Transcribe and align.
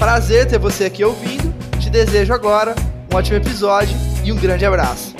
Prazer 0.00 0.48
ter 0.48 0.58
você 0.58 0.86
aqui 0.86 1.04
ouvindo. 1.04 1.52
Te 1.78 1.90
desejo 1.90 2.32
agora 2.32 2.74
um 3.12 3.16
ótimo 3.16 3.36
episódio 3.36 3.94
e 4.24 4.32
um 4.32 4.36
grande 4.36 4.64
abraço. 4.64 5.14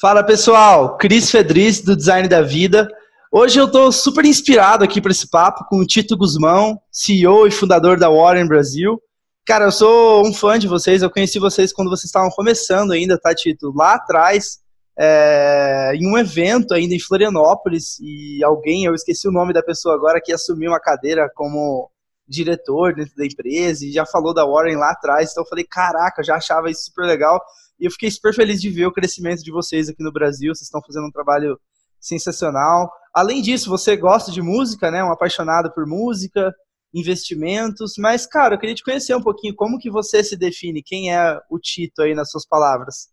Fala 0.00 0.22
pessoal, 0.22 0.96
Cris 0.96 1.28
Fedriz 1.28 1.80
do 1.80 1.96
Design 1.96 2.28
da 2.28 2.40
Vida. 2.40 2.88
Hoje 3.32 3.58
eu 3.58 3.66
estou 3.66 3.90
super 3.90 4.24
inspirado 4.24 4.84
aqui 4.84 5.00
para 5.00 5.10
esse 5.10 5.28
papo 5.28 5.64
com 5.68 5.80
o 5.80 5.84
Tito 5.84 6.16
Guzmão, 6.16 6.80
CEO 6.88 7.48
e 7.48 7.50
fundador 7.50 7.98
da 7.98 8.08
Warren 8.08 8.46
Brasil. 8.46 9.02
Cara, 9.44 9.64
eu 9.64 9.72
sou 9.72 10.24
um 10.24 10.32
fã 10.32 10.56
de 10.56 10.68
vocês, 10.68 11.02
eu 11.02 11.10
conheci 11.10 11.40
vocês 11.40 11.72
quando 11.72 11.90
vocês 11.90 12.04
estavam 12.04 12.30
começando 12.30 12.92
ainda, 12.92 13.18
tá, 13.18 13.34
Tito? 13.34 13.72
Lá 13.74 13.94
atrás, 13.94 14.61
é, 14.98 15.92
em 15.94 16.06
um 16.06 16.18
evento 16.18 16.74
ainda 16.74 16.94
em 16.94 17.00
Florianópolis 17.00 17.98
e 18.00 18.42
alguém, 18.44 18.84
eu 18.84 18.94
esqueci 18.94 19.26
o 19.26 19.32
nome 19.32 19.52
da 19.52 19.62
pessoa 19.62 19.94
agora, 19.94 20.20
que 20.22 20.32
assumiu 20.32 20.70
uma 20.70 20.80
cadeira 20.80 21.30
como 21.34 21.90
diretor 22.28 22.94
dentro 22.94 23.14
da 23.16 23.26
empresa 23.26 23.84
e 23.84 23.92
já 23.92 24.06
falou 24.06 24.32
da 24.32 24.44
Warren 24.44 24.76
lá 24.76 24.90
atrás. 24.90 25.30
Então 25.30 25.44
eu 25.44 25.48
falei, 25.48 25.64
caraca, 25.64 26.22
já 26.22 26.36
achava 26.36 26.70
isso 26.70 26.84
super 26.84 27.06
legal. 27.06 27.40
E 27.78 27.84
eu 27.86 27.90
fiquei 27.90 28.10
super 28.10 28.34
feliz 28.34 28.60
de 28.60 28.70
ver 28.70 28.86
o 28.86 28.92
crescimento 28.92 29.42
de 29.42 29.50
vocês 29.50 29.88
aqui 29.88 30.02
no 30.02 30.12
Brasil. 30.12 30.54
Vocês 30.54 30.66
estão 30.66 30.82
fazendo 30.82 31.06
um 31.06 31.10
trabalho 31.10 31.58
sensacional. 32.00 32.90
Além 33.14 33.42
disso, 33.42 33.68
você 33.68 33.96
gosta 33.96 34.30
de 34.30 34.40
música, 34.40 34.90
né? 34.90 35.02
Um 35.02 35.12
apaixonado 35.12 35.72
por 35.72 35.86
música, 35.86 36.54
investimentos. 36.94 37.94
Mas, 37.98 38.26
cara, 38.26 38.54
eu 38.54 38.58
queria 38.58 38.74
te 38.74 38.84
conhecer 38.84 39.14
um 39.14 39.22
pouquinho. 39.22 39.54
Como 39.54 39.78
que 39.78 39.90
você 39.90 40.22
se 40.22 40.36
define? 40.36 40.82
Quem 40.82 41.14
é 41.14 41.38
o 41.50 41.58
Tito 41.58 42.02
aí 42.02 42.14
nas 42.14 42.30
suas 42.30 42.46
palavras? 42.46 43.11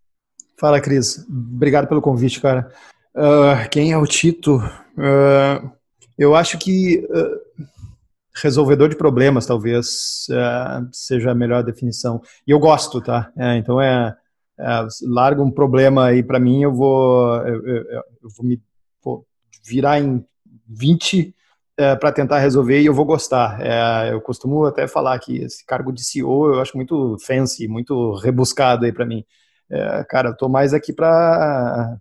Fala, 0.59 0.81
Cris. 0.81 1.25
Obrigado 1.29 1.87
pelo 1.87 2.01
convite, 2.01 2.41
cara. 2.41 2.69
Uh, 3.15 3.69
quem 3.71 3.93
é 3.93 3.97
o 3.97 4.05
Tito? 4.05 4.57
Uh, 4.57 5.71
eu 6.17 6.35
acho 6.35 6.57
que 6.57 6.97
uh, 7.09 7.65
resolvedor 8.35 8.89
de 8.89 8.97
problemas, 8.97 9.45
talvez, 9.45 10.27
seja 10.91 11.31
a 11.31 11.35
melhor 11.35 11.63
definição. 11.63 12.21
E 12.45 12.51
eu 12.51 12.59
gosto, 12.59 12.99
tá? 12.99 13.31
É, 13.37 13.55
então 13.55 13.79
é, 13.79 14.13
é, 14.59 14.87
larga 15.03 15.41
um 15.41 15.49
problema 15.49 16.07
aí 16.07 16.21
para 16.21 16.39
mim, 16.39 16.61
eu 16.61 16.73
vou, 16.73 17.35
eu, 17.47 17.65
eu, 17.65 17.83
eu 18.23 18.29
vou 18.37 18.45
me 18.45 18.61
virar 19.65 19.99
em 19.99 20.25
20 20.67 21.33
é, 21.77 21.95
para 21.95 22.11
tentar 22.11 22.39
resolver 22.39 22.81
e 22.81 22.85
eu 22.85 22.93
vou 22.93 23.05
gostar. 23.05 23.59
É, 23.61 24.11
eu 24.11 24.19
costumo 24.19 24.65
até 24.65 24.87
falar 24.87 25.17
que 25.19 25.37
esse 25.37 25.65
cargo 25.65 25.93
de 25.93 26.03
CEO 26.03 26.53
eu 26.53 26.61
acho 26.61 26.75
muito 26.75 27.17
fancy, 27.25 27.67
muito 27.67 28.13
rebuscado 28.15 28.85
aí 28.85 28.91
para 28.91 29.05
mim 29.05 29.23
é, 29.71 30.03
cara, 30.05 30.29
eu 30.29 30.35
tô 30.35 30.49
mais 30.49 30.73
aqui 30.73 30.91
para 30.91 31.99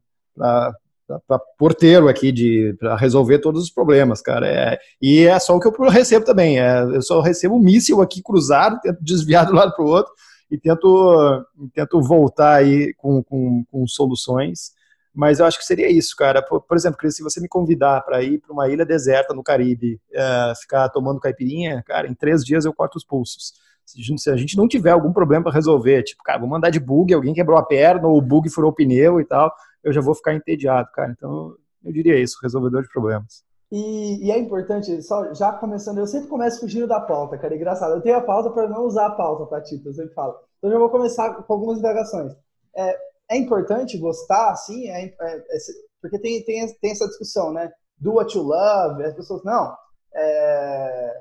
porteiro 1.59 2.09
aqui 2.09 2.33
de 2.33 2.75
para 2.79 2.97
resolver 2.97 3.39
todos 3.41 3.63
os 3.65 3.71
problemas, 3.71 4.23
cara. 4.23 4.47
É, 4.49 4.79
e 5.01 5.27
é 5.27 5.39
só 5.39 5.57
o 5.57 5.61
que 5.61 5.69
eu 5.69 5.89
recebo 5.89 6.25
também. 6.25 6.59
É, 6.59 6.81
eu 6.83 7.03
só 7.03 7.21
recebo 7.21 7.57
um 7.57 7.63
míssil 7.63 8.01
aqui 8.01 8.23
cruzado, 8.23 8.81
tento 8.81 9.03
desviar 9.03 9.47
do 9.47 9.55
lado 9.55 9.75
para 9.75 9.85
o 9.85 9.89
outro 9.89 10.13
e 10.51 10.57
tento, 10.57 11.45
tento 11.75 12.01
voltar 12.01 12.55
aí 12.55 12.95
com, 12.95 13.23
com, 13.23 13.65
com, 13.71 13.87
soluções. 13.87 14.73
Mas 15.15 15.41
eu 15.41 15.47
acho 15.47 15.59
que 15.59 15.65
seria 15.65 15.91
isso, 15.91 16.15
cara. 16.17 16.41
Por, 16.41 16.63
por 16.63 16.77
exemplo, 16.77 17.11
se 17.11 17.23
você 17.23 17.41
me 17.41 17.49
convidar 17.49 18.01
para 18.03 18.23
ir 18.23 18.39
para 18.39 18.53
uma 18.53 18.69
ilha 18.69 18.87
deserta 18.87 19.35
no 19.35 19.43
Caribe, 19.43 20.01
é, 20.13 20.53
ficar 20.61 20.89
tomando 20.89 21.21
caipirinha, 21.21 21.83
cara, 21.87 22.09
em 22.09 22.15
três 22.15 22.45
dias 22.45 22.65
eu 22.65 22.73
corto 22.73 22.97
os 22.97 23.05
pulsos 23.05 23.53
se 23.89 24.31
a 24.31 24.37
gente 24.37 24.57
não 24.57 24.69
tiver 24.69 24.91
algum 24.91 25.13
problema 25.13 25.45
para 25.45 25.53
resolver, 25.53 26.03
tipo, 26.03 26.23
cara, 26.23 26.39
vou 26.39 26.49
mandar 26.49 26.71
de 26.71 26.79
bug, 26.79 27.15
alguém 27.15 27.33
quebrou 27.33 27.59
a 27.59 27.65
perna, 27.65 28.07
ou 28.07 28.19
o 28.19 28.23
bug 28.23 28.51
furou 28.51 28.71
o 28.71 28.75
pneu 28.75 29.21
e 29.21 29.25
tal, 29.25 29.53
eu 29.83 29.93
já 29.93 30.01
vou 30.01 30.15
ficar 30.15 30.35
entediado, 30.35 30.89
cara. 30.93 31.13
Então, 31.17 31.55
eu 31.85 31.93
diria 31.93 32.21
isso, 32.21 32.39
resolvedor 32.43 32.83
de 32.83 32.89
problemas. 32.91 33.43
E, 33.71 34.27
e, 34.27 34.31
é 34.31 34.39
importante, 34.39 35.03
só 35.03 35.33
já 35.35 35.53
começando, 35.53 35.99
eu 35.99 36.07
sempre 36.07 36.29
começo 36.29 36.61
fugindo 36.61 36.87
da 36.87 37.01
pauta, 37.01 37.37
cara, 37.37 37.55
é 37.55 37.57
engraçado. 37.57 37.95
Eu 37.95 38.01
tenho 38.01 38.17
a 38.17 38.23
pauta 38.23 38.51
para 38.51 38.69
não 38.69 38.85
usar 38.85 39.07
a 39.07 39.11
pauta, 39.11 39.47
tá, 39.47 39.61
Tito? 39.61 39.89
Eu 39.89 39.93
sempre 39.95 40.15
falo. 40.15 40.37
Então, 40.59 40.71
já 40.71 40.79
vou 40.79 40.91
começar 40.91 41.35
com 41.35 41.53
algumas 41.53 41.79
indagações. 41.79 42.33
É, 42.77 42.97
é 43.31 43.37
importante 43.37 43.99
gostar, 43.99 44.53
assim, 44.53 44.89
é, 44.89 45.05
é, 45.05 45.37
é, 45.37 45.59
porque 46.01 46.19
tem, 46.19 46.43
tem, 46.45 46.67
tem 46.81 46.91
essa 46.91 47.07
discussão, 47.07 47.53
né? 47.53 47.71
Do 47.99 48.15
what 48.15 48.37
you 48.37 48.43
love, 48.43 49.03
as 49.03 49.15
pessoas, 49.15 49.43
não, 49.45 49.75
é, 50.15 51.15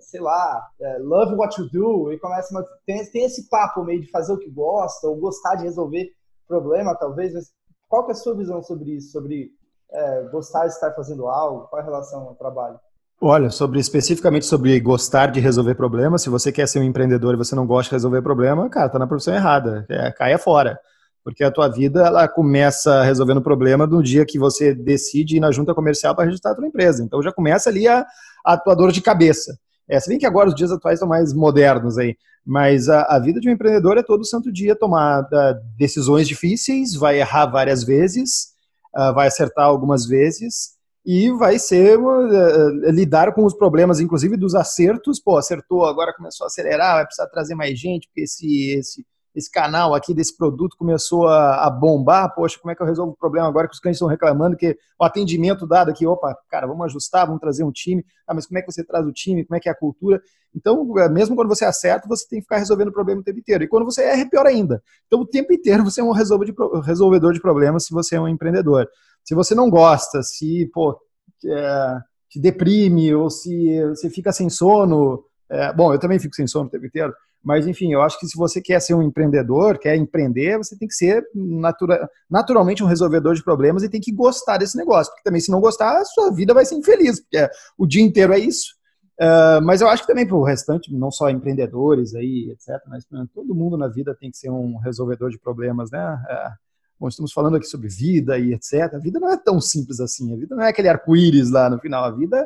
sei 0.00 0.20
lá, 0.20 0.62
é, 0.80 0.98
love 0.98 1.34
what 1.34 1.60
you 1.60 1.68
do, 1.70 2.12
e 2.12 2.18
começa 2.18 2.54
uma, 2.54 2.64
tem, 2.86 3.04
tem 3.10 3.24
esse 3.24 3.48
papo 3.48 3.84
meio 3.84 4.00
de 4.00 4.10
fazer 4.10 4.32
o 4.32 4.38
que 4.38 4.50
gosta, 4.50 5.06
ou 5.06 5.16
gostar 5.16 5.56
de 5.56 5.64
resolver 5.64 6.10
problema, 6.46 6.94
talvez, 6.94 7.34
mas 7.34 7.50
qual 7.88 8.04
que 8.04 8.12
é 8.12 8.14
a 8.14 8.16
sua 8.16 8.36
visão 8.36 8.62
sobre 8.62 8.96
isso, 8.96 9.12
sobre 9.12 9.50
é, 9.90 10.22
gostar 10.30 10.66
de 10.66 10.72
estar 10.72 10.92
fazendo 10.92 11.26
algo, 11.26 11.66
qual 11.68 11.80
é 11.80 11.82
a 11.82 11.86
relação 11.86 12.22
ao 12.22 12.34
trabalho? 12.34 12.78
Olha, 13.20 13.48
sobre 13.48 13.80
especificamente 13.80 14.44
sobre 14.44 14.78
gostar 14.78 15.28
de 15.28 15.40
resolver 15.40 15.74
problemas, 15.74 16.20
se 16.20 16.28
você 16.28 16.52
quer 16.52 16.68
ser 16.68 16.80
um 16.80 16.84
empreendedor 16.84 17.32
e 17.34 17.38
você 17.38 17.54
não 17.54 17.66
gosta 17.66 17.88
de 17.88 17.96
resolver 17.96 18.20
problema, 18.20 18.68
cara, 18.68 18.90
tá 18.90 18.98
na 18.98 19.06
profissão 19.06 19.34
errada, 19.34 19.86
é, 19.88 20.12
caia 20.12 20.38
fora. 20.38 20.78
Porque 21.24 21.42
a 21.42 21.50
tua 21.50 21.66
vida, 21.66 22.06
ela 22.06 22.28
começa 22.28 23.02
resolvendo 23.02 23.42
problema 23.42 23.86
no 23.86 24.00
dia 24.00 24.24
que 24.24 24.38
você 24.38 24.72
decide 24.72 25.38
ir 25.38 25.40
na 25.40 25.50
junta 25.50 25.74
comercial 25.74 26.14
para 26.14 26.26
registrar 26.26 26.52
a 26.52 26.54
tua 26.54 26.68
empresa. 26.68 27.02
Então 27.02 27.20
já 27.22 27.32
começa 27.32 27.68
ali 27.68 27.88
a, 27.88 28.06
a 28.44 28.56
tua 28.56 28.76
dor 28.76 28.92
de 28.92 29.00
cabeça. 29.00 29.58
É, 29.88 30.00
se 30.00 30.08
bem 30.08 30.18
que 30.18 30.26
agora 30.26 30.48
os 30.48 30.54
dias 30.54 30.72
atuais 30.72 30.98
são 30.98 31.08
mais 31.08 31.32
modernos 31.32 31.96
aí, 31.96 32.16
mas 32.44 32.88
a, 32.88 33.02
a 33.02 33.18
vida 33.18 33.40
de 33.40 33.48
um 33.48 33.52
empreendedor 33.52 33.98
é 33.98 34.02
todo 34.02 34.24
santo 34.24 34.52
dia 34.52 34.76
tomar 34.76 35.22
uh, 35.22 35.76
decisões 35.76 36.28
difíceis, 36.28 36.94
vai 36.94 37.18
errar 37.18 37.46
várias 37.46 37.84
vezes, 37.84 38.52
uh, 38.96 39.12
vai 39.14 39.26
acertar 39.26 39.64
algumas 39.64 40.06
vezes 40.06 40.76
e 41.04 41.30
vai 41.32 41.58
ser 41.58 41.98
uh, 41.98 42.90
lidar 42.90 43.32
com 43.32 43.44
os 43.44 43.54
problemas, 43.54 44.00
inclusive 44.00 44.36
dos 44.36 44.54
acertos. 44.54 45.20
Pô, 45.20 45.36
acertou, 45.36 45.84
agora 45.84 46.14
começou 46.14 46.44
a 46.44 46.48
acelerar, 46.48 46.96
vai 46.96 47.04
precisar 47.06 47.28
trazer 47.28 47.54
mais 47.54 47.78
gente, 47.78 48.08
porque 48.08 48.22
esse, 48.22 48.70
esse 48.78 49.06
esse 49.36 49.50
canal 49.50 49.94
aqui 49.94 50.14
desse 50.14 50.34
produto 50.34 50.76
começou 50.78 51.28
a, 51.28 51.66
a, 51.66 51.70
bombar, 51.70 52.34
poxa, 52.34 52.58
como 52.58 52.72
é 52.72 52.74
que 52.74 52.82
eu 52.82 52.86
resolvo 52.86 53.12
o 53.12 53.16
problema 53.16 53.46
agora 53.46 53.68
que 53.68 53.74
os 53.74 53.80
clientes 53.80 53.98
estão 53.98 54.08
reclamando 54.08 54.56
que 54.56 54.76
o 54.98 55.04
atendimento 55.04 55.66
dado 55.66 55.90
aqui, 55.90 56.06
opa, 56.06 56.34
cara, 56.48 56.66
vamos 56.66 56.86
ajustar, 56.86 57.26
vamos 57.26 57.40
trazer 57.40 57.62
um 57.62 57.70
time, 57.70 58.02
ah, 58.26 58.32
mas 58.32 58.46
como 58.46 58.58
é 58.58 58.62
que 58.62 58.72
você 58.72 58.82
traz 58.82 59.06
o 59.06 59.12
time, 59.12 59.44
como 59.44 59.54
é 59.54 59.60
que 59.60 59.68
é 59.68 59.72
a 59.72 59.74
cultura? 59.74 60.22
Então, 60.54 60.98
é, 60.98 61.06
mesmo 61.10 61.36
quando 61.36 61.48
você 61.48 61.66
acerta, 61.66 62.08
você 62.08 62.26
tem 62.26 62.38
que 62.38 62.44
ficar 62.44 62.56
resolvendo 62.56 62.88
o 62.88 62.92
problema 62.92 63.20
o 63.20 63.24
tempo 63.24 63.38
inteiro. 63.38 63.62
E 63.62 63.68
quando 63.68 63.84
você 63.84 64.04
erra, 64.04 64.22
é 64.22 64.24
pior 64.24 64.46
ainda. 64.46 64.82
Então, 65.06 65.20
o 65.20 65.26
tempo 65.26 65.52
inteiro 65.52 65.84
você 65.84 66.00
é 66.00 66.04
um 66.04 66.12
resolvedor 66.12 67.34
de 67.34 67.40
problemas 67.40 67.84
se 67.84 67.92
você 67.92 68.16
é 68.16 68.20
um 68.20 68.26
empreendedor. 68.26 68.88
Se 69.22 69.34
você 69.34 69.54
não 69.54 69.68
gosta, 69.68 70.22
se, 70.22 70.70
pô, 70.72 70.98
é, 71.44 71.98
te 72.30 72.40
deprime 72.40 73.14
ou 73.14 73.28
se 73.28 73.84
você 73.90 74.08
fica 74.08 74.32
sem 74.32 74.48
sono, 74.48 75.22
é, 75.50 75.74
bom, 75.74 75.92
eu 75.92 75.98
também 75.98 76.18
fico 76.18 76.34
sem 76.34 76.46
sono 76.46 76.68
o 76.68 76.70
tempo 76.70 76.86
inteiro, 76.86 77.12
mas, 77.46 77.64
enfim, 77.64 77.92
eu 77.92 78.02
acho 78.02 78.18
que 78.18 78.26
se 78.26 78.36
você 78.36 78.60
quer 78.60 78.80
ser 78.80 78.94
um 78.94 79.02
empreendedor, 79.02 79.78
quer 79.78 79.94
empreender, 79.94 80.58
você 80.58 80.76
tem 80.76 80.88
que 80.88 80.94
ser 80.94 81.24
natura, 81.32 82.10
naturalmente 82.28 82.82
um 82.82 82.88
resolvedor 82.88 83.36
de 83.36 83.44
problemas 83.44 83.84
e 83.84 83.88
tem 83.88 84.00
que 84.00 84.10
gostar 84.10 84.58
desse 84.58 84.76
negócio. 84.76 85.12
Porque 85.12 85.22
também, 85.22 85.40
se 85.40 85.52
não 85.52 85.60
gostar, 85.60 85.96
a 85.96 86.04
sua 86.04 86.34
vida 86.34 86.52
vai 86.52 86.64
ser 86.64 86.74
infeliz, 86.74 87.20
porque 87.20 87.48
o 87.78 87.86
dia 87.86 88.02
inteiro 88.02 88.32
é 88.32 88.38
isso. 88.40 88.74
Uh, 89.20 89.62
mas 89.62 89.80
eu 89.80 89.88
acho 89.88 90.02
que 90.02 90.08
também 90.08 90.26
para 90.26 90.34
o 90.34 90.42
restante, 90.42 90.92
não 90.92 91.12
só 91.12 91.30
empreendedores 91.30 92.16
aí, 92.16 92.50
etc., 92.50 92.82
mas 92.88 93.06
todo 93.32 93.54
mundo 93.54 93.76
na 93.76 93.86
vida 93.86 94.12
tem 94.12 94.28
que 94.28 94.38
ser 94.38 94.50
um 94.50 94.78
resolvedor 94.78 95.30
de 95.30 95.38
problemas, 95.38 95.88
né? 95.92 96.14
Uh, 96.28 96.50
bom, 96.98 97.06
estamos 97.06 97.32
falando 97.32 97.58
aqui 97.58 97.66
sobre 97.66 97.86
vida 97.86 98.36
e 98.40 98.54
etc. 98.54 98.92
A 98.92 98.98
vida 98.98 99.20
não 99.20 99.30
é 99.30 99.36
tão 99.36 99.60
simples 99.60 100.00
assim. 100.00 100.34
A 100.34 100.36
vida 100.36 100.56
não 100.56 100.64
é 100.64 100.70
aquele 100.70 100.88
arco-íris 100.88 101.48
lá 101.52 101.70
no 101.70 101.78
final. 101.78 102.06
A 102.06 102.10
vida 102.10 102.44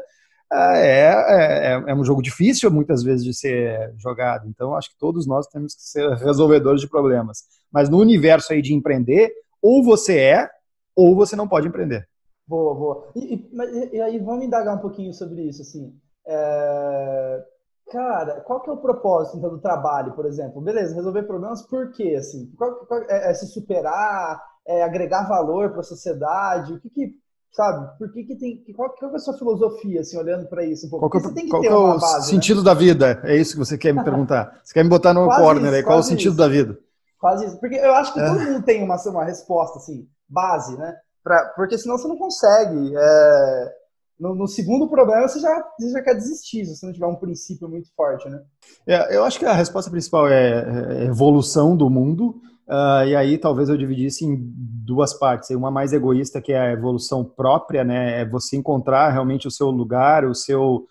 é, 0.53 1.73
é, 1.73 1.85
é, 1.87 1.95
um 1.95 2.05
jogo 2.05 2.21
difícil 2.21 2.71
muitas 2.71 3.03
vezes 3.03 3.25
de 3.25 3.33
ser 3.33 3.95
jogado. 3.97 4.49
Então, 4.49 4.75
acho 4.75 4.91
que 4.91 4.99
todos 4.99 5.27
nós 5.27 5.47
temos 5.47 5.75
que 5.75 5.83
ser 5.83 6.09
resolvedores 6.17 6.81
de 6.81 6.89
problemas. 6.89 7.45
Mas 7.73 7.89
no 7.89 7.99
universo 7.99 8.53
aí 8.53 8.61
de 8.61 8.75
empreender, 8.75 9.33
ou 9.63 9.85
você 9.85 10.19
é, 10.19 10.51
ou 10.97 11.15
você 11.15 11.37
não 11.37 11.47
pode 11.47 11.69
empreender. 11.69 12.09
Boa, 12.47 12.75
boa. 12.75 13.09
E, 13.15 13.35
e, 13.35 13.97
e 13.97 14.01
aí, 14.01 14.19
vamos 14.19 14.45
indagar 14.45 14.75
um 14.75 14.81
pouquinho 14.81 15.13
sobre 15.13 15.43
isso, 15.43 15.63
assim. 15.63 15.95
É... 16.27 17.45
Cara, 17.91 18.41
qual 18.43 18.61
que 18.61 18.71
é 18.71 18.73
o 18.73 18.77
propósito 18.77 19.37
então, 19.37 19.51
do 19.51 19.61
trabalho, 19.61 20.13
por 20.13 20.25
exemplo? 20.25 20.61
Beleza, 20.61 20.95
resolver 20.95 21.25
problemas 21.25 21.63
por 21.63 21.91
quê? 21.93 22.15
Assim? 22.17 22.53
Qual, 22.57 22.87
qual, 22.87 23.03
é, 23.03 23.31
é, 23.31 23.35
se 23.35 23.47
superar, 23.49 24.41
é 24.67 24.83
agregar 24.83 25.29
valor 25.29 25.71
para 25.71 25.81
a 25.81 25.85
sociedade? 25.85 26.73
O 26.73 26.81
que, 26.81 26.89
que 26.89 27.15
sabe? 27.53 27.99
Por 27.99 28.13
que, 28.13 28.25
que 28.25 28.37
tem. 28.37 28.63
Qual, 28.75 28.91
qual 28.91 29.13
é 29.13 29.17
a 29.17 29.19
sua 29.19 29.37
filosofia, 29.37 30.01
assim, 30.01 30.17
olhando 30.17 30.47
para 30.49 30.65
isso 30.65 30.87
um 30.87 30.91
pouco? 30.91 31.11
Qual, 31.11 31.23
que, 31.33 31.41
é 31.41 31.49
qual 31.49 31.63
que 31.63 31.69
é 31.69 31.75
o 31.75 31.99
base, 31.99 32.15
né? 32.15 32.23
sentido 32.23 32.59
né? 32.59 32.65
da 32.65 32.75
vida? 32.75 33.21
É 33.25 33.37
isso 33.37 33.53
que 33.53 33.59
você 33.59 33.77
quer 33.77 33.93
me 33.93 34.03
perguntar. 34.05 34.61
Você 34.65 34.75
quer 34.75 34.83
me 34.83 34.91
botar 34.91 35.13
no 35.13 35.27
quase 35.27 35.43
corner 35.43 35.65
isso, 35.67 35.75
aí? 35.75 35.83
Qual 35.83 35.99
o 35.99 36.03
sentido 36.03 36.31
isso. 36.31 36.39
da 36.39 36.49
vida? 36.49 36.79
Quase 37.19 37.47
isso. 37.47 37.61
Porque 37.61 37.77
eu 37.77 37.95
acho 37.95 38.13
que 38.13 38.21
é. 38.21 38.27
todo 38.27 38.41
mundo 38.41 38.63
tem 38.63 38.83
uma, 38.83 38.97
uma 38.97 39.25
resposta, 39.25 39.79
assim, 39.79 40.09
base, 40.29 40.77
né? 40.79 40.97
Pra, 41.23 41.53
porque 41.57 41.77
senão 41.77 41.99
você 41.99 42.09
não 42.09 42.17
consegue. 42.17 42.93
É, 42.97 43.73
no, 44.19 44.35
no, 44.35 44.47
segundo 44.47 44.89
problema, 44.89 45.27
você 45.27 45.41
já, 45.41 45.65
você 45.79 45.91
já 45.91 46.03
quer 46.03 46.15
desistir, 46.15 46.65
se 46.67 46.77
você 46.77 46.87
não 46.87 46.93
tiver 46.93 47.07
um 47.07 47.17
princípio 47.17 47.69
muito 47.69 47.89
forte, 47.95 48.29
né? 48.29 48.41
É, 48.87 49.17
eu 49.17 49.25
acho 49.25 49.39
que 49.39 49.47
a 49.47 49.53
resposta 49.53 49.91
principal 49.91 50.29
é, 50.29 51.01
é 51.01 51.05
evolução 51.05 51.77
do 51.77 51.89
mundo. 51.89 52.41
Uh, 52.71 53.05
e 53.05 53.17
aí 53.17 53.37
talvez 53.37 53.69
eu 53.69 53.77
dividisse 53.77 54.25
em 54.25 54.39
duas 54.39 55.13
partes. 55.13 55.51
Uma 55.51 55.73
mais 55.73 55.93
egoísta, 55.93 56.41
que 56.41 56.53
é 56.53 56.61
a 56.61 56.73
evolução 56.73 57.25
própria, 57.25 57.83
né? 57.83 58.21
É 58.21 58.25
você 58.25 58.57
encontrar 58.57 59.11
realmente 59.11 59.49
o 59.49 59.51
seu 59.51 59.71
lugar, 59.71 60.25
o 60.25 60.35
seu 60.35 60.87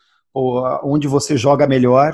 onde 0.84 1.08
você 1.08 1.36
joga 1.36 1.66
melhor, 1.66 2.14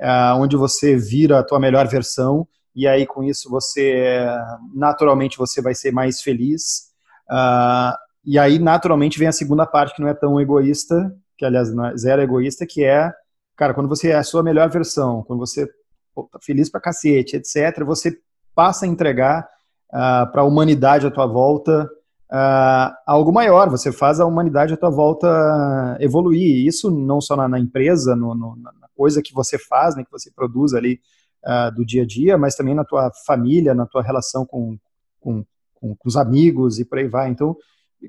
uh, 0.00 0.36
onde 0.36 0.56
você 0.56 0.96
vira 0.96 1.38
a 1.38 1.44
tua 1.44 1.60
melhor 1.60 1.86
versão. 1.86 2.46
E 2.74 2.88
aí 2.88 3.06
com 3.06 3.22
isso 3.22 3.48
você 3.48 4.26
naturalmente 4.74 5.38
você 5.38 5.62
vai 5.62 5.76
ser 5.76 5.92
mais 5.92 6.20
feliz. 6.20 6.92
Uh, 7.30 7.94
e 8.24 8.36
aí 8.36 8.58
naturalmente 8.58 9.18
vem 9.18 9.28
a 9.28 9.32
segunda 9.32 9.64
parte 9.64 9.94
que 9.94 10.02
não 10.02 10.08
é 10.08 10.14
tão 10.14 10.40
egoísta, 10.40 11.14
que 11.38 11.44
aliás 11.44 11.68
é 11.70 11.96
zero 11.96 12.20
egoísta, 12.20 12.66
que 12.66 12.82
é, 12.82 13.12
cara, 13.56 13.74
quando 13.74 13.88
você 13.88 14.10
é 14.10 14.16
a 14.16 14.24
sua 14.24 14.42
melhor 14.42 14.68
versão, 14.70 15.22
quando 15.22 15.38
você 15.38 15.68
pô, 16.12 16.28
tá 16.30 16.38
feliz 16.42 16.68
pra 16.68 16.80
cacete, 16.80 17.36
etc, 17.36 17.84
você 17.84 18.18
passa 18.54 18.84
a 18.84 18.88
entregar 18.88 19.48
uh, 19.90 20.30
para 20.30 20.42
a 20.42 20.44
humanidade 20.44 21.06
à 21.06 21.10
tua 21.10 21.26
volta 21.26 21.88
uh, 22.30 22.94
algo 23.06 23.32
maior. 23.32 23.68
Você 23.70 23.92
faz 23.92 24.20
a 24.20 24.26
humanidade 24.26 24.74
à 24.74 24.76
tua 24.76 24.90
volta 24.90 25.96
evoluir. 26.00 26.66
Isso 26.66 26.90
não 26.90 27.20
só 27.20 27.36
na, 27.36 27.48
na 27.48 27.58
empresa, 27.58 28.14
no, 28.16 28.34
no, 28.34 28.56
na 28.56 28.88
coisa 28.96 29.22
que 29.22 29.32
você 29.32 29.58
faz, 29.58 29.96
né, 29.96 30.04
que 30.04 30.10
você 30.10 30.30
produz 30.30 30.74
ali 30.74 31.00
uh, 31.44 31.74
do 31.74 31.84
dia 31.84 32.02
a 32.02 32.06
dia, 32.06 32.38
mas 32.38 32.54
também 32.54 32.74
na 32.74 32.84
tua 32.84 33.10
família, 33.26 33.74
na 33.74 33.86
tua 33.86 34.02
relação 34.02 34.44
com, 34.46 34.76
com, 35.20 35.44
com, 35.74 35.94
com 35.96 36.08
os 36.08 36.16
amigos 36.16 36.78
e 36.78 36.84
por 36.84 36.98
aí 36.98 37.08
vai. 37.08 37.30
Então, 37.30 37.56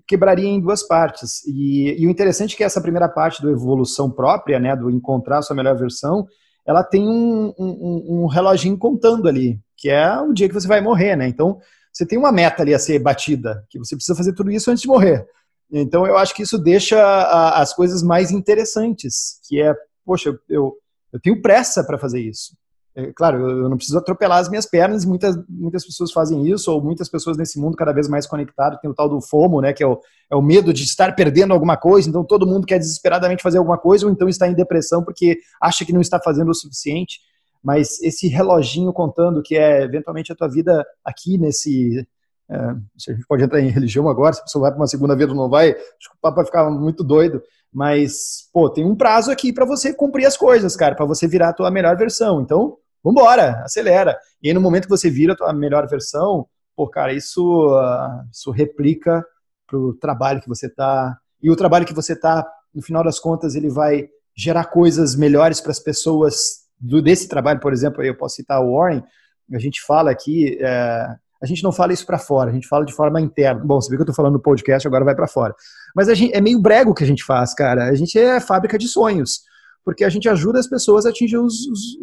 quebraria 0.07 0.47
em 0.47 0.61
duas 0.61 0.83
partes. 0.83 1.45
E, 1.45 1.95
e, 1.99 2.07
o 2.07 2.09
interessante 2.09 2.53
é 2.53 2.57
que 2.57 2.63
essa 2.63 2.81
primeira 2.81 3.07
parte 3.07 3.41
do 3.41 3.49
evolução 3.49 4.11
própria, 4.11 4.59
né, 4.59 4.75
do 4.75 4.89
encontrar 4.89 5.41
sua 5.41 5.55
melhor 5.55 5.77
versão, 5.77 6.25
ela 6.65 6.83
tem 6.83 7.07
um, 7.07 7.53
um, 7.57 8.23
um 8.23 8.25
reloginho 8.25 8.77
contando 8.77 9.27
ali 9.27 9.59
que 9.77 9.89
é 9.89 10.19
o 10.19 10.33
dia 10.33 10.47
que 10.47 10.53
você 10.53 10.67
vai 10.67 10.81
morrer, 10.81 11.15
né? 11.15 11.27
Então, 11.27 11.59
você 11.91 12.05
tem 12.05 12.17
uma 12.17 12.31
meta 12.31 12.61
ali 12.61 12.73
a 12.73 12.79
ser 12.79 12.99
batida, 12.99 13.65
que 13.69 13.79
você 13.79 13.95
precisa 13.95 14.17
fazer 14.17 14.33
tudo 14.33 14.51
isso 14.51 14.69
antes 14.69 14.81
de 14.81 14.87
morrer. 14.87 15.25
Então, 15.71 16.05
eu 16.05 16.17
acho 16.17 16.33
que 16.35 16.43
isso 16.43 16.57
deixa 16.57 17.01
a, 17.01 17.61
as 17.61 17.73
coisas 17.73 18.03
mais 18.03 18.31
interessantes, 18.31 19.39
que 19.47 19.61
é, 19.61 19.73
poxa, 20.05 20.37
eu, 20.49 20.73
eu 21.11 21.19
tenho 21.21 21.41
pressa 21.41 21.83
para 21.83 21.97
fazer 21.97 22.19
isso. 22.19 22.55
É, 22.97 23.11
claro, 23.13 23.41
eu, 23.41 23.63
eu, 23.63 23.69
não 23.69 23.75
preciso 23.75 23.97
atropelar 23.97 24.39
as 24.39 24.47
minhas 24.47 24.65
pernas, 24.65 25.03
muitas, 25.03 25.35
muitas 25.49 25.85
pessoas 25.85 26.13
fazem 26.13 26.47
isso, 26.49 26.71
ou 26.71 26.81
muitas 26.81 27.09
pessoas 27.09 27.35
nesse 27.35 27.59
mundo 27.59 27.75
cada 27.75 27.91
vez 27.91 28.07
mais 28.07 28.25
conectado, 28.25 28.79
tem 28.79 28.89
o 28.89 28.93
tal 28.93 29.09
do 29.09 29.19
FOMO, 29.19 29.59
né, 29.59 29.73
que 29.73 29.83
é 29.83 29.87
o, 29.87 29.99
é 30.31 30.35
o 30.35 30.41
medo 30.41 30.71
de 30.71 30.83
estar 30.83 31.13
perdendo 31.13 31.53
alguma 31.53 31.75
coisa, 31.75 32.07
então 32.07 32.23
todo 32.23 32.47
mundo 32.47 32.65
quer 32.65 32.79
desesperadamente 32.79 33.43
fazer 33.43 33.57
alguma 33.57 33.77
coisa, 33.77 34.05
ou 34.05 34.11
então 34.11 34.29
está 34.29 34.47
em 34.47 34.53
depressão 34.53 35.03
porque 35.03 35.39
acha 35.61 35.83
que 35.83 35.91
não 35.91 35.99
está 35.99 36.21
fazendo 36.21 36.51
o 36.51 36.55
suficiente 36.55 37.19
mas 37.65 37.99
esse 38.03 38.27
reloginho 38.27 38.93
contando 38.93 39.41
que 39.41 39.57
é 39.57 39.81
eventualmente 39.81 40.31
a 40.31 40.35
tua 40.35 40.47
vida 40.47 40.85
aqui 41.03 41.35
nesse. 41.35 42.07
É, 42.47 42.55
a 42.55 42.77
gente 42.95 43.25
pode 43.27 43.43
entrar 43.43 43.59
em 43.59 43.69
religião 43.69 44.07
agora, 44.07 44.33
se 44.33 44.41
a 44.41 44.43
pessoa 44.43 44.61
vai 44.61 44.71
para 44.71 44.79
uma 44.79 44.85
segunda 44.85 45.15
vida 45.15 45.31
ou 45.31 45.37
não 45.37 45.49
vai, 45.49 45.71
acho 45.71 46.11
que 46.11 46.15
o 46.15 46.21
papo 46.21 46.35
vai 46.35 46.45
ficar 46.45 46.69
muito 46.69 47.03
doido, 47.03 47.41
mas, 47.73 48.47
pô, 48.53 48.69
tem 48.69 48.85
um 48.85 48.95
prazo 48.95 49.31
aqui 49.31 49.51
para 49.51 49.65
você 49.65 49.91
cumprir 49.91 50.27
as 50.27 50.37
coisas, 50.37 50.75
cara, 50.75 50.93
para 50.93 51.07
você 51.07 51.27
virar 51.27 51.49
a 51.49 51.53
tua 51.53 51.71
melhor 51.71 51.97
versão. 51.97 52.39
Então, 52.39 52.77
vambora, 53.03 53.63
acelera. 53.63 54.15
E 54.43 54.47
aí, 54.47 54.53
no 54.53 54.61
momento 54.61 54.83
que 54.83 54.89
você 54.91 55.09
vira 55.09 55.33
a 55.33 55.35
tua 55.35 55.51
melhor 55.51 55.87
versão, 55.87 56.45
pô, 56.75 56.87
cara, 56.87 57.13
isso, 57.13 57.67
uh, 57.75 58.29
isso 58.31 58.51
replica 58.51 59.25
pro 59.65 59.95
trabalho 59.95 60.39
que 60.39 60.47
você 60.47 60.69
tá. 60.69 61.17
E 61.41 61.49
o 61.49 61.55
trabalho 61.55 61.85
que 61.87 61.95
você 61.95 62.15
tá, 62.15 62.47
no 62.71 62.83
final 62.83 63.03
das 63.03 63.19
contas, 63.19 63.55
ele 63.55 63.71
vai 63.71 64.07
gerar 64.37 64.65
coisas 64.65 65.15
melhores 65.15 65.59
para 65.59 65.71
as 65.71 65.79
pessoas 65.79 66.64
do, 66.79 67.01
desse 67.01 67.27
trabalho, 67.27 67.59
por 67.59 67.73
exemplo, 67.73 68.03
eu 68.03 68.15
posso 68.15 68.35
citar 68.35 68.61
o 68.61 68.77
Warren, 68.77 69.03
a 69.53 69.59
gente 69.59 69.81
fala 69.81 70.11
aqui, 70.11 70.57
é, 70.59 71.07
a 71.41 71.45
gente 71.45 71.63
não 71.63 71.71
fala 71.71 71.93
isso 71.93 72.05
para 72.05 72.17
fora, 72.17 72.49
a 72.49 72.53
gente 72.53 72.67
fala 72.67 72.85
de 72.85 72.93
forma 72.93 73.21
interna. 73.21 73.61
Bom, 73.63 73.79
você 73.79 73.89
vê 73.89 73.95
que 73.95 74.01
eu 74.01 74.05
estou 74.05 74.15
falando 74.15 74.33
no 74.33 74.41
podcast, 74.41 74.87
agora 74.87 75.05
vai 75.05 75.15
para 75.15 75.27
fora. 75.27 75.53
Mas 75.95 76.07
gente, 76.07 76.35
é 76.35 76.41
meio 76.41 76.59
brego 76.59 76.93
que 76.93 77.03
a 77.03 77.07
gente 77.07 77.23
faz, 77.23 77.53
cara. 77.53 77.85
A 77.85 77.95
gente 77.95 78.17
é 78.17 78.39
fábrica 78.39 78.77
de 78.77 78.87
sonhos 78.87 79.41
porque 79.85 80.03
a 80.03 80.09
gente 80.09 80.27
ajuda 80.27 80.59
as 80.59 80.67
pessoas 80.67 81.05
a 81.05 81.09
atingir 81.09 81.37
os, 81.37 81.67
os, 81.67 81.97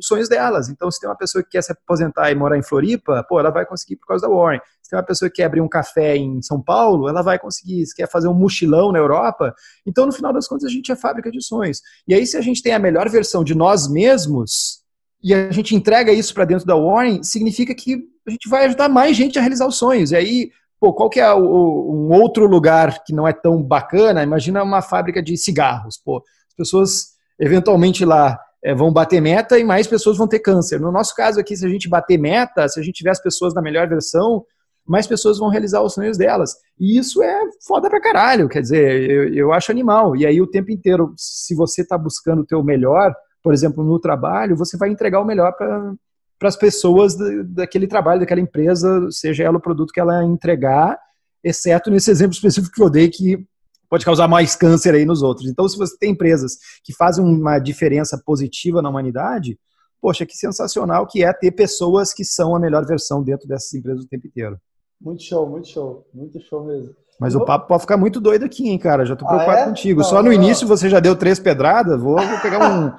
os, 0.00 0.06
sonhos 0.06 0.28
delas. 0.28 0.68
Então, 0.68 0.90
se 0.90 0.98
tem 0.98 1.08
uma 1.08 1.16
pessoa 1.16 1.42
que 1.42 1.50
quer 1.50 1.62
se 1.62 1.72
aposentar 1.72 2.30
e 2.30 2.34
morar 2.34 2.58
em 2.58 2.62
Floripa, 2.62 3.24
pô, 3.28 3.38
ela 3.38 3.50
vai 3.50 3.66
conseguir 3.66 3.96
por 3.96 4.06
causa 4.06 4.26
da 4.26 4.32
Warren. 4.32 4.60
Se 4.82 4.90
tem 4.90 4.98
uma 4.98 5.04
pessoa 5.04 5.28
que 5.28 5.36
quer 5.36 5.44
abrir 5.44 5.60
um 5.60 5.68
café 5.68 6.16
em 6.16 6.40
São 6.42 6.60
Paulo, 6.60 7.08
ela 7.08 7.22
vai 7.22 7.38
conseguir. 7.38 7.84
Se 7.86 7.94
quer 7.94 8.08
fazer 8.08 8.28
um 8.28 8.34
mochilão 8.34 8.92
na 8.92 8.98
Europa, 8.98 9.54
então, 9.86 10.06
no 10.06 10.12
final 10.12 10.32
das 10.32 10.46
contas, 10.48 10.66
a 10.66 10.72
gente 10.72 10.90
é 10.90 10.96
fábrica 10.96 11.30
de 11.30 11.42
sonhos. 11.44 11.80
E 12.06 12.14
aí, 12.14 12.26
se 12.26 12.36
a 12.36 12.40
gente 12.40 12.62
tem 12.62 12.72
a 12.72 12.78
melhor 12.78 13.08
versão 13.08 13.44
de 13.44 13.54
nós 13.54 13.88
mesmos 13.88 14.80
e 15.22 15.34
a 15.34 15.50
gente 15.50 15.74
entrega 15.74 16.12
isso 16.12 16.32
para 16.32 16.44
dentro 16.44 16.66
da 16.66 16.74
Warren, 16.74 17.22
significa 17.22 17.74
que 17.74 17.98
a 18.26 18.30
gente 18.30 18.48
vai 18.48 18.64
ajudar 18.66 18.88
mais 18.88 19.16
gente 19.16 19.38
a 19.38 19.42
realizar 19.42 19.66
os 19.66 19.76
sonhos. 19.76 20.12
E 20.12 20.16
aí, 20.16 20.50
pô, 20.78 20.92
qual 20.92 21.10
que 21.10 21.20
é 21.20 21.32
o, 21.32 21.40
um 21.40 22.12
outro 22.12 22.46
lugar 22.46 23.04
que 23.04 23.12
não 23.12 23.28
é 23.28 23.32
tão 23.32 23.62
bacana? 23.62 24.22
Imagina 24.22 24.62
uma 24.62 24.80
fábrica 24.80 25.22
de 25.22 25.36
cigarros, 25.36 25.98
pô 25.98 26.22
pessoas 26.60 27.14
eventualmente 27.38 28.04
lá 28.04 28.38
é, 28.62 28.74
vão 28.74 28.92
bater 28.92 29.20
meta 29.20 29.58
e 29.58 29.64
mais 29.64 29.86
pessoas 29.86 30.16
vão 30.16 30.28
ter 30.28 30.40
câncer. 30.40 30.80
No 30.80 30.92
nosso 30.92 31.14
caso 31.14 31.40
aqui, 31.40 31.56
se 31.56 31.64
a 31.64 31.68
gente 31.68 31.88
bater 31.88 32.18
meta, 32.18 32.68
se 32.68 32.78
a 32.78 32.82
gente 32.82 32.96
tiver 32.96 33.10
as 33.10 33.22
pessoas 33.22 33.54
na 33.54 33.62
melhor 33.62 33.88
versão, 33.88 34.44
mais 34.86 35.06
pessoas 35.06 35.38
vão 35.38 35.48
realizar 35.48 35.82
os 35.82 35.94
sonhos 35.94 36.18
delas. 36.18 36.56
E 36.78 36.98
isso 36.98 37.22
é 37.22 37.40
foda 37.66 37.88
pra 37.88 38.00
caralho, 38.00 38.48
quer 38.48 38.60
dizer, 38.60 39.10
eu, 39.10 39.34
eu 39.34 39.52
acho 39.52 39.70
animal. 39.70 40.16
E 40.16 40.26
aí 40.26 40.40
o 40.40 40.46
tempo 40.46 40.70
inteiro, 40.70 41.14
se 41.16 41.54
você 41.54 41.82
está 41.82 41.96
buscando 41.96 42.42
o 42.42 42.46
teu 42.46 42.62
melhor, 42.62 43.14
por 43.42 43.54
exemplo, 43.54 43.84
no 43.84 43.98
trabalho, 43.98 44.56
você 44.56 44.76
vai 44.76 44.90
entregar 44.90 45.20
o 45.20 45.24
melhor 45.24 45.52
para 45.56 46.48
as 46.48 46.56
pessoas 46.56 47.16
daquele 47.46 47.86
trabalho, 47.86 48.20
daquela 48.20 48.40
empresa, 48.40 49.08
seja 49.10 49.44
ela 49.44 49.58
o 49.58 49.62
produto 49.62 49.92
que 49.92 50.00
ela 50.00 50.24
entregar, 50.24 50.98
exceto 51.42 51.90
nesse 51.90 52.10
exemplo 52.10 52.34
específico 52.34 52.74
que 52.74 52.82
eu 52.82 52.90
dei, 52.90 53.08
que 53.08 53.46
pode 53.90 54.04
causar 54.04 54.28
mais 54.28 54.56
câncer 54.56 54.94
aí 54.94 55.04
nos 55.04 55.20
outros. 55.20 55.48
Então, 55.48 55.68
se 55.68 55.76
você 55.76 55.96
tem 55.98 56.12
empresas 56.12 56.52
que 56.82 56.94
fazem 56.94 57.24
uma 57.24 57.58
diferença 57.58 58.20
positiva 58.24 58.80
na 58.80 58.88
humanidade, 58.88 59.58
poxa, 60.00 60.24
que 60.24 60.36
sensacional 60.36 61.06
que 61.06 61.24
é 61.24 61.32
ter 61.32 61.50
pessoas 61.50 62.14
que 62.14 62.24
são 62.24 62.54
a 62.54 62.60
melhor 62.60 62.86
versão 62.86 63.22
dentro 63.22 63.46
dessas 63.46 63.74
empresas 63.74 64.04
o 64.04 64.08
tempo 64.08 64.26
inteiro. 64.26 64.56
Muito 65.00 65.22
show, 65.22 65.48
muito 65.48 65.68
show, 65.68 66.06
muito 66.14 66.40
show 66.40 66.64
mesmo. 66.64 66.94
Mas 67.18 67.34
o 67.34 67.44
papo 67.44 67.68
pode 67.68 67.82
ficar 67.82 67.98
muito 67.98 68.18
doido 68.18 68.46
aqui, 68.46 68.66
hein, 68.66 68.78
cara? 68.78 69.04
Já 69.04 69.14
tô 69.14 69.26
preocupado 69.26 69.58
ah, 69.58 69.62
é? 69.62 69.66
contigo. 69.66 70.00
Não, 70.00 70.08
Só 70.08 70.22
no 70.22 70.28
não. 70.28 70.32
início 70.32 70.66
você 70.66 70.88
já 70.88 71.00
deu 71.00 71.14
três 71.14 71.38
pedradas, 71.38 72.00
vou, 72.00 72.16
vou 72.16 72.40
pegar 72.40 72.70
um 72.70 72.90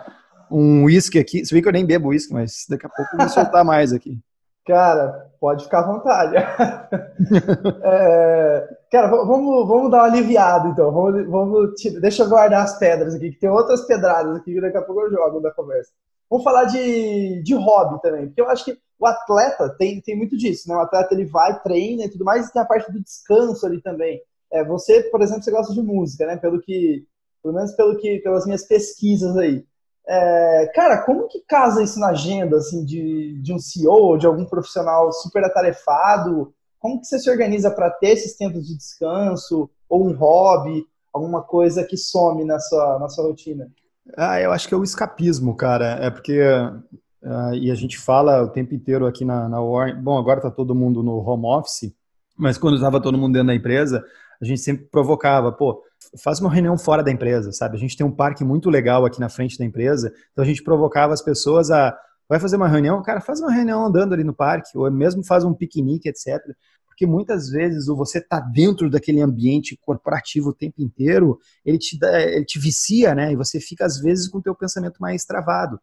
um 0.51 0.83
uísque 0.83 1.17
aqui. 1.17 1.45
Se 1.45 1.53
bem 1.53 1.63
que 1.63 1.67
eu 1.67 1.73
nem 1.73 1.85
bebo 1.85 2.09
uísque, 2.09 2.33
mas 2.33 2.65
daqui 2.69 2.85
a 2.85 2.89
pouco 2.89 3.09
eu 3.13 3.19
vou 3.19 3.29
soltar 3.29 3.63
mais 3.63 3.93
aqui. 3.93 4.19
Cara, 4.65 5.31
pode 5.39 5.63
ficar 5.63 5.79
à 5.79 5.87
vontade. 5.87 6.35
é, 7.83 8.77
cara, 8.91 9.07
vamos, 9.07 9.67
vamos 9.67 9.91
dar 9.91 9.97
uma 9.99 10.05
aliviada 10.05 10.69
então. 10.69 10.91
Vamos, 10.91 11.27
vamos, 11.27 11.73
deixa 11.99 12.23
eu 12.23 12.29
guardar 12.29 12.63
as 12.63 12.77
pedras 12.77 13.15
aqui, 13.15 13.31
que 13.31 13.39
tem 13.39 13.49
outras 13.49 13.85
pedradas 13.85 14.35
aqui 14.35 14.53
que 14.53 14.61
daqui 14.61 14.77
a 14.77 14.81
pouco 14.81 15.01
eu 15.01 15.11
jogo 15.11 15.39
da 15.39 15.51
conversa. 15.51 15.91
Vamos 16.29 16.43
falar 16.43 16.65
de, 16.65 17.41
de 17.43 17.55
hobby 17.55 18.01
também, 18.01 18.27
porque 18.27 18.41
eu 18.41 18.49
acho 18.49 18.63
que 18.63 18.77
o 18.97 19.05
atleta 19.05 19.67
tem, 19.77 19.99
tem 19.99 20.15
muito 20.15 20.37
disso, 20.37 20.69
né? 20.69 20.75
O 20.75 20.81
atleta 20.81 21.13
ele 21.13 21.25
vai, 21.25 21.59
treina 21.61 22.05
e 22.05 22.09
tudo 22.09 22.23
mais, 22.23 22.47
e 22.47 22.53
tem 22.53 22.61
a 22.61 22.65
parte 22.65 22.91
do 22.91 23.01
descanso 23.01 23.65
ali 23.65 23.81
também. 23.81 24.21
É, 24.51 24.63
você, 24.63 25.01
por 25.03 25.21
exemplo, 25.21 25.43
você 25.43 25.51
gosta 25.51 25.73
de 25.73 25.81
música, 25.81 26.27
né? 26.27 26.37
Pelo 26.37 26.61
que, 26.61 27.03
pelo 27.41 27.55
menos 27.55 27.71
pelo 27.73 27.97
que, 27.97 28.19
pelas 28.19 28.45
minhas 28.45 28.63
pesquisas 28.63 29.35
aí. 29.35 29.65
É, 30.07 30.71
cara, 30.73 31.03
como 31.03 31.27
que 31.27 31.41
casa 31.47 31.83
isso 31.83 31.99
na 31.99 32.09
agenda 32.09 32.57
assim, 32.57 32.83
de, 32.83 33.39
de 33.41 33.53
um 33.53 33.59
CEO 33.59 34.17
de 34.17 34.25
algum 34.25 34.45
profissional 34.45 35.11
super 35.11 35.43
atarefado? 35.43 36.53
Como 36.79 36.99
que 36.99 37.07
você 37.07 37.19
se 37.19 37.29
organiza 37.29 37.69
para 37.69 37.89
ter 37.91 38.09
esses 38.09 38.35
tempos 38.35 38.67
de 38.67 38.75
descanso 38.75 39.69
ou 39.87 40.07
um 40.07 40.15
hobby, 40.15 40.83
alguma 41.13 41.43
coisa 41.43 41.83
que 41.83 41.95
some 41.95 42.43
na 42.43 42.59
sua, 42.59 42.97
na 42.99 43.07
sua 43.07 43.25
rotina? 43.25 43.69
Ah, 44.17 44.41
eu 44.41 44.51
acho 44.51 44.67
que 44.67 44.73
é 44.73 44.77
o 44.77 44.83
escapismo, 44.83 45.55
cara. 45.55 45.97
É 46.01 46.09
porque 46.09 46.41
uh, 46.41 47.53
e 47.53 47.69
a 47.69 47.75
gente 47.75 47.97
fala 47.97 48.41
o 48.41 48.49
tempo 48.49 48.73
inteiro 48.73 49.05
aqui 49.05 49.23
na, 49.23 49.47
na 49.47 49.61
Warren. 49.61 50.01
Bom, 50.01 50.17
agora 50.17 50.39
está 50.39 50.49
todo 50.49 50.75
mundo 50.75 51.03
no 51.03 51.17
home 51.19 51.45
office, 51.45 51.93
mas 52.35 52.57
quando 52.57 52.75
estava 52.75 53.01
todo 53.01 53.17
mundo 53.17 53.33
dentro 53.33 53.47
da 53.47 53.55
empresa, 53.55 54.03
a 54.41 54.45
gente 54.45 54.61
sempre 54.61 54.85
provocava, 54.85 55.51
pô, 55.51 55.83
faz 56.23 56.39
uma 56.39 56.51
reunião 56.51 56.77
fora 56.77 57.03
da 57.03 57.11
empresa, 57.11 57.51
sabe? 57.51 57.77
A 57.77 57.79
gente 57.79 57.95
tem 57.95 58.05
um 58.05 58.11
parque 58.11 58.43
muito 58.43 58.69
legal 58.69 59.05
aqui 59.05 59.19
na 59.19 59.29
frente 59.29 59.57
da 59.57 59.65
empresa, 59.65 60.11
então 60.31 60.43
a 60.43 60.47
gente 60.47 60.63
provocava 60.63 61.13
as 61.13 61.21
pessoas 61.21 61.71
a 61.71 61.97
vai 62.29 62.39
fazer 62.39 62.55
uma 62.55 62.67
reunião, 62.67 63.01
cara, 63.03 63.19
faz 63.19 63.41
uma 63.41 63.51
reunião 63.51 63.85
andando 63.85 64.13
ali 64.13 64.23
no 64.23 64.33
parque, 64.33 64.77
ou 64.77 64.89
mesmo 64.89 65.21
faz 65.21 65.43
um 65.43 65.53
piquenique, 65.53 66.07
etc. 66.07 66.39
porque 66.85 67.05
muitas 67.05 67.49
vezes 67.49 67.89
o 67.89 67.95
você 67.95 68.21
tá 68.21 68.39
dentro 68.39 68.89
daquele 68.89 69.19
ambiente 69.19 69.77
corporativo 69.81 70.49
o 70.51 70.53
tempo 70.53 70.81
inteiro, 70.81 71.37
ele 71.65 71.77
te, 71.77 71.99
dá, 71.99 72.21
ele 72.21 72.45
te 72.45 72.57
vicia, 72.57 73.13
né? 73.13 73.33
E 73.33 73.35
você 73.35 73.59
fica 73.59 73.85
às 73.85 73.99
vezes 73.99 74.29
com 74.29 74.37
o 74.37 74.41
teu 74.41 74.55
pensamento 74.55 75.01
mais 75.01 75.25
travado. 75.25 75.75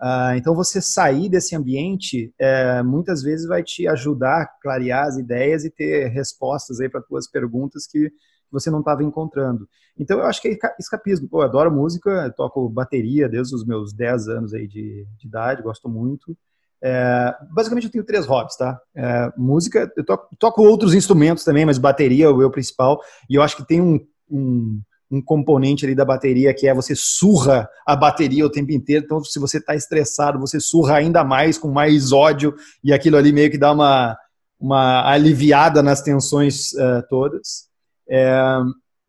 Uh, 0.00 0.36
então 0.36 0.54
você 0.54 0.80
sair 0.80 1.28
desse 1.28 1.56
ambiente 1.56 2.32
é, 2.38 2.82
muitas 2.82 3.22
vezes 3.22 3.46
vai 3.46 3.62
te 3.62 3.88
ajudar 3.88 4.42
a 4.42 4.46
clarear 4.46 5.06
as 5.06 5.16
ideias 5.16 5.64
e 5.64 5.70
ter 5.70 6.08
respostas 6.08 6.80
aí 6.80 6.88
para 6.88 7.00
tuas 7.00 7.26
perguntas 7.26 7.86
que 7.86 8.12
você 8.50 8.70
não 8.70 8.80
estava 8.80 9.02
encontrando. 9.02 9.68
Então 9.98 10.18
eu 10.18 10.26
acho 10.26 10.40
que 10.40 10.48
é 10.48 10.58
escapismo. 10.78 11.28
Pô, 11.28 11.42
eu 11.42 11.46
adoro 11.46 11.72
música, 11.72 12.32
toco 12.36 12.68
bateria 12.68 13.28
desde 13.28 13.54
os 13.54 13.64
meus 13.64 13.92
10 13.92 14.28
anos 14.28 14.54
aí 14.54 14.66
de, 14.66 15.06
de 15.18 15.26
idade, 15.26 15.62
gosto 15.62 15.88
muito. 15.88 16.36
É, 16.82 17.34
basicamente 17.50 17.84
eu 17.86 17.90
tenho 17.90 18.04
três 18.04 18.26
hobbies, 18.26 18.56
tá? 18.56 18.78
É, 18.94 19.32
música, 19.36 19.90
eu 19.96 20.04
toco, 20.04 20.36
toco, 20.38 20.62
outros 20.62 20.94
instrumentos 20.94 21.42
também, 21.42 21.64
mas 21.64 21.78
bateria 21.78 22.26
é 22.26 22.28
o 22.28 22.36
meu 22.36 22.50
principal. 22.50 23.00
E 23.28 23.34
eu 23.34 23.42
acho 23.42 23.56
que 23.56 23.66
tem 23.66 23.80
um, 23.80 23.98
um, 24.30 24.80
um, 25.10 25.22
componente 25.22 25.84
ali 25.84 25.94
da 25.94 26.04
bateria 26.04 26.52
que 26.54 26.68
é 26.68 26.74
você 26.74 26.94
surra 26.94 27.68
a 27.86 27.96
bateria 27.96 28.44
o 28.44 28.50
tempo 28.50 28.72
inteiro. 28.72 29.04
Então, 29.04 29.24
se 29.24 29.38
você 29.38 29.58
está 29.58 29.74
estressado, 29.74 30.38
você 30.38 30.60
surra 30.60 30.96
ainda 30.96 31.24
mais, 31.24 31.56
com 31.56 31.70
mais 31.70 32.12
ódio, 32.12 32.54
e 32.84 32.92
aquilo 32.92 33.16
ali 33.16 33.32
meio 33.32 33.50
que 33.50 33.58
dá 33.58 33.72
uma, 33.72 34.16
uma 34.60 35.10
aliviada 35.10 35.82
nas 35.82 36.02
tensões 36.02 36.72
uh, 36.74 37.02
todas. 37.08 37.65
É, 38.08 38.60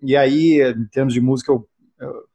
e 0.01 0.15
aí, 0.15 0.61
em 0.61 0.85
termos 0.87 1.13
de 1.13 1.21
música, 1.21 1.51
eu, 1.51 1.67
eu 1.99 2.27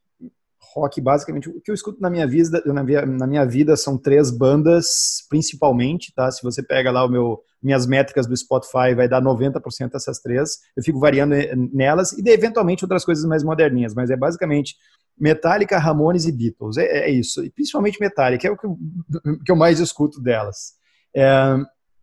rock, 0.75 1.01
basicamente, 1.01 1.49
o 1.49 1.61
que 1.61 1.71
eu 1.71 1.75
escuto 1.75 2.01
na 2.01 2.09
minha 2.09 2.27
vida, 2.27 2.63
na 2.67 2.83
minha, 2.83 3.05
na 3.05 3.27
minha 3.27 3.45
vida 3.45 3.77
são 3.77 3.99
três 3.99 4.31
bandas, 4.31 5.25
principalmente, 5.29 6.13
tá? 6.15 6.31
Se 6.31 6.43
você 6.43 6.63
pega 6.63 6.91
lá 6.91 7.05
o 7.05 7.09
meu, 7.09 7.41
minhas 7.63 7.87
métricas 7.87 8.27
do 8.27 8.37
Spotify, 8.37 8.95
vai 8.97 9.09
dar 9.09 9.23
90% 9.23 9.91
dessas 9.91 10.21
três. 10.21 10.59
Eu 10.77 10.83
fico 10.83 10.99
variando 10.99 11.35
nelas 11.73 12.13
e, 12.13 12.23
eventualmente, 12.29 12.85
outras 12.85 13.05
coisas 13.05 13.25
mais 13.25 13.43
moderninhas, 13.43 13.95
mas 13.95 14.11
é 14.11 14.17
basicamente 14.17 14.77
Metallica, 15.19 15.79
Ramones 15.79 16.25
e 16.25 16.33
Beatles. 16.33 16.77
É, 16.79 17.07
é 17.07 17.11
isso. 17.11 17.45
E 17.45 17.51
principalmente 17.51 18.01
Metallica, 18.01 18.49
é 18.49 18.51
o 18.51 18.57
que 18.57 18.67
eu, 18.67 18.77
que 19.45 19.53
eu 19.53 19.57
mais 19.57 19.79
escuto 19.79 20.21
delas. 20.21 20.73
É, 21.15 21.57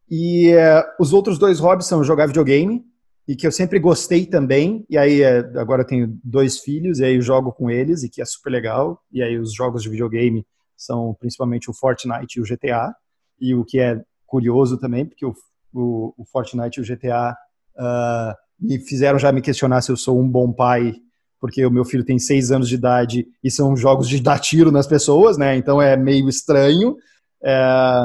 e 0.09 0.49
é, 0.51 0.83
os 0.99 1.11
outros 1.13 1.37
dois 1.37 1.59
hobbies 1.59 1.87
são 1.87 2.03
jogar 2.03 2.27
videogame, 2.27 2.83
e 3.29 3.35
que 3.35 3.45
eu 3.45 3.51
sempre 3.51 3.77
gostei 3.77 4.25
também. 4.25 4.83
E 4.89 4.97
aí 4.97 5.21
é, 5.21 5.37
agora 5.59 5.83
eu 5.83 5.85
tenho 5.85 6.19
dois 6.23 6.57
filhos 6.57 6.97
e 6.97 7.05
aí 7.05 7.13
eu 7.13 7.21
jogo 7.21 7.51
com 7.51 7.69
eles 7.69 8.01
e 8.01 8.09
que 8.09 8.23
é 8.23 8.25
super 8.25 8.49
legal. 8.49 8.99
E 9.11 9.21
aí 9.21 9.37
os 9.37 9.53
jogos 9.53 9.83
de 9.83 9.89
videogame 9.89 10.43
são 10.75 11.13
principalmente 11.19 11.69
o 11.69 11.73
Fortnite 11.73 12.39
e 12.39 12.41
o 12.41 12.43
GTA. 12.43 12.91
E 13.39 13.53
o 13.53 13.63
que 13.63 13.79
é 13.79 14.01
curioso 14.25 14.79
também, 14.79 15.05
porque 15.05 15.23
o, 15.23 15.35
o, 15.71 16.11
o 16.17 16.25
Fortnite 16.25 16.79
e 16.79 16.81
o 16.81 16.83
GTA 16.83 17.35
uh, 17.77 17.77
ah, 17.77 18.35
me 18.59 18.79
fizeram 18.79 19.19
já 19.19 19.31
me 19.31 19.41
questionar 19.41 19.81
se 19.81 19.91
eu 19.91 19.95
sou 19.95 20.19
um 20.19 20.27
bom 20.27 20.51
pai, 20.51 20.95
porque 21.39 21.63
o 21.63 21.71
meu 21.71 21.85
filho 21.85 22.03
tem 22.03 22.17
seis 22.17 22.49
anos 22.49 22.67
de 22.67 22.73
idade 22.73 23.27
e 23.43 23.51
são 23.51 23.77
jogos 23.77 24.09
de 24.09 24.19
dar 24.19 24.39
tiro 24.39 24.71
nas 24.71 24.87
pessoas, 24.87 25.37
né? 25.37 25.55
Então 25.55 25.79
é 25.79 25.95
meio 25.95 26.27
estranho. 26.27 26.95
É, 27.43 28.01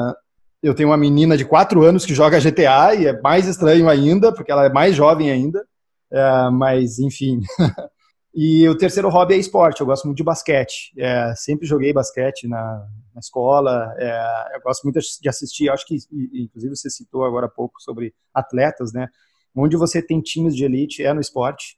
eu 0.65 0.73
tenho 0.73 0.89
uma 0.89 0.97
menina 0.97 1.37
de 1.37 1.45
4 1.45 1.83
anos 1.83 2.07
que 2.07 2.15
joga 2.15 2.39
GTA 2.39 2.95
e 2.95 3.05
é 3.05 3.21
mais 3.21 3.47
estranho 3.47 3.87
ainda, 3.87 4.33
porque 4.33 4.51
ela 4.51 4.65
é 4.65 4.69
mais 4.69 4.95
jovem 4.95 5.29
ainda. 5.29 5.63
É, 6.11 6.49
mas, 6.49 6.97
enfim. 6.97 7.41
e 8.33 8.67
o 8.67 8.75
terceiro 8.75 9.07
hobby 9.09 9.35
é 9.35 9.37
esporte. 9.37 9.81
Eu 9.81 9.85
gosto 9.85 10.05
muito 10.05 10.17
de 10.17 10.23
basquete. 10.23 10.91
É, 10.97 11.35
sempre 11.35 11.67
joguei 11.67 11.93
basquete 11.93 12.47
na, 12.47 12.83
na 13.13 13.19
escola. 13.19 13.93
É, 13.99 14.55
eu 14.55 14.61
gosto 14.61 14.83
muito 14.83 14.99
de 14.99 15.29
assistir. 15.29 15.69
Acho 15.69 15.85
que, 15.85 15.97
inclusive, 16.33 16.75
você 16.75 16.89
citou 16.89 17.23
agora 17.23 17.45
há 17.45 17.49
pouco 17.49 17.79
sobre 17.79 18.15
atletas, 18.33 18.91
né? 18.91 19.07
Onde 19.55 19.77
você 19.77 20.01
tem 20.01 20.19
times 20.19 20.55
de 20.55 20.65
elite 20.65 21.03
é 21.03 21.13
no 21.13 21.21
esporte. 21.21 21.77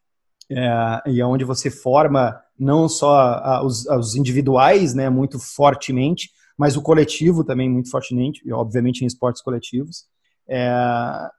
É, 0.49 1.01
e 1.07 1.19
é 1.19 1.25
onde 1.25 1.43
você 1.43 1.69
forma 1.69 2.41
não 2.57 2.87
só 2.87 3.61
os, 3.65 3.85
os 3.85 4.15
individuais, 4.15 4.93
né, 4.93 5.09
muito 5.09 5.37
fortemente, 5.39 6.29
mas 6.57 6.75
o 6.75 6.81
coletivo 6.81 7.43
também 7.43 7.69
muito 7.69 7.89
fortemente, 7.89 8.41
e 8.45 8.51
obviamente 8.51 9.03
em 9.03 9.07
esportes 9.07 9.41
coletivos. 9.41 10.05
É, 10.49 11.29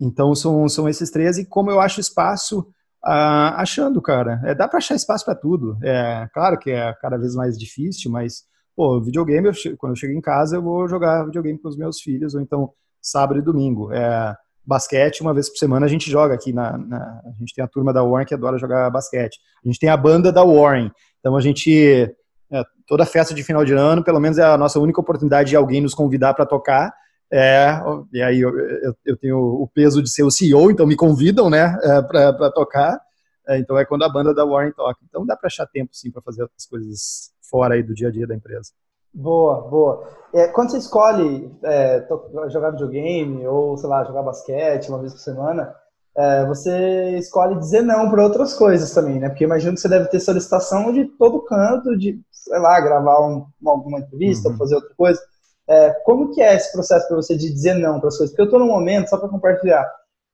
então 0.00 0.34
são, 0.34 0.68
são 0.68 0.88
esses 0.88 1.10
três, 1.10 1.38
e 1.38 1.44
como 1.44 1.70
eu 1.70 1.80
acho 1.80 2.00
espaço, 2.00 2.66
ah, 3.02 3.60
achando, 3.60 4.00
cara, 4.00 4.40
é, 4.44 4.54
dá 4.54 4.68
para 4.68 4.78
achar 4.78 4.94
espaço 4.94 5.24
para 5.24 5.34
tudo. 5.34 5.76
É 5.82 6.28
claro 6.32 6.58
que 6.58 6.70
é 6.70 6.94
cada 7.00 7.16
vez 7.16 7.34
mais 7.34 7.58
difícil, 7.58 8.10
mas 8.10 8.44
pô, 8.76 9.00
videogame, 9.00 9.48
eu, 9.48 9.76
quando 9.76 9.92
eu 9.92 9.96
chego 9.96 10.12
em 10.12 10.20
casa, 10.20 10.56
eu 10.56 10.62
vou 10.62 10.88
jogar 10.88 11.24
videogame 11.24 11.58
com 11.58 11.68
os 11.68 11.76
meus 11.76 12.00
filhos, 12.00 12.34
ou 12.34 12.40
então 12.40 12.72
sábado 13.02 13.40
e 13.40 13.42
domingo. 13.42 13.92
É, 13.92 14.36
basquete, 14.64 15.22
uma 15.22 15.32
vez 15.32 15.48
por 15.48 15.56
semana 15.56 15.86
a 15.86 15.88
gente 15.88 16.10
joga 16.10 16.34
aqui 16.34 16.52
na, 16.52 16.76
na, 16.76 17.22
A 17.24 17.38
gente 17.38 17.54
tem 17.54 17.64
a 17.64 17.68
turma 17.68 17.90
da 17.90 18.04
Warren 18.04 18.26
que 18.26 18.34
adora 18.34 18.58
jogar 18.58 18.90
basquete. 18.90 19.38
A 19.64 19.66
gente 19.66 19.80
tem 19.80 19.88
a 19.88 19.96
banda 19.96 20.30
da 20.30 20.44
Warren. 20.44 20.92
Então 21.18 21.36
a 21.36 21.40
gente 21.40 22.14
é, 22.50 22.62
toda 22.86 23.06
festa 23.06 23.34
de 23.34 23.42
final 23.42 23.64
de 23.64 23.72
ano, 23.72 24.02
pelo 24.02 24.20
menos 24.20 24.38
é 24.38 24.44
a 24.44 24.56
nossa 24.56 24.80
única 24.80 25.00
oportunidade 25.00 25.50
de 25.50 25.56
alguém 25.56 25.80
nos 25.80 25.94
convidar 25.94 26.34
para 26.34 26.46
tocar. 26.46 26.92
É, 27.30 27.78
e 28.12 28.22
aí 28.22 28.40
eu, 28.40 28.58
eu, 28.58 28.94
eu, 29.04 29.16
tenho 29.16 29.38
o 29.38 29.68
peso 29.68 30.02
de 30.02 30.08
ser 30.08 30.22
o 30.22 30.30
CEO, 30.30 30.70
então 30.70 30.86
me 30.86 30.96
convidam, 30.96 31.50
né, 31.50 31.76
é, 31.82 32.02
para 32.02 32.50
tocar. 32.50 32.98
É, 33.46 33.58
então 33.58 33.78
é 33.78 33.84
quando 33.84 34.04
a 34.04 34.08
banda 34.08 34.34
da 34.34 34.44
Warren 34.44 34.72
toca. 34.72 34.98
Então 35.08 35.26
dá 35.26 35.36
para 35.36 35.46
achar 35.46 35.66
tempo 35.66 35.90
sim 35.92 36.10
para 36.10 36.22
fazer 36.22 36.42
outras 36.42 36.66
coisas 36.66 37.30
fora 37.42 37.74
aí 37.74 37.82
do 37.82 37.94
dia 37.94 38.08
a 38.08 38.10
dia 38.10 38.26
da 38.26 38.34
empresa. 38.34 38.72
Boa, 39.12 39.62
boa. 39.68 40.08
É, 40.34 40.48
quando 40.48 40.70
você 40.70 40.78
escolhe 40.78 41.50
é, 41.64 42.06
jogar 42.50 42.72
videogame 42.72 43.46
ou, 43.46 43.76
sei 43.76 43.88
lá, 43.88 44.04
jogar 44.04 44.22
basquete 44.22 44.88
uma 44.88 44.98
vez 44.98 45.12
por 45.12 45.20
semana, 45.20 45.74
é, 46.16 46.44
você 46.46 47.16
escolhe 47.16 47.58
dizer 47.58 47.82
não 47.82 48.10
para 48.10 48.22
outras 48.22 48.52
coisas 48.52 48.92
também, 48.92 49.18
né? 49.18 49.28
Porque 49.28 49.44
imagino 49.44 49.74
que 49.74 49.80
você 49.80 49.88
deve 49.88 50.08
ter 50.08 50.20
solicitação 50.20 50.92
de 50.92 51.06
todo 51.16 51.44
canto, 51.44 51.96
de, 51.96 52.20
sei 52.48 52.58
lá, 52.58 52.80
gravar 52.80 53.20
um, 53.26 53.46
uma, 53.60 53.72
alguma 53.72 53.98
entrevista, 54.00 54.48
uhum. 54.48 54.56
fazer 54.56 54.74
outra 54.76 54.94
coisa. 54.96 55.20
É, 55.68 55.90
como 56.04 56.30
que 56.30 56.40
é 56.40 56.54
esse 56.54 56.72
processo 56.72 57.06
para 57.06 57.16
você 57.16 57.36
de 57.36 57.52
dizer 57.52 57.74
não 57.74 58.00
para 58.00 58.08
as 58.08 58.16
coisas? 58.16 58.30
Porque 58.30 58.42
eu 58.42 58.46
estou 58.46 58.58
num 58.58 58.66
momento, 58.66 59.08
só 59.08 59.18
para 59.18 59.28
compartilhar, 59.28 59.86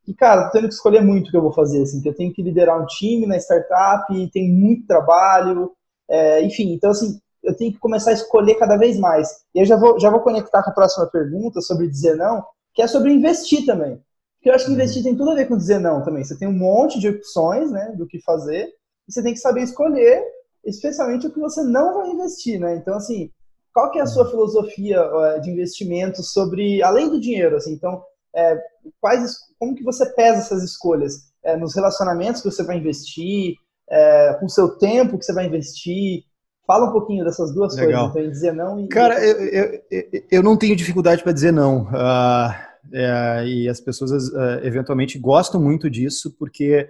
e 0.06 0.14
cara, 0.14 0.44
tô 0.46 0.52
tendo 0.52 0.68
que 0.68 0.74
escolher 0.74 1.02
muito 1.02 1.28
o 1.28 1.30
que 1.30 1.36
eu 1.36 1.42
vou 1.42 1.52
fazer, 1.52 1.82
assim, 1.82 2.00
que 2.00 2.08
eu 2.08 2.14
tenho 2.14 2.32
que 2.32 2.42
liderar 2.42 2.80
um 2.80 2.86
time 2.86 3.26
na 3.26 3.36
startup, 3.36 4.06
tem 4.30 4.50
muito 4.50 4.86
trabalho, 4.86 5.72
é, 6.08 6.42
enfim, 6.42 6.74
então 6.74 6.90
assim, 6.90 7.18
eu 7.42 7.56
tenho 7.56 7.72
que 7.72 7.78
começar 7.78 8.10
a 8.10 8.14
escolher 8.14 8.54
cada 8.56 8.76
vez 8.76 8.98
mais. 8.98 9.28
E 9.54 9.60
eu 9.60 9.64
já 9.64 9.76
vou, 9.76 9.98
já 9.98 10.10
vou 10.10 10.20
conectar 10.20 10.62
com 10.62 10.70
a 10.70 10.74
próxima 10.74 11.06
pergunta 11.06 11.60
sobre 11.60 11.88
dizer 11.88 12.16
não, 12.16 12.44
que 12.72 12.82
é 12.82 12.86
sobre 12.86 13.12
investir 13.12 13.64
também. 13.64 14.00
Porque 14.36 14.50
eu 14.50 14.54
acho 14.54 14.64
que 14.64 14.70
uhum. 14.70 14.76
investir 14.76 15.02
tem 15.02 15.16
tudo 15.16 15.30
a 15.30 15.34
ver 15.34 15.48
com 15.48 15.56
dizer 15.56 15.78
não 15.78 16.02
também. 16.02 16.22
Você 16.22 16.36
tem 16.36 16.48
um 16.48 16.52
monte 16.52 16.98
de 17.00 17.08
opções, 17.08 17.70
né, 17.70 17.94
do 17.96 18.06
que 18.06 18.20
fazer, 18.20 18.68
e 19.08 19.12
você 19.12 19.22
tem 19.22 19.32
que 19.32 19.40
saber 19.40 19.62
escolher, 19.62 20.22
especialmente 20.64 21.26
o 21.26 21.32
que 21.32 21.40
você 21.40 21.62
não 21.62 21.94
vai 21.94 22.10
investir, 22.10 22.60
né? 22.60 22.76
Então, 22.76 22.94
assim, 22.94 23.30
qual 23.72 23.90
que 23.90 23.98
é 23.98 24.02
a 24.02 24.06
sua 24.06 24.28
filosofia 24.30 25.02
de 25.42 25.50
investimento 25.50 26.22
sobre, 26.22 26.82
além 26.82 27.10
do 27.10 27.20
dinheiro, 27.20 27.56
assim, 27.56 27.72
então, 27.72 28.02
é, 28.34 28.58
quais, 29.00 29.36
como 29.58 29.74
que 29.74 29.82
você 29.82 30.06
pesa 30.14 30.38
essas 30.38 30.62
escolhas? 30.62 31.32
É, 31.42 31.56
nos 31.56 31.74
relacionamentos 31.74 32.40
que 32.40 32.50
você 32.50 32.62
vai 32.62 32.78
investir, 32.78 33.54
é, 33.90 34.34
com 34.40 34.46
o 34.46 34.50
seu 34.50 34.78
tempo 34.78 35.18
que 35.18 35.24
você 35.24 35.32
vai 35.32 35.46
investir, 35.46 36.24
Fala 36.66 36.88
um 36.88 36.92
pouquinho 36.92 37.24
dessas 37.24 37.52
duas 37.52 37.76
Legal. 37.76 38.10
coisas, 38.10 38.16
então, 38.16 38.30
dizer 38.30 38.52
não 38.52 38.80
e. 38.80 38.88
Cara, 38.88 39.22
eu, 39.22 39.82
eu, 39.90 40.22
eu 40.30 40.42
não 40.42 40.56
tenho 40.56 40.74
dificuldade 40.74 41.22
para 41.22 41.32
dizer 41.32 41.52
não. 41.52 41.82
Uh, 41.82 42.54
é, 42.92 43.46
e 43.46 43.68
as 43.68 43.80
pessoas 43.80 44.28
uh, 44.28 44.64
eventualmente 44.64 45.18
gostam 45.18 45.60
muito 45.60 45.90
disso, 45.90 46.34
porque 46.38 46.88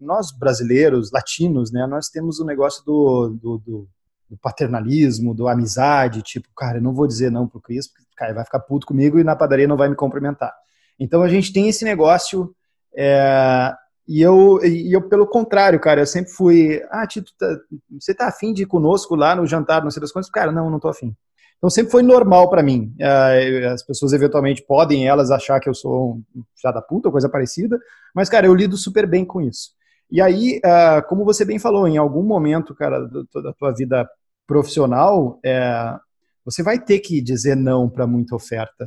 nós 0.00 0.30
brasileiros, 0.30 1.10
latinos, 1.12 1.72
né, 1.72 1.86
nós 1.86 2.08
temos 2.08 2.38
o 2.40 2.44
negócio 2.44 2.84
do, 2.84 3.30
do, 3.40 3.58
do, 3.58 3.88
do 4.30 4.36
paternalismo, 4.38 5.34
do 5.34 5.48
amizade, 5.48 6.22
tipo, 6.22 6.48
cara, 6.56 6.78
eu 6.78 6.82
não 6.82 6.94
vou 6.94 7.06
dizer 7.06 7.30
não 7.30 7.46
pro 7.46 7.60
Cris, 7.60 7.88
porque 7.88 8.04
cara, 8.16 8.34
vai 8.34 8.44
ficar 8.44 8.60
puto 8.60 8.86
comigo 8.86 9.18
e 9.18 9.24
na 9.24 9.36
padaria 9.36 9.68
não 9.68 9.76
vai 9.76 9.88
me 9.88 9.96
cumprimentar. 9.96 10.52
Então 10.98 11.22
a 11.22 11.28
gente 11.28 11.52
tem 11.52 11.68
esse 11.68 11.84
negócio, 11.84 12.54
é, 12.96 13.74
e 14.08 14.22
eu, 14.22 14.64
e 14.64 14.94
eu, 14.94 15.08
pelo 15.08 15.26
contrário, 15.26 15.80
cara, 15.80 16.00
eu 16.00 16.06
sempre 16.06 16.30
fui, 16.30 16.82
ah, 16.90 17.06
Tito, 17.06 17.32
tá, 17.38 17.58
você 18.00 18.14
tá 18.14 18.28
afim 18.28 18.52
de 18.52 18.62
ir 18.62 18.66
conosco 18.66 19.14
lá 19.14 19.34
no 19.34 19.46
jantar, 19.46 19.82
não 19.82 19.90
sei 19.90 20.00
das 20.00 20.12
coisas? 20.12 20.30
Cara, 20.30 20.52
não, 20.52 20.70
não 20.70 20.78
tô 20.78 20.88
afim. 20.88 21.14
Então 21.58 21.70
sempre 21.70 21.90
foi 21.90 22.02
normal 22.02 22.48
para 22.50 22.62
mim. 22.62 22.94
Uh, 23.00 23.68
as 23.72 23.82
pessoas 23.82 24.12
eventualmente 24.12 24.62
podem 24.62 25.08
elas 25.08 25.30
achar 25.30 25.58
que 25.58 25.68
eu 25.68 25.74
sou 25.74 26.20
um 26.34 26.42
filho 26.54 26.74
da 26.74 26.82
puta 26.82 27.08
ou 27.08 27.12
coisa 27.12 27.28
parecida, 27.28 27.78
mas 28.14 28.28
cara, 28.28 28.46
eu 28.46 28.54
lido 28.54 28.76
super 28.76 29.06
bem 29.06 29.24
com 29.24 29.40
isso. 29.40 29.70
E 30.10 30.20
aí, 30.20 30.60
uh, 30.64 31.06
como 31.08 31.24
você 31.24 31.44
bem 31.44 31.58
falou, 31.58 31.88
em 31.88 31.96
algum 31.96 32.22
momento, 32.22 32.74
cara, 32.74 33.00
da 33.42 33.52
tua 33.52 33.72
vida 33.72 34.08
profissional, 34.46 35.40
é, 35.44 35.96
você 36.44 36.62
vai 36.62 36.78
ter 36.78 37.00
que 37.00 37.20
dizer 37.20 37.56
não 37.56 37.90
para 37.90 38.06
muita 38.06 38.36
oferta, 38.36 38.86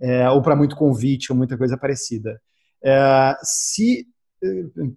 é, 0.00 0.28
ou 0.30 0.40
para 0.40 0.56
muito 0.56 0.76
convite, 0.76 1.30
ou 1.30 1.36
muita 1.36 1.58
coisa 1.58 1.76
parecida. 1.76 2.40
É, 2.82 3.36
se, 3.42 4.06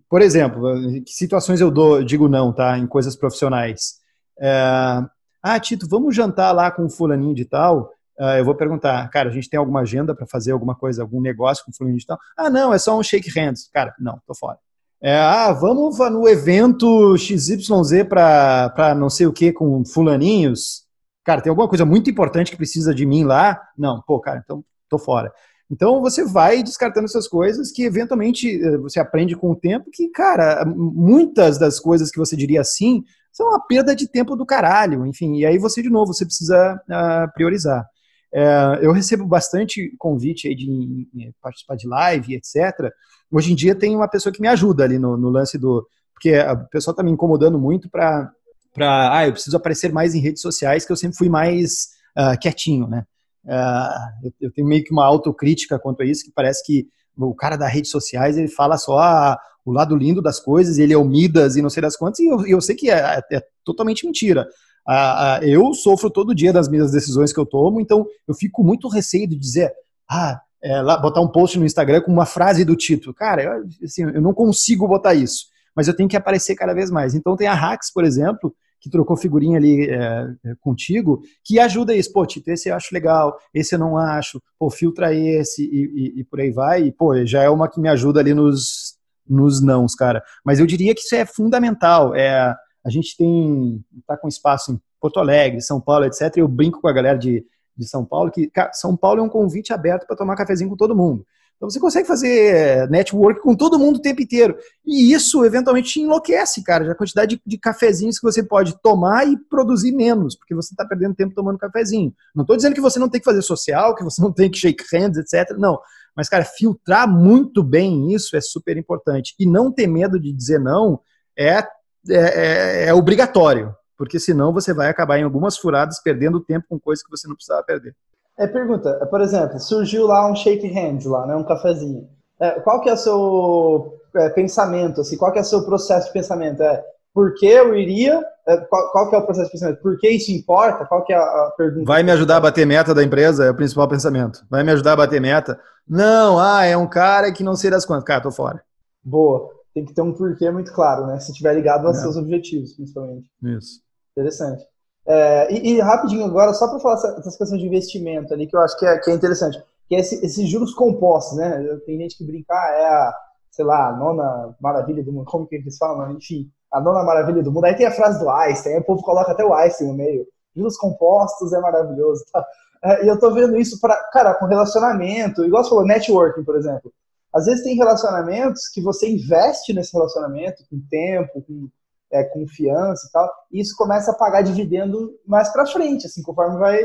por 0.10 0.22
exemplo, 0.22 0.62
que 1.06 1.12
situações 1.12 1.60
eu 1.60 1.70
dou, 1.70 2.04
digo 2.04 2.30
não, 2.30 2.54
tá, 2.54 2.78
em 2.78 2.88
coisas 2.88 3.16
profissionais. 3.16 3.96
É, 4.40 5.02
ah, 5.44 5.60
Tito, 5.60 5.88
vamos 5.88 6.16
jantar 6.16 6.52
lá 6.52 6.72
com 6.72 6.86
o 6.86 6.90
fulaninho 6.90 7.36
de 7.36 7.46
tal. 7.46 7.92
uh, 8.20 8.38
eu 8.38 8.46
vou 8.46 8.56
perguntar, 8.56 9.08
cara, 9.10 9.30
a 9.30 9.32
gente 9.32 9.50
tem 9.50 9.58
alguma 9.58 9.82
agenda 9.82 10.16
para 10.16 10.26
fazer 10.26 10.52
alguma 10.52 10.76
coisa, 10.76 11.02
algum 11.02 11.22
negócio 11.22 11.64
com 11.66 11.72
fulano 11.72 11.96
digital? 11.96 12.18
Ah, 12.38 12.50
não, 12.50 12.74
é 12.74 12.80
só 12.80 12.98
um 12.98 13.04
shake 13.04 13.30
hands. 13.30 13.70
Cara, 13.74 13.94
não, 14.00 14.20
tô 14.26 14.34
fora. 14.36 14.58
É, 15.02 15.16
ah, 15.16 15.54
vamos 15.54 15.98
no 16.00 16.28
evento 16.28 17.16
XYZ 17.18 18.04
para 18.10 18.96
não 18.98 19.10
sei 19.10 19.28
o 19.28 19.34
que 19.34 19.52
com 19.54 19.86
fulaninhos. 19.86 20.86
Cara, 21.24 21.42
tem 21.42 21.50
alguma 21.50 21.68
coisa 21.68 21.86
muito 21.86 22.10
importante 22.10 22.50
que 22.52 22.58
precisa 22.58 22.96
de 22.96 23.06
mim 23.06 23.24
lá? 23.24 23.62
Não, 23.78 24.02
pô, 24.08 24.20
cara, 24.20 24.42
então 24.44 24.64
tô 24.90 24.98
fora. 24.98 25.32
Então 25.70 26.02
você 26.02 26.26
vai 26.26 26.64
descartando 26.64 27.06
essas 27.06 27.28
coisas 27.28 27.72
que 27.72 27.84
eventualmente 27.84 28.60
eh, 28.64 28.78
você 28.78 29.00
aprende 29.00 29.36
com 29.36 29.52
o 29.52 29.56
tempo 29.56 29.92
que, 29.92 30.08
cara, 30.10 30.66
muitas 30.66 31.58
das 31.58 31.80
coisas 31.80 32.10
que 32.10 32.18
você 32.18 32.36
diria 32.36 32.62
assim 32.62 33.04
são 33.32 33.50
uma 33.50 33.60
perda 33.60 33.96
de 33.96 34.08
tempo 34.08 34.36
do 34.36 34.46
caralho, 34.46 35.06
enfim, 35.06 35.36
e 35.36 35.46
aí 35.46 35.60
você 35.60 35.82
de 35.84 35.90
novo 35.90 36.14
você 36.14 36.26
precisa 36.26 36.82
uh, 36.90 37.32
priorizar. 37.36 37.86
É, 38.34 38.80
eu 38.82 38.92
recebo 38.92 39.26
bastante 39.26 39.94
convite 39.98 40.48
aí 40.48 40.56
de, 40.56 40.66
de, 41.14 41.34
participar 41.42 41.76
de 41.76 41.88
live, 41.88 42.36
etc. 42.36 42.92
Hoje 43.32 43.52
em 43.52 43.56
dia 43.56 43.76
tem 43.76 43.96
uma 43.96 44.08
pessoa 44.08 44.34
que 44.34 44.42
me 44.42 44.48
ajuda 44.48 44.84
ali 44.84 45.00
no, 45.00 45.18
no 45.18 45.30
lance 45.30 45.58
do. 45.58 45.88
Porque 46.14 46.38
o 46.38 46.70
pessoal 46.70 46.94
está 46.94 47.04
me 47.04 47.12
incomodando 47.12 47.60
muito 47.60 47.90
para. 47.90 48.32
Ah, 48.80 49.26
eu 49.26 49.34
preciso 49.34 49.58
aparecer 49.58 49.92
mais 49.92 50.14
em 50.14 50.20
redes 50.20 50.42
sociais, 50.42 50.86
que 50.86 50.92
eu 50.92 50.96
sempre 50.96 51.18
fui 51.18 51.30
mais 51.30 51.88
uh, 52.18 52.38
quietinho, 52.40 52.88
né? 52.88 53.06
Uh, 53.44 54.26
eu, 54.26 54.34
eu, 54.42 54.52
tenho 54.52 54.68
meio 54.68 54.84
que 54.84 54.92
uma 54.92 55.06
autocrítica 55.06 55.80
quanto 55.80 56.04
a 56.04 56.06
isso, 56.06 56.24
que 56.24 56.32
parece 56.32 56.64
que 56.64 56.88
o 57.18 57.34
cara 57.34 57.56
das 57.56 57.72
redes 57.72 57.90
sociais 57.90 58.38
ele 58.38 58.50
fala 58.50 58.78
só 58.78 59.00
ah, 59.00 59.40
o 59.66 59.72
lado 59.72 59.96
lindo 59.96 60.22
das 60.22 60.40
coisas, 60.40 60.78
ele 60.78 60.94
é 60.94 60.98
o 60.98 61.06
Midas 61.06 61.56
e 61.56 61.62
não 61.62 61.70
sei 61.70 61.82
das 61.82 61.96
quantas, 61.96 62.20
e 62.20 62.28
eu, 62.28 62.46
eu 62.46 62.62
sei 62.62 62.76
que 62.76 62.90
é, 62.90 63.20
é, 63.32 63.38
é 63.38 63.42
totalmente 63.66 64.06
mentira. 64.06 64.48
Uh, 64.88 65.44
eu 65.44 65.74
sofro 65.74 66.10
todo 66.10 66.34
dia 66.34 66.54
das 66.54 66.70
minhas 66.70 66.92
decisões 66.92 67.34
que 67.34 67.40
eu 67.40 67.46
tomo, 67.46 67.82
então 67.82 68.06
eu 68.28 68.34
fico 68.34 68.64
muito 68.64 68.88
receio 68.88 69.28
de 69.28 69.36
dizer, 69.36 69.74
ah, 70.10 70.40
é, 70.64 70.82
lá, 70.82 70.98
botar 70.98 71.22
um 71.22 71.28
post 71.28 71.60
no 71.60 71.66
Instagram 71.66 72.02
com 72.02 72.12
uma 72.12 72.26
frase 72.26 72.64
do 72.64 72.76
título. 72.76 73.14
Cara, 73.14 73.44
eu, 73.44 73.66
assim, 73.84 74.04
eu 74.04 74.22
não 74.22 74.34
consigo 74.34 74.88
botar 74.88 75.14
isso, 75.14 75.48
mas 75.76 75.88
eu 75.88 75.96
tenho 75.96 76.10
que 76.10 76.18
aparecer 76.18 76.56
cada 76.56 76.74
vez 76.74 76.90
mais. 76.90 77.14
Então 77.14 77.36
tem 77.36 77.48
a 77.48 77.54
Hacks, 77.54 77.92
por 77.92 78.04
exemplo, 78.06 78.56
que 78.80 78.90
trocou 78.90 79.18
figurinha 79.18 79.58
ali 79.58 79.90
é, 79.90 79.98
é, 80.46 80.56
contigo, 80.62 81.22
que 81.44 81.60
ajuda 81.60 81.96
isso. 81.96 82.12
Pô, 82.12 82.26
Tito, 82.26 82.50
esse 82.50 82.70
eu 82.70 82.76
acho 82.76 82.94
legal, 82.94 83.38
esse 83.54 83.76
eu 83.76 83.80
não 83.80 83.98
acho, 83.98 84.42
pô, 84.58 84.70
filtra 84.70 85.14
esse 85.14 85.64
e, 85.64 86.16
e, 86.18 86.22
e, 86.22 86.24
por 86.24 86.40
aí 86.40 86.52
vai. 86.52 86.84
E, 86.84 86.92
pô, 86.92 87.26
já 87.26 87.44
é 87.44 87.50
uma 87.50 87.70
que 87.70 87.80
me 87.80 87.90
ajuda 87.90 88.20
ali 88.20 88.34
nos, 88.34 88.98
nos 89.28 89.62
nãos, 89.62 89.96
cara. 89.96 90.24
Mas 90.46 90.60
eu 90.60 90.66
diria 90.66 90.94
que 90.96 91.02
isso 91.02 91.16
é 91.16 91.26
fundamental. 91.26 92.16
É, 92.16 92.56
a 92.88 92.90
gente 92.90 93.18
tem, 93.18 93.84
tá 94.08 94.16
com 94.16 94.30
espaço 94.30 94.72
em 94.72 94.80
Porto 95.00 95.20
Alegre, 95.20 95.62
São 95.62 95.82
Paulo, 95.82 96.06
etc. 96.06 96.38
Eu 96.38 96.48
brinco 96.48 96.80
com 96.80 96.88
a 96.88 96.94
galera 96.94 97.18
de, 97.18 97.46
de 97.76 97.86
São 97.86 98.06
Paulo 98.06 98.32
que 98.32 98.50
São 98.72 98.96
Paulo 98.96 99.20
é 99.20 99.24
um 99.24 99.30
convite 99.30 99.74
aberto 99.74 100.08
para 100.08 100.16
tomar 100.16 100.38
cafezinho 100.38 100.70
com 100.70 100.78
todo 100.78 100.96
mundo. 100.96 101.26
Então 101.58 101.70
você 101.70 101.82
consegue 101.82 102.08
fazer 102.08 102.88
network 102.90 103.42
com 103.42 103.56
todo 103.56 103.78
mundo 103.78 103.98
o 103.98 104.02
tempo 104.02 104.22
inteiro. 104.22 104.56
E 104.86 105.12
isso 105.12 105.44
eventualmente 105.44 105.90
te 105.90 106.00
enlouquece, 106.00 106.64
cara, 106.64 106.90
a 106.90 106.96
quantidade 106.96 107.36
de, 107.36 107.42
de 107.46 107.58
cafezinhos 107.58 108.20
que 108.20 108.26
você 108.26 108.42
pode 108.42 108.80
tomar 108.82 109.28
e 109.28 109.36
produzir 109.50 109.92
menos, 109.92 110.36
porque 110.38 110.56
você 110.56 110.74
está 110.74 110.86
perdendo 110.86 111.16
tempo 111.16 111.36
tomando 111.36 111.58
cafezinho. 111.58 112.14
Não 112.34 112.44
estou 112.44 112.56
dizendo 112.56 112.74
que 112.74 112.82
você 112.82 113.00
não 113.00 113.10
tem 113.10 113.20
que 113.20 113.26
fazer 113.26 113.42
social, 113.42 113.96
que 113.96 114.04
você 114.04 114.22
não 114.22 114.32
tem 114.32 114.50
que 114.50 114.58
shake 114.58 114.86
hands, 114.94 115.18
etc. 115.18 115.58
Não. 115.58 115.78
Mas, 116.16 116.30
cara, 116.30 116.46
filtrar 116.46 117.06
muito 117.12 117.62
bem 117.62 118.14
isso 118.14 118.38
é 118.38 118.42
super 118.42 118.78
importante. 118.78 119.36
E 119.38 119.46
não 119.46 119.72
ter 119.72 119.88
medo 119.88 120.18
de 120.18 120.32
dizer 120.32 120.60
não 120.60 121.02
é, 121.38 121.64
é, 122.10 122.86
é, 122.86 122.88
é 122.88 122.94
obrigatório, 122.94 123.76
porque 123.98 124.20
senão 124.20 124.54
você 124.54 124.74
vai 124.74 124.90
acabar 124.90 125.18
em 125.18 125.24
algumas 125.24 125.58
furadas 125.58 126.02
perdendo 126.02 126.40
tempo 126.40 126.66
com 126.70 126.80
coisas 126.80 127.04
que 127.04 127.10
você 127.10 127.28
não 127.28 127.36
precisava 127.36 127.64
perder. 127.64 127.96
É, 128.38 128.46
pergunta, 128.46 128.94
por 129.10 129.22
exemplo, 129.22 129.60
surgiu 129.60 130.06
lá 130.06 130.30
um 130.30 130.36
shake 130.36 130.68
hands 130.68 131.06
lá, 131.06 131.26
né, 131.26 131.36
um 131.36 131.44
cafezinho. 131.44 132.08
É, 132.40 132.60
qual 132.60 132.82
que 132.82 132.90
é 132.90 132.94
o 132.94 132.98
seu 132.98 134.00
é, 134.16 134.30
pensamento, 134.30 135.02
assim, 135.02 135.18
qual 135.18 135.32
que 135.32 135.40
é 135.40 135.42
o 135.42 135.46
seu 135.46 135.66
processo 135.66 136.08
de 136.08 136.14
pensamento? 136.14 136.62
É, 136.62 136.84
por 137.14 137.34
que 137.34 137.48
eu 137.48 137.76
iria? 137.76 138.24
É, 138.48 138.58
qual, 138.58 138.92
qual, 138.92 139.10
que 139.10 139.16
é 139.16 139.18
o 139.18 139.26
processo 139.26 139.48
de 139.48 139.54
pensamento? 139.54 139.82
Por 139.82 139.98
que 139.98 140.08
isso 140.08 140.32
importa? 140.32 140.86
Qual 140.86 141.04
que 141.04 141.12
é 141.12 141.16
a, 141.16 141.20
a 141.20 141.54
pergunta? 141.58 141.86
Vai 141.86 142.04
me 142.04 142.12
ajudar 142.12 142.38
a 142.38 142.42
bater 142.42 142.66
meta 142.68 142.94
da 142.94 143.04
empresa? 143.04 143.46
É 143.46 143.50
o 143.50 143.56
principal 143.56 143.88
pensamento. 143.88 144.46
Vai 144.48 144.64
me 144.64 144.72
ajudar 144.72 144.94
a 144.94 144.98
bater 144.98 145.20
meta? 145.20 145.60
Não, 145.88 146.38
ah, 146.40 146.64
é 146.64 146.78
um 146.78 146.88
cara 146.88 147.32
que 147.32 147.44
não 147.44 147.56
sei 147.56 147.72
das 147.72 147.88
quantas. 147.88 148.04
Cara, 148.04 148.22
tô 148.22 148.32
fora. 148.32 148.62
Boa. 149.04 149.50
Tem 149.78 149.86
que 149.86 149.94
ter 149.94 150.02
um 150.02 150.12
porquê 150.12 150.50
muito 150.50 150.74
claro, 150.74 151.06
né? 151.06 151.20
Se 151.20 151.32
tiver 151.32 151.54
ligado 151.54 151.86
aos 151.86 152.00
é. 152.00 152.02
seus 152.02 152.18
objetivos, 152.18 152.74
principalmente. 152.74 153.30
Isso. 153.44 153.80
Interessante. 154.12 154.66
É, 155.06 155.54
e, 155.54 155.74
e, 155.74 155.80
rapidinho 155.80 156.26
agora, 156.26 156.52
só 156.56 156.68
para 156.68 156.80
falar 156.80 156.96
essas 156.96 157.38
questões 157.38 157.62
de 157.62 157.68
investimento 157.68 158.34
ali, 158.34 158.48
que 158.48 158.56
eu 158.56 158.60
acho 158.62 158.76
que 158.80 158.88
é, 158.88 158.98
que 158.98 159.12
é 159.12 159.14
interessante, 159.14 159.64
que 159.88 159.94
é 159.94 160.00
esse, 160.00 160.26
esses 160.26 160.50
juros 160.50 160.74
compostos, 160.74 161.38
né? 161.38 161.64
Tem 161.86 161.96
gente 162.00 162.18
que 162.18 162.26
brincar, 162.26 162.56
ah, 162.56 162.72
é 162.72 162.86
a, 162.88 163.16
sei 163.52 163.66
lá, 163.66 163.90
a 163.90 163.96
nona 163.96 164.56
maravilha 164.60 165.04
do 165.04 165.14
mundo, 165.14 165.30
como 165.30 165.46
que 165.46 165.58
eles 165.58 165.78
falam, 165.78 166.12
enfim, 166.14 166.50
a 166.74 166.82
nona 166.82 167.04
maravilha 167.04 167.44
do 167.44 167.52
mundo. 167.52 167.66
Aí 167.66 167.76
tem 167.76 167.86
a 167.86 167.92
frase 167.92 168.18
do 168.18 168.28
Einstein, 168.32 168.74
aí 168.74 168.80
o 168.80 168.84
povo 168.84 169.04
coloca 169.04 169.32
até 169.32 169.46
o 169.46 169.54
Einstein 169.54 169.90
no 169.90 169.94
meio. 169.94 170.26
Juros 170.56 170.76
compostos 170.76 171.54
é 171.54 171.60
maravilhoso. 171.60 172.26
Tá? 172.34 172.44
É, 172.84 173.06
e 173.06 173.08
eu 173.08 173.20
tô 173.20 173.32
vendo 173.32 173.58
isso 173.58 173.80
para, 173.80 173.96
cara, 174.12 174.34
com 174.36 174.46
relacionamento, 174.46 175.46
igual 175.46 175.64
você 175.64 175.70
falou, 175.70 175.86
networking, 175.86 176.44
por 176.44 176.56
exemplo. 176.56 176.92
Às 177.34 177.46
vezes 177.46 177.64
tem 177.64 177.76
relacionamentos 177.76 178.68
que 178.70 178.82
você 178.82 179.10
investe 179.10 179.74
nesse 179.74 179.94
relacionamento 179.94 180.64
com 180.70 180.82
tempo, 180.90 181.42
com 181.42 181.70
é, 182.12 182.24
confiança 182.24 183.08
e 183.08 183.12
tal, 183.12 183.30
e 183.52 183.62
isso 183.62 183.76
começa 183.76 184.12
a 184.12 184.16
pagar 184.16 184.42
dividendo 184.42 185.14
mais 185.26 185.52
para 185.52 185.66
frente, 185.66 186.08
assim, 186.08 186.24
conforme 186.24 186.58
vai, 186.58 186.80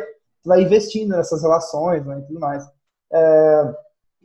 vai 0.44 0.62
investindo 0.62 1.10
nessas 1.10 1.42
relações 1.42 2.04
né, 2.04 2.18
e 2.18 2.26
tudo 2.26 2.40
mais. 2.40 2.64
É, 3.12 3.74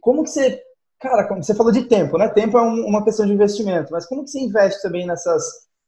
como 0.01 0.23
que 0.23 0.29
você, 0.29 0.61
cara, 0.99 1.27
como 1.27 1.43
você 1.43 1.53
falou 1.53 1.71
de 1.71 1.83
tempo, 1.85 2.17
né? 2.17 2.29
Tempo 2.29 2.57
é 2.57 2.61
um, 2.61 2.85
uma 2.87 3.03
questão 3.03 3.25
de 3.25 3.33
investimento, 3.33 3.91
mas 3.91 4.05
como 4.05 4.23
que 4.23 4.31
você 4.31 4.39
investe 4.39 4.81
também 4.81 5.05
nessas 5.05 5.43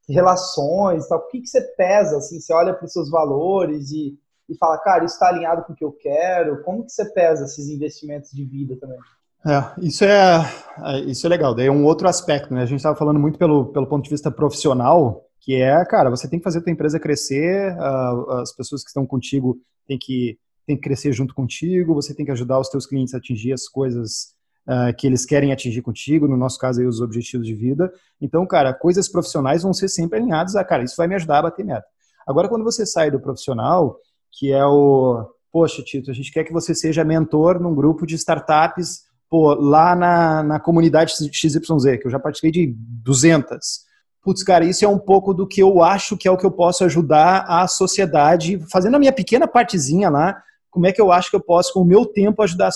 relações 0.08 1.08
tal? 1.08 1.20
O 1.20 1.28
que, 1.28 1.42
que 1.42 1.48
você 1.48 1.62
pesa, 1.76 2.18
assim, 2.18 2.40
você 2.40 2.54
olha 2.54 2.74
para 2.74 2.86
os 2.86 2.92
seus 2.94 3.10
valores 3.10 3.92
e, 3.92 4.18
e 4.48 4.58
fala, 4.58 4.78
cara, 4.80 5.06
isso 5.06 5.16
está 5.16 5.30
alinhado 5.30 5.64
com 5.64 5.74
o 5.74 5.76
que 5.76 5.86
eu 5.86 5.92
quero? 5.92 6.64
Como 6.64 6.84
que 6.84 6.92
você 6.92 7.06
pesa 7.14 7.46
esses 7.46 7.68
investimentos 7.70 8.32
de 8.32 8.44
vida 8.46 8.76
também? 8.80 9.00
É, 9.46 9.86
isso 9.86 10.04
é, 10.04 10.54
é, 10.84 11.00
isso 11.02 11.26
é 11.26 11.30
legal. 11.30 11.56
Daí 11.56 11.68
é 11.68 11.72
um 11.72 11.86
outro 11.86 12.08
aspecto, 12.08 12.54
né? 12.54 12.62
A 12.62 12.66
gente 12.66 12.80
estava 12.80 12.96
falando 12.96 13.20
muito 13.20 13.40
pelo, 13.40 13.68
pelo 13.68 13.88
ponto 13.88 14.04
de 14.04 14.10
vista 14.10 14.30
profissional, 14.30 15.26
que 15.40 15.56
é, 15.56 15.84
cara, 15.86 16.10
você 16.10 16.30
tem 16.30 16.40
que 16.40 16.44
fazer 16.44 16.60
a 16.60 16.62
tua 16.62 16.72
empresa 16.72 17.00
crescer, 17.00 17.74
uh, 17.78 18.32
as 18.32 18.54
pessoas 18.54 18.84
que 18.84 18.90
estão 18.90 19.06
contigo 19.06 19.58
têm 19.88 19.98
que, 19.98 20.38
têm 20.68 20.76
que 20.76 20.82
crescer 20.82 21.14
junto 21.14 21.34
contigo, 21.34 21.94
você 21.94 22.14
tem 22.14 22.26
que 22.26 22.32
ajudar 22.32 22.60
os 22.60 22.70
teus 22.70 22.86
clientes 22.86 23.14
a 23.14 23.18
atingir 23.18 23.54
as 23.54 23.68
coisas 23.68 24.34
uh, 24.68 24.94
que 24.98 25.08
eles 25.08 25.26
querem 25.26 25.54
atingir 25.54 25.82
contigo, 25.82 26.28
no 26.28 26.36
nosso 26.36 26.60
caso 26.60 26.82
aí 26.82 26.86
os 26.86 27.00
objetivos 27.00 27.48
de 27.48 27.54
vida. 27.54 27.92
Então, 28.22 28.46
cara, 28.46 28.74
coisas 28.74 29.08
profissionais 29.08 29.64
vão 29.64 29.74
ser 29.74 29.88
sempre 29.88 30.20
alinhadas 30.20 30.56
a, 30.58 30.64
cara, 30.66 30.84
isso 30.84 30.98
vai 30.98 31.08
me 31.08 31.16
ajudar 31.16 31.40
a 31.40 31.44
bater 31.44 31.66
meta. 31.66 31.86
Agora, 32.28 32.50
quando 32.50 32.66
você 32.66 32.86
sai 32.86 33.10
do 33.10 33.20
profissional, 33.20 33.98
que 34.32 34.52
é 34.52 34.64
o, 34.66 35.26
poxa, 35.52 35.82
Tito, 35.82 36.12
a 36.12 36.14
gente 36.14 36.32
quer 36.32 36.44
que 36.44 36.54
você 36.54 36.76
seja 36.76 37.04
mentor 37.06 37.60
num 37.60 37.74
grupo 37.74 38.06
de 38.06 38.16
startups 38.16 39.09
pô, 39.30 39.54
lá 39.54 39.96
na, 39.96 40.44
na 40.44 40.60
comunidade 40.60 41.14
XYZ, 41.14 41.60
que 42.00 42.08
eu 42.08 42.12
já 42.12 42.20
participei 42.20 42.52
de 42.52 42.76
200. 42.78 43.58
Putz, 44.22 44.44
cara, 44.44 44.66
isso 44.66 44.84
é 44.84 44.88
um 44.88 44.98
pouco 44.98 45.34
do 45.34 45.48
que 45.48 45.62
eu 45.62 45.82
acho 45.82 46.18
que 46.18 46.28
é 46.28 46.32
o 46.32 46.38
que 46.38 46.46
eu 46.46 46.52
posso 46.52 46.84
ajudar 46.84 47.46
a 47.48 47.68
sociedade, 47.68 48.60
fazendo 48.72 48.96
a 48.96 49.00
minha 49.00 49.14
pequena 49.14 49.48
partezinha 49.48 50.10
lá, 50.10 50.42
como 50.70 50.86
é 50.86 50.92
que 50.92 51.02
eu 51.02 51.12
acho 51.12 51.30
que 51.30 51.36
eu 51.36 51.42
posso, 51.42 51.74
com 51.74 51.82
o 51.82 51.86
meu 51.86 52.06
tempo, 52.06 52.42
ajudar 52.42 52.68
a 52.68 52.72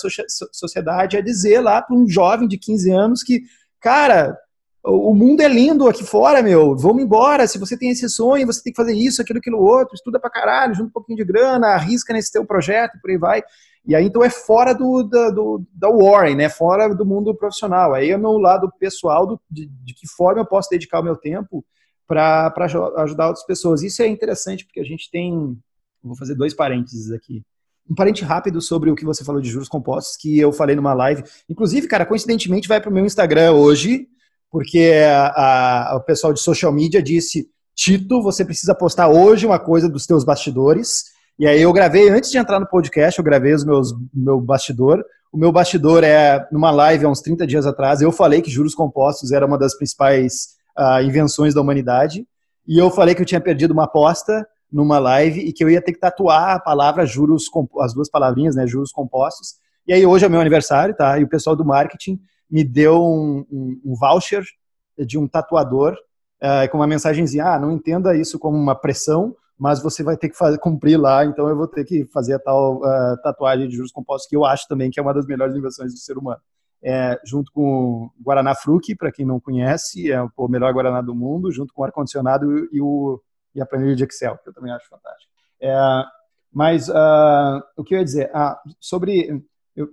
sociedade 0.52 1.16
a 1.16 1.20
dizer 1.20 1.60
lá 1.60 1.80
para 1.82 1.96
um 1.96 2.08
jovem 2.08 2.48
de 2.48 2.58
15 2.58 2.90
anos 2.90 3.22
que, 3.22 3.42
cara, 3.80 4.36
o 4.84 5.14
mundo 5.14 5.40
é 5.40 5.48
lindo 5.48 5.88
aqui 5.88 6.04
fora, 6.04 6.42
meu. 6.42 6.76
Vamos 6.76 7.02
embora. 7.02 7.46
Se 7.46 7.58
você 7.58 7.76
tem 7.76 7.90
esse 7.90 8.08
sonho, 8.08 8.46
você 8.46 8.62
tem 8.62 8.72
que 8.72 8.76
fazer 8.76 8.94
isso, 8.94 9.22
aquilo, 9.22 9.38
aquilo 9.38 9.58
outro. 9.58 9.94
Estuda 9.94 10.20
pra 10.20 10.28
caralho, 10.28 10.74
junta 10.74 10.88
um 10.88 10.92
pouquinho 10.92 11.16
de 11.16 11.24
grana, 11.24 11.68
arrisca 11.68 12.12
nesse 12.12 12.32
teu 12.32 12.44
projeto, 12.44 12.98
por 13.00 13.10
aí 13.10 13.16
vai. 13.16 13.42
E 13.86 13.94
aí, 13.94 14.06
então, 14.06 14.24
é 14.24 14.30
fora 14.30 14.72
do, 14.72 15.02
da, 15.02 15.30
do, 15.30 15.62
da 15.72 15.90
Warren, 15.90 16.36
né? 16.36 16.48
Fora 16.48 16.94
do 16.94 17.04
mundo 17.04 17.34
profissional. 17.34 17.92
Aí 17.92 18.10
é 18.10 18.16
no 18.16 18.38
lado 18.38 18.72
pessoal 18.78 19.26
do, 19.26 19.40
de, 19.50 19.66
de 19.66 19.94
que 19.94 20.08
forma 20.08 20.40
eu 20.40 20.46
posso 20.46 20.70
dedicar 20.70 21.00
o 21.00 21.04
meu 21.04 21.16
tempo 21.16 21.64
para 22.06 22.52
ajudar 22.98 23.28
outras 23.28 23.44
pessoas. 23.46 23.82
Isso 23.82 24.02
é 24.02 24.06
interessante 24.06 24.64
porque 24.64 24.80
a 24.80 24.84
gente 24.84 25.10
tem. 25.10 25.58
Vou 26.02 26.16
fazer 26.16 26.34
dois 26.34 26.54
parênteses 26.54 27.10
aqui 27.12 27.42
um 27.88 27.94
parente 27.94 28.24
rápido 28.24 28.60
sobre 28.60 28.90
o 28.90 28.94
que 28.94 29.04
você 29.04 29.24
falou 29.24 29.40
de 29.40 29.50
juros 29.50 29.68
compostos, 29.68 30.16
que 30.16 30.38
eu 30.38 30.52
falei 30.52 30.74
numa 30.74 30.94
live. 30.94 31.22
Inclusive, 31.48 31.86
cara, 31.86 32.06
coincidentemente 32.06 32.68
vai 32.68 32.80
para 32.80 32.90
o 32.90 32.92
meu 32.92 33.04
Instagram 33.04 33.52
hoje, 33.52 34.08
porque 34.50 34.92
a, 35.06 35.90
a, 35.92 35.96
o 35.96 36.00
pessoal 36.00 36.32
de 36.32 36.40
social 36.40 36.72
media 36.72 37.02
disse: 37.02 37.48
Tito, 37.74 38.22
você 38.22 38.44
precisa 38.44 38.74
postar 38.74 39.08
hoje 39.08 39.46
uma 39.46 39.58
coisa 39.58 39.88
dos 39.88 40.06
teus 40.06 40.24
bastidores. 40.24 41.13
E 41.38 41.46
aí 41.46 41.60
eu 41.60 41.72
gravei, 41.72 42.08
antes 42.10 42.30
de 42.30 42.38
entrar 42.38 42.60
no 42.60 42.66
podcast, 42.66 43.18
eu 43.18 43.24
gravei 43.24 43.52
os 43.52 43.64
meus 43.64 43.92
meu 44.12 44.40
bastidor. 44.40 45.04
O 45.32 45.36
meu 45.36 45.50
bastidor 45.50 46.04
é 46.04 46.46
numa 46.52 46.70
live 46.70 47.04
há 47.04 47.08
uns 47.08 47.20
30 47.20 47.44
dias 47.44 47.66
atrás. 47.66 48.00
Eu 48.00 48.12
falei 48.12 48.40
que 48.40 48.50
juros 48.50 48.74
compostos 48.74 49.32
era 49.32 49.44
uma 49.44 49.58
das 49.58 49.76
principais 49.76 50.50
uh, 50.78 51.02
invenções 51.02 51.52
da 51.52 51.60
humanidade. 51.60 52.24
E 52.66 52.78
eu 52.78 52.88
falei 52.88 53.16
que 53.16 53.22
eu 53.22 53.26
tinha 53.26 53.40
perdido 53.40 53.72
uma 53.72 53.84
aposta 53.84 54.46
numa 54.70 54.98
live 55.00 55.40
e 55.40 55.52
que 55.52 55.64
eu 55.64 55.68
ia 55.70 55.82
ter 55.82 55.92
que 55.92 55.98
tatuar 55.98 56.56
a 56.56 56.60
palavra 56.60 57.04
juros, 57.04 57.46
as 57.80 57.92
duas 57.92 58.08
palavrinhas, 58.08 58.54
né, 58.54 58.64
juros 58.66 58.92
compostos. 58.92 59.54
E 59.86 59.92
aí 59.92 60.06
hoje 60.06 60.24
é 60.24 60.28
meu 60.28 60.40
aniversário, 60.40 60.94
tá? 60.94 61.18
E 61.18 61.24
o 61.24 61.28
pessoal 61.28 61.56
do 61.56 61.64
marketing 61.64 62.20
me 62.48 62.62
deu 62.62 63.02
um, 63.02 63.44
um, 63.50 63.80
um 63.84 63.94
voucher 63.94 64.44
de 64.98 65.18
um 65.18 65.26
tatuador 65.26 65.96
uh, 66.42 66.70
com 66.70 66.78
uma 66.78 66.86
mensagenzinha, 66.86 67.44
ah, 67.44 67.58
não 67.58 67.72
entenda 67.72 68.16
isso 68.16 68.38
como 68.38 68.56
uma 68.56 68.74
pressão, 68.74 69.34
mas 69.58 69.82
você 69.82 70.02
vai 70.02 70.16
ter 70.16 70.28
que 70.28 70.36
fazer, 70.36 70.58
cumprir 70.58 70.96
lá, 70.96 71.24
então 71.24 71.48
eu 71.48 71.56
vou 71.56 71.68
ter 71.68 71.84
que 71.84 72.04
fazer 72.06 72.34
a 72.34 72.38
tal 72.38 72.78
uh, 72.78 73.16
tatuagem 73.22 73.68
de 73.68 73.76
juros 73.76 73.92
compostos, 73.92 74.28
que 74.28 74.36
eu 74.36 74.44
acho 74.44 74.66
também 74.68 74.90
que 74.90 74.98
é 74.98 75.02
uma 75.02 75.14
das 75.14 75.26
melhores 75.26 75.54
invenções 75.54 75.92
do 75.92 75.98
ser 75.98 76.18
humano. 76.18 76.40
É, 76.86 77.18
junto 77.24 77.50
com 77.50 78.10
Guaraná 78.20 78.54
Fruc, 78.54 78.94
para 78.98 79.10
quem 79.10 79.24
não 79.24 79.40
conhece, 79.40 80.12
é 80.12 80.22
o 80.36 80.48
melhor 80.48 80.72
Guaraná 80.74 81.00
do 81.00 81.14
mundo, 81.14 81.50
junto 81.50 81.72
com 81.72 81.80
o 81.80 81.84
ar-condicionado 81.84 82.68
e, 82.70 82.80
o, 82.80 83.22
e 83.54 83.62
a 83.62 83.64
planilha 83.64 83.96
de 83.96 84.04
Excel, 84.04 84.36
que 84.38 84.50
eu 84.50 84.52
também 84.52 84.70
acho 84.70 84.86
fantástico. 84.88 85.32
É, 85.62 85.74
mas 86.52 86.88
uh, 86.88 87.62
o 87.76 87.82
que 87.82 87.94
eu 87.94 87.98
ia 87.98 88.04
dizer? 88.04 88.30
Ah, 88.34 88.60
sobre. 88.78 89.42
Eu, 89.74 89.88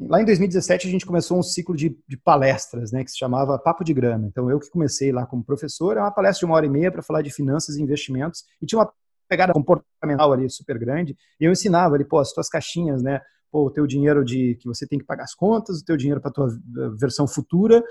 lá 0.00 0.20
em 0.20 0.24
2017 0.24 0.86
a 0.86 0.90
gente 0.90 1.06
começou 1.06 1.38
um 1.38 1.42
ciclo 1.42 1.76
de, 1.76 1.96
de, 2.06 2.16
palestras, 2.16 2.92
né, 2.92 3.04
que 3.04 3.10
se 3.10 3.18
chamava 3.18 3.58
Papo 3.58 3.84
de 3.84 3.92
Grana. 3.92 4.26
Então 4.26 4.50
eu 4.50 4.58
que 4.60 4.70
comecei 4.70 5.12
lá 5.12 5.26
como 5.26 5.44
professor, 5.44 5.96
é 5.96 6.00
uma 6.00 6.10
palestra 6.10 6.40
de 6.40 6.44
uma 6.46 6.56
hora 6.56 6.66
e 6.66 6.68
meia 6.68 6.90
para 6.92 7.02
falar 7.02 7.22
de 7.22 7.30
finanças 7.30 7.76
e 7.76 7.82
investimentos, 7.82 8.44
e 8.60 8.66
tinha 8.66 8.78
uma 8.78 8.90
pegada 9.28 9.52
comportamental 9.52 10.32
ali 10.32 10.48
super 10.48 10.78
grande, 10.78 11.16
e 11.40 11.44
eu 11.44 11.52
ensinava 11.52 11.94
ali, 11.94 12.04
pô, 12.04 12.18
as 12.18 12.32
tuas 12.32 12.48
caixinhas, 12.48 13.02
né, 13.02 13.20
pô, 13.50 13.66
o 13.66 13.70
teu 13.70 13.86
dinheiro 13.86 14.24
de 14.24 14.56
que 14.60 14.66
você 14.66 14.86
tem 14.86 14.98
que 14.98 15.04
pagar 15.04 15.24
as 15.24 15.34
contas, 15.34 15.80
o 15.80 15.84
teu 15.84 15.96
dinheiro 15.96 16.20
para 16.20 16.30
a 16.30 16.32
tua 16.32 16.48
eh, 16.48 16.90
versão 16.98 17.26
futura 17.26 17.82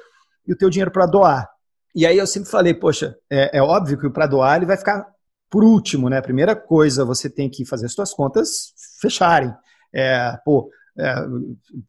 e 0.47 0.53
o 0.53 0.57
teu 0.57 0.69
dinheiro 0.69 0.91
para 0.91 1.05
doar. 1.05 1.47
E 1.93 2.05
aí 2.05 2.17
eu 2.17 2.27
sempre 2.27 2.49
falei, 2.49 2.73
poxa, 2.73 3.17
é, 3.29 3.57
é 3.57 3.61
óbvio 3.61 3.99
que 3.99 4.09
para 4.09 4.27
doar 4.27 4.57
ele 4.57 4.65
vai 4.65 4.77
ficar 4.77 5.05
por 5.49 5.63
último, 5.63 6.09
né? 6.09 6.21
Primeira 6.21 6.55
coisa, 6.55 7.05
você 7.05 7.29
tem 7.29 7.49
que 7.49 7.65
fazer 7.65 7.85
as 7.87 7.93
suas 7.93 8.13
contas 8.13 8.73
fecharem. 9.01 9.53
É, 9.93 10.37
pô, 10.43 10.69
é, 10.97 11.15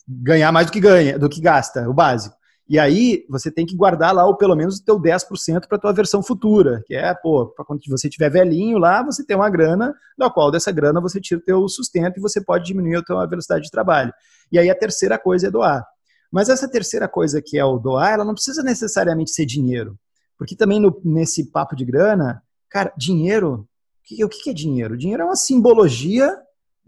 ganhar 0.06 0.52
mais 0.52 0.66
do 0.66 0.72
que 0.72 0.80
ganha, 0.80 1.18
do 1.18 1.28
que 1.28 1.40
gasta, 1.40 1.88
o 1.88 1.94
básico. 1.94 2.36
E 2.68 2.78
aí 2.78 3.24
você 3.30 3.50
tem 3.50 3.64
que 3.64 3.74
guardar 3.74 4.14
lá 4.14 4.26
o 4.26 4.36
pelo 4.36 4.54
menos 4.54 4.78
o 4.78 4.84
teu 4.84 5.00
10% 5.00 5.66
para 5.66 5.78
a 5.78 5.80
tua 5.80 5.92
versão 5.92 6.22
futura, 6.22 6.82
que 6.86 6.94
é, 6.94 7.14
pô, 7.14 7.46
para 7.46 7.64
quando 7.64 7.80
você 7.88 8.10
tiver 8.10 8.28
velhinho 8.28 8.76
lá, 8.76 9.02
você 9.02 9.24
tem 9.24 9.34
uma 9.34 9.48
grana, 9.48 9.94
da 10.18 10.28
qual 10.28 10.50
dessa 10.50 10.70
grana 10.70 11.00
você 11.00 11.18
tira 11.18 11.40
o 11.40 11.42
teu 11.42 11.66
sustento 11.66 12.18
e 12.18 12.20
você 12.20 12.42
pode 12.42 12.66
diminuir 12.66 12.96
a 12.96 13.02
tua 13.02 13.26
velocidade 13.26 13.64
de 13.64 13.70
trabalho. 13.70 14.12
E 14.52 14.58
aí 14.58 14.68
a 14.68 14.74
terceira 14.74 15.18
coisa 15.18 15.46
é 15.46 15.50
doar. 15.50 15.82
Mas 16.30 16.50
essa 16.50 16.68
terceira 16.68 17.08
coisa 17.08 17.40
que 17.40 17.56
é 17.56 17.64
o 17.64 17.78
doar, 17.78 18.12
ela 18.12 18.24
não 18.24 18.34
precisa 18.34 18.62
necessariamente 18.62 19.30
ser 19.30 19.46
dinheiro. 19.46 19.98
Porque 20.36 20.54
também 20.54 20.78
no, 20.78 21.00
nesse 21.02 21.50
papo 21.50 21.74
de 21.74 21.86
grana, 21.86 22.42
cara, 22.68 22.92
dinheiro, 22.98 23.66
o 24.22 24.28
que, 24.28 24.42
que 24.42 24.50
é 24.50 24.54
dinheiro? 24.54 24.96
Dinheiro 24.96 25.22
é 25.22 25.26
uma 25.26 25.36
simbologia 25.36 26.36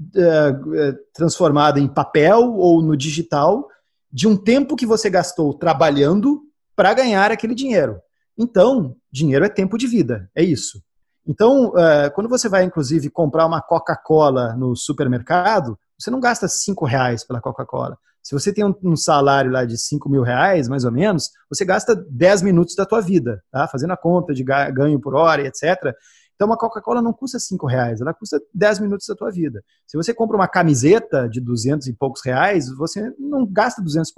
uh, 0.01 0.99
transformada 1.13 1.79
em 1.79 1.89
papel 1.89 2.55
ou 2.55 2.83
no 2.83 2.97
digital 2.97 3.69
de 4.13 4.27
um 4.27 4.37
tempo 4.37 4.77
que 4.77 4.87
você 4.87 5.09
gastou 5.09 5.55
trabalhando 5.55 6.43
para 6.75 6.95
ganhar 6.95 7.31
aquele 7.31 7.55
dinheiro. 7.55 8.01
Então, 8.37 8.97
dinheiro 9.13 9.45
é 9.45 9.49
tempo 9.49 9.77
de 9.77 9.87
vida, 9.87 10.31
é 10.35 10.43
isso. 10.43 10.83
Então, 11.27 11.69
uh, 11.69 12.11
quando 12.15 12.29
você 12.29 12.49
vai, 12.49 12.65
inclusive, 12.65 13.11
comprar 13.11 13.47
uma 13.47 13.61
Coca-Cola 13.61 14.55
no 14.57 14.75
supermercado, 14.75 15.79
você 15.99 16.11
não 16.11 16.19
gasta 16.19 16.49
cinco 16.49 16.87
reais 16.87 17.23
pela 17.23 17.41
Coca-Cola. 17.41 17.99
Se 18.23 18.35
você 18.35 18.53
tem 18.53 18.65
um, 18.65 18.75
um, 18.83 18.97
salário 18.97 19.51
lá 19.51 19.65
de 19.65 19.79
cinco 19.79 20.09
mil 20.09 20.23
reais, 20.23 20.69
mais 20.69 20.85
ou 20.85 20.93
menos, 20.93 21.31
você 21.49 21.65
gasta 21.65 21.95
10 21.95 22.43
minutos 22.43 22.75
da 22.75 22.85
tua 22.85 23.01
vida, 23.01 23.43
tá? 23.51 23.67
Fazendo 23.67 23.93
a 23.93 23.97
conta 23.97 24.35
de 24.35 24.45
ganho 24.45 25.01
por 25.01 25.15
hora, 25.15 25.47
etc. 25.47 25.95
Então, 26.41 26.49
uma 26.49 26.57
Coca-Cola 26.57 27.03
não 27.03 27.13
custa 27.13 27.39
5 27.39 27.67
reais, 27.67 28.01
ela 28.01 28.15
custa 28.15 28.41
10 28.55 28.81
minutos 28.81 29.07
da 29.07 29.15
tua 29.15 29.31
vida. 29.31 29.63
Se 29.87 29.95
você 29.95 30.15
compra 30.15 30.37
uma 30.37 30.49
camiseta 30.49 31.29
de 31.29 31.39
200 31.39 31.87
e 31.87 31.93
poucos 31.93 32.23
reais, 32.25 32.75
você 32.75 33.15
não 33.19 33.45
gasta 33.45 33.83
200 33.83 34.09
e 34.09 34.15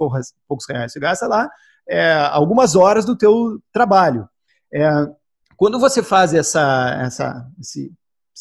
poucos 0.47 0.65
reais, 0.69 0.93
você 0.93 1.01
gasta 1.01 1.27
lá 1.27 1.51
é, 1.85 2.13
algumas 2.31 2.77
horas 2.77 3.03
do 3.03 3.13
teu 3.13 3.61
trabalho. 3.73 4.25
É, 4.73 4.89
quando 5.57 5.77
você 5.77 6.01
faz 6.01 6.33
essa, 6.33 6.97
essa, 7.03 7.45
esse, 7.59 7.91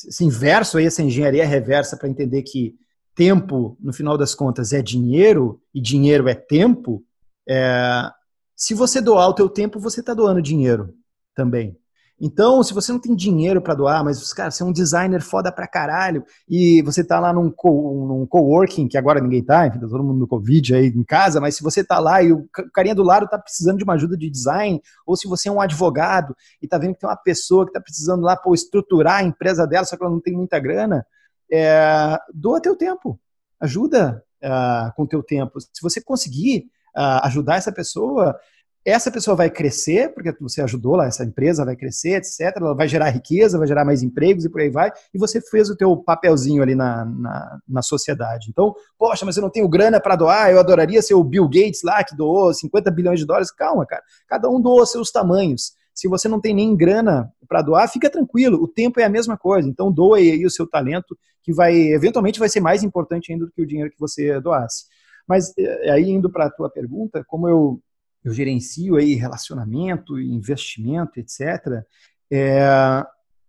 esse 0.06 0.24
inverso, 0.24 0.78
aí, 0.78 0.86
essa 0.86 1.02
engenharia 1.02 1.44
reversa 1.44 1.96
para 1.96 2.08
entender 2.08 2.44
que 2.44 2.76
tempo, 3.16 3.76
no 3.80 3.92
final 3.92 4.16
das 4.16 4.32
contas, 4.32 4.72
é 4.72 4.80
dinheiro 4.80 5.60
e 5.74 5.80
dinheiro 5.80 6.28
é 6.28 6.36
tempo, 6.36 7.02
é, 7.48 8.08
se 8.54 8.74
você 8.74 9.00
doar 9.00 9.28
o 9.28 9.34
teu 9.34 9.48
tempo, 9.48 9.80
você 9.80 9.98
está 9.98 10.14
doando 10.14 10.40
dinheiro 10.40 10.94
também. 11.34 11.76
Então, 12.20 12.62
se 12.62 12.72
você 12.72 12.92
não 12.92 13.01
tem 13.01 13.16
dinheiro 13.16 13.61
para 13.61 13.75
doar, 13.75 14.05
mas, 14.05 14.33
cara, 14.33 14.51
você 14.51 14.62
é 14.62 14.66
um 14.66 14.72
designer 14.72 15.20
foda 15.20 15.51
pra 15.51 15.66
caralho, 15.66 16.25
e 16.48 16.81
você 16.83 17.03
tá 17.03 17.18
lá 17.18 17.33
num, 17.33 17.51
co, 17.51 18.07
num 18.07 18.27
coworking, 18.27 18.87
que 18.87 18.96
agora 18.96 19.20
ninguém 19.20 19.42
tá, 19.42 19.66
enfim, 19.66 19.81
tá 19.81 19.88
todo 19.88 20.05
mundo 20.05 20.20
no 20.20 20.29
Covid 20.29 20.75
aí 20.75 20.87
em 20.87 21.03
casa, 21.03 21.40
mas 21.40 21.57
se 21.57 21.62
você 21.62 21.83
tá 21.83 21.98
lá 21.98 22.22
e 22.22 22.33
o 22.33 22.48
carinha 22.72 22.94
do 22.94 23.03
lado 23.03 23.27
tá 23.27 23.38
precisando 23.38 23.79
de 23.79 23.85
uma 23.85 23.94
ajuda 23.94 24.16
de 24.16 24.31
design, 24.31 24.81
ou 25.05 25.16
se 25.16 25.27
você 25.27 25.48
é 25.48 25.53
um 25.53 25.61
advogado 25.61 26.37
e 26.61 26.68
tá 26.68 26.79
vendo 26.79 26.94
que 26.94 27.01
tem 27.01 27.09
uma 27.11 27.16
pessoa 27.16 27.66
que 27.66 27.72
tá 27.72 27.81
precisando 27.81 28.22
lá, 28.22 28.37
pô, 28.37 28.55
estruturar 28.55 29.16
a 29.16 29.25
empresa 29.25 29.66
dela, 29.66 29.85
só 29.85 29.96
que 29.96 30.03
ela 30.05 30.12
não 30.12 30.20
tem 30.20 30.35
muita 30.35 30.61
grana, 30.61 31.05
é, 31.51 32.18
doa 32.33 32.61
teu 32.61 32.77
tempo, 32.77 33.18
ajuda 33.59 34.25
uh, 34.42 34.92
com 34.94 35.07
teu 35.07 35.22
tempo. 35.22 35.61
Se 35.61 35.83
você 35.83 36.01
conseguir 36.01 36.66
uh, 36.96 37.25
ajudar 37.25 37.57
essa 37.57 37.72
pessoa, 37.72 38.37
essa 38.84 39.10
pessoa 39.10 39.36
vai 39.36 39.48
crescer, 39.48 40.12
porque 40.12 40.34
você 40.40 40.60
ajudou 40.60 40.96
lá, 40.96 41.06
essa 41.06 41.24
empresa 41.24 41.64
vai 41.64 41.76
crescer, 41.76 42.16
etc. 42.16 42.52
Ela 42.56 42.74
vai 42.74 42.88
gerar 42.88 43.10
riqueza, 43.10 43.58
vai 43.58 43.66
gerar 43.66 43.84
mais 43.84 44.02
empregos 44.02 44.44
e 44.44 44.48
por 44.48 44.60
aí 44.60 44.70
vai. 44.70 44.90
E 45.14 45.18
você 45.18 45.40
fez 45.40 45.70
o 45.70 45.76
teu 45.76 45.96
papelzinho 45.96 46.62
ali 46.62 46.74
na, 46.74 47.04
na, 47.04 47.60
na 47.68 47.82
sociedade. 47.82 48.48
Então, 48.50 48.74
poxa, 48.98 49.24
mas 49.24 49.36
eu 49.36 49.42
não 49.42 49.50
tenho 49.50 49.68
grana 49.68 50.00
para 50.00 50.16
doar, 50.16 50.50
eu 50.50 50.58
adoraria 50.58 51.00
ser 51.00 51.14
o 51.14 51.22
Bill 51.22 51.44
Gates 51.44 51.82
lá, 51.84 52.02
que 52.02 52.16
doou 52.16 52.52
50 52.52 52.90
bilhões 52.90 53.20
de 53.20 53.26
dólares. 53.26 53.52
Calma, 53.52 53.86
cara. 53.86 54.02
Cada 54.26 54.48
um 54.50 54.60
doa 54.60 54.84
seus 54.84 55.12
tamanhos. 55.12 55.72
Se 55.94 56.08
você 56.08 56.26
não 56.26 56.40
tem 56.40 56.54
nem 56.54 56.74
grana 56.74 57.32
para 57.48 57.62
doar, 57.62 57.88
fica 57.88 58.10
tranquilo. 58.10 58.60
O 58.60 58.66
tempo 58.66 58.98
é 58.98 59.04
a 59.04 59.08
mesma 59.08 59.36
coisa. 59.36 59.68
Então, 59.68 59.92
doe 59.92 60.32
aí 60.32 60.44
o 60.44 60.50
seu 60.50 60.66
talento, 60.66 61.16
que 61.42 61.52
vai, 61.52 61.74
eventualmente, 61.74 62.40
vai 62.40 62.48
ser 62.48 62.60
mais 62.60 62.82
importante 62.82 63.32
ainda 63.32 63.44
do 63.44 63.52
que 63.52 63.62
o 63.62 63.66
dinheiro 63.66 63.90
que 63.90 64.00
você 64.00 64.40
doasse. 64.40 64.86
Mas 65.28 65.52
eh, 65.56 65.90
aí, 65.90 66.08
indo 66.10 66.30
para 66.30 66.46
a 66.46 66.50
tua 66.50 66.68
pergunta, 66.68 67.24
como 67.28 67.48
eu 67.48 67.80
eu 68.24 68.32
gerencio 68.32 68.96
aí 68.96 69.14
relacionamento, 69.14 70.18
investimento, 70.18 71.18
etc. 71.18 71.85
É, 72.30 73.04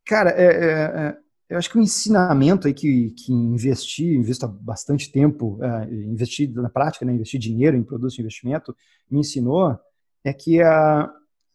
cara, 0.06 0.32
é, 0.32 0.46
é, 0.46 0.72
é, 0.72 1.18
eu 1.50 1.58
acho 1.58 1.70
que 1.70 1.78
o 1.78 1.82
ensinamento 1.82 2.68
aí 2.68 2.74
que, 2.74 3.12
que 3.12 3.32
investi, 3.32 4.06
invisto 4.06 4.46
há 4.46 4.48
bastante 4.48 5.12
tempo, 5.12 5.60
é, 5.64 5.94
investir 5.94 6.52
na 6.54 6.70
prática, 6.70 7.06
né, 7.06 7.14
investir 7.14 7.40
dinheiro 7.40 7.78
em 7.78 7.84
produtos 7.84 8.16
de 8.16 8.22
investimento, 8.22 8.76
me 9.10 9.20
ensinou 9.20 9.78
é 10.24 10.34
que 10.34 10.62
a, 10.62 11.04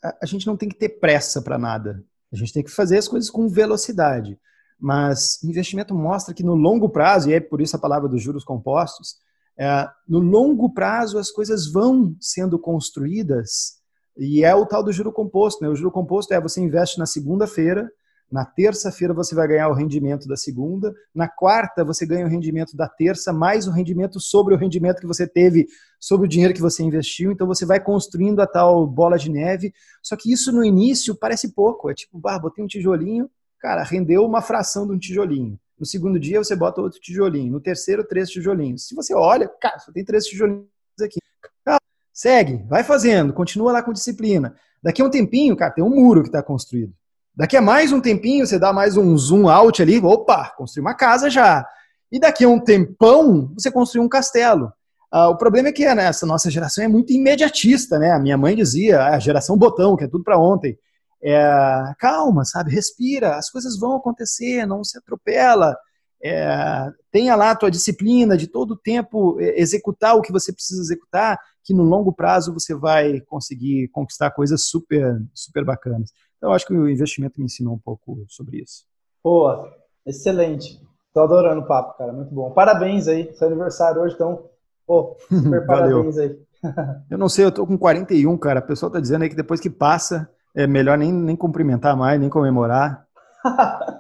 a, 0.02 0.18
a 0.22 0.26
gente 0.26 0.46
não 0.46 0.56
tem 0.56 0.68
que 0.68 0.76
ter 0.76 1.00
pressa 1.00 1.42
para 1.42 1.58
nada. 1.58 2.04
A 2.32 2.36
gente 2.36 2.52
tem 2.52 2.62
que 2.62 2.70
fazer 2.70 2.98
as 2.98 3.08
coisas 3.08 3.30
com 3.30 3.48
velocidade. 3.48 4.38
Mas 4.78 5.42
investimento 5.42 5.94
mostra 5.94 6.32
que 6.32 6.44
no 6.44 6.54
longo 6.54 6.88
prazo, 6.88 7.30
e 7.30 7.34
é 7.34 7.40
por 7.40 7.60
isso 7.60 7.74
a 7.74 7.80
palavra 7.80 8.08
dos 8.08 8.22
juros 8.22 8.44
compostos, 8.44 9.16
é, 9.58 9.88
no 10.08 10.20
longo 10.20 10.72
prazo, 10.72 11.18
as 11.18 11.30
coisas 11.30 11.70
vão 11.70 12.14
sendo 12.20 12.58
construídas 12.58 13.78
e 14.16 14.44
é 14.44 14.54
o 14.54 14.64
tal 14.64 14.84
do 14.84 14.92
juro 14.92 15.12
composto. 15.12 15.62
Né? 15.62 15.68
O 15.68 15.74
juro 15.74 15.90
composto 15.90 16.32
é 16.32 16.40
você 16.40 16.60
investe 16.60 16.98
na 16.98 17.06
segunda-feira, 17.06 17.90
na 18.30 18.44
terça-feira 18.44 19.14
você 19.14 19.34
vai 19.34 19.48
ganhar 19.48 19.68
o 19.68 19.74
rendimento 19.74 20.28
da 20.28 20.36
segunda, 20.36 20.94
na 21.14 21.26
quarta 21.26 21.82
você 21.82 22.06
ganha 22.06 22.26
o 22.26 22.28
rendimento 22.28 22.76
da 22.76 22.86
terça, 22.86 23.32
mais 23.32 23.66
o 23.66 23.70
rendimento 23.70 24.20
sobre 24.20 24.54
o 24.54 24.56
rendimento 24.56 25.00
que 25.00 25.06
você 25.06 25.26
teve 25.26 25.66
sobre 25.98 26.26
o 26.26 26.28
dinheiro 26.28 26.54
que 26.54 26.60
você 26.60 26.82
investiu. 26.82 27.32
Então 27.32 27.46
você 27.46 27.66
vai 27.66 27.80
construindo 27.80 28.40
a 28.40 28.46
tal 28.46 28.86
bola 28.86 29.18
de 29.18 29.30
neve. 29.30 29.72
Só 30.02 30.14
que 30.14 30.30
isso 30.30 30.52
no 30.52 30.64
início 30.64 31.16
parece 31.16 31.52
pouco. 31.52 31.90
É 31.90 31.94
tipo, 31.94 32.20
ah, 32.28 32.38
botei 32.38 32.62
um 32.62 32.68
tijolinho, 32.68 33.30
cara, 33.58 33.82
rendeu 33.82 34.24
uma 34.24 34.42
fração 34.42 34.86
de 34.86 34.92
um 34.92 34.98
tijolinho. 34.98 35.58
No 35.78 35.86
segundo 35.86 36.18
dia, 36.18 36.42
você 36.42 36.56
bota 36.56 36.80
outro 36.80 37.00
tijolinho. 37.00 37.52
No 37.52 37.60
terceiro, 37.60 38.02
três 38.02 38.28
tijolinhos. 38.28 38.86
Se 38.86 38.94
você 38.94 39.14
olha, 39.14 39.48
cara, 39.60 39.78
só 39.78 39.92
tem 39.92 40.04
três 40.04 40.26
tijolinhos 40.26 40.66
aqui. 41.00 41.20
Cara, 41.64 41.80
segue, 42.12 42.64
vai 42.68 42.82
fazendo, 42.82 43.32
continua 43.32 43.72
lá 43.72 43.82
com 43.82 43.92
disciplina. 43.92 44.56
Daqui 44.82 45.02
a 45.02 45.04
um 45.04 45.10
tempinho, 45.10 45.56
cara, 45.56 45.72
tem 45.72 45.84
um 45.84 45.90
muro 45.90 46.22
que 46.22 46.28
está 46.28 46.42
construído. 46.42 46.92
Daqui 47.34 47.56
a 47.56 47.60
mais 47.60 47.92
um 47.92 48.00
tempinho, 48.00 48.44
você 48.44 48.58
dá 48.58 48.72
mais 48.72 48.96
um 48.96 49.16
zoom 49.16 49.48
out 49.48 49.80
ali, 49.80 49.98
opa, 50.00 50.52
construiu 50.56 50.84
uma 50.84 50.94
casa 50.94 51.30
já. 51.30 51.64
E 52.10 52.18
daqui 52.18 52.44
a 52.44 52.48
um 52.48 52.58
tempão, 52.58 53.52
você 53.54 53.70
construiu 53.70 54.04
um 54.04 54.08
castelo. 54.08 54.72
Ah, 55.10 55.28
o 55.28 55.36
problema 55.36 55.68
é 55.68 55.72
que 55.72 55.84
né, 55.94 56.06
essa 56.06 56.26
nossa 56.26 56.50
geração 56.50 56.82
é 56.82 56.88
muito 56.88 57.12
imediatista, 57.12 57.98
né? 57.98 58.10
A 58.10 58.18
minha 58.18 58.36
mãe 58.36 58.56
dizia, 58.56 59.00
ah, 59.00 59.14
a 59.14 59.18
geração 59.18 59.56
botão, 59.56 59.96
que 59.96 60.04
é 60.04 60.08
tudo 60.08 60.24
para 60.24 60.38
ontem. 60.38 60.76
É, 61.22 61.94
calma, 61.98 62.44
sabe? 62.44 62.70
Respira, 62.70 63.36
as 63.36 63.50
coisas 63.50 63.78
vão 63.78 63.96
acontecer, 63.96 64.66
não 64.66 64.84
se 64.84 64.96
atropela. 64.98 65.76
É, 66.22 66.90
tenha 67.12 67.36
lá 67.36 67.52
a 67.52 67.56
tua 67.56 67.70
disciplina 67.70 68.36
de 68.36 68.48
todo 68.48 68.72
o 68.72 68.76
tempo 68.76 69.40
é, 69.40 69.60
executar 69.60 70.16
o 70.16 70.22
que 70.22 70.32
você 70.32 70.52
precisa 70.52 70.80
executar, 70.80 71.38
que 71.64 71.72
no 71.72 71.84
longo 71.84 72.12
prazo 72.12 72.52
você 72.52 72.74
vai 72.74 73.20
conseguir 73.20 73.88
conquistar 73.88 74.30
coisas 74.30 74.66
super, 74.66 75.20
super 75.34 75.64
bacanas. 75.64 76.10
Então, 76.36 76.52
acho 76.52 76.66
que 76.66 76.74
o 76.74 76.88
investimento 76.88 77.38
me 77.38 77.46
ensinou 77.46 77.74
um 77.74 77.78
pouco 77.78 78.24
sobre 78.28 78.62
isso. 78.62 78.84
Boa. 79.22 79.72
Excelente. 80.06 80.80
Tô 81.12 81.20
adorando 81.20 81.62
o 81.62 81.66
papo, 81.66 81.98
cara. 81.98 82.12
Muito 82.12 82.32
bom. 82.34 82.50
Parabéns 82.52 83.08
aí. 83.08 83.34
Seu 83.34 83.48
aniversário 83.48 84.00
hoje, 84.00 84.14
então. 84.14 84.48
Pô, 84.86 85.16
super 85.28 85.64
parabéns 85.66 86.16
aí. 86.16 86.38
eu 87.10 87.18
não 87.18 87.28
sei, 87.28 87.44
eu 87.44 87.52
tô 87.52 87.66
com 87.66 87.76
41, 87.76 88.36
cara. 88.38 88.60
O 88.60 88.66
pessoal 88.66 88.90
tá 88.90 89.00
dizendo 89.00 89.22
aí 89.22 89.28
que 89.28 89.36
depois 89.36 89.60
que 89.60 89.68
passa, 89.68 90.30
é 90.54 90.66
melhor 90.66 90.98
nem, 90.98 91.12
nem 91.12 91.36
cumprimentar 91.36 91.96
mais, 91.96 92.20
nem 92.20 92.28
comemorar. 92.28 93.06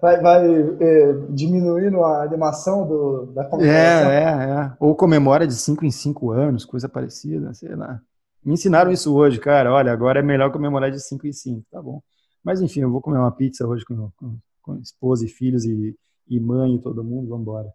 vai, 0.00 0.20
vai 0.20 0.46
é, 0.80 1.12
diminuindo 1.30 2.02
a 2.04 2.22
animação 2.22 2.86
do, 2.86 3.26
da 3.26 3.44
comemoração. 3.44 4.10
É, 4.10 4.24
é, 4.24 4.50
é. 4.50 4.72
Ou 4.80 4.94
comemora 4.94 5.46
de 5.46 5.54
5 5.54 5.84
em 5.84 5.90
5 5.90 6.30
anos, 6.30 6.64
coisa 6.64 6.88
parecida, 6.88 7.52
sei 7.54 7.74
lá. 7.74 8.00
Me 8.44 8.54
ensinaram 8.54 8.90
isso 8.90 9.14
hoje, 9.14 9.38
cara. 9.38 9.72
Olha, 9.72 9.92
agora 9.92 10.20
é 10.20 10.22
melhor 10.22 10.50
comemorar 10.50 10.90
de 10.90 11.00
5 11.00 11.26
em 11.26 11.32
5, 11.32 11.66
tá 11.70 11.82
bom. 11.82 12.00
Mas 12.42 12.60
enfim, 12.60 12.80
eu 12.80 12.90
vou 12.90 13.00
comer 13.00 13.18
uma 13.18 13.32
pizza 13.32 13.66
hoje 13.66 13.84
com, 13.84 14.10
com, 14.16 14.38
com 14.62 14.76
esposa 14.76 15.24
e 15.24 15.28
filhos 15.28 15.64
e, 15.64 15.96
e 16.28 16.40
mãe 16.40 16.74
e 16.74 16.80
todo 16.80 17.04
mundo, 17.04 17.28
vamos 17.28 17.42
embora. 17.42 17.68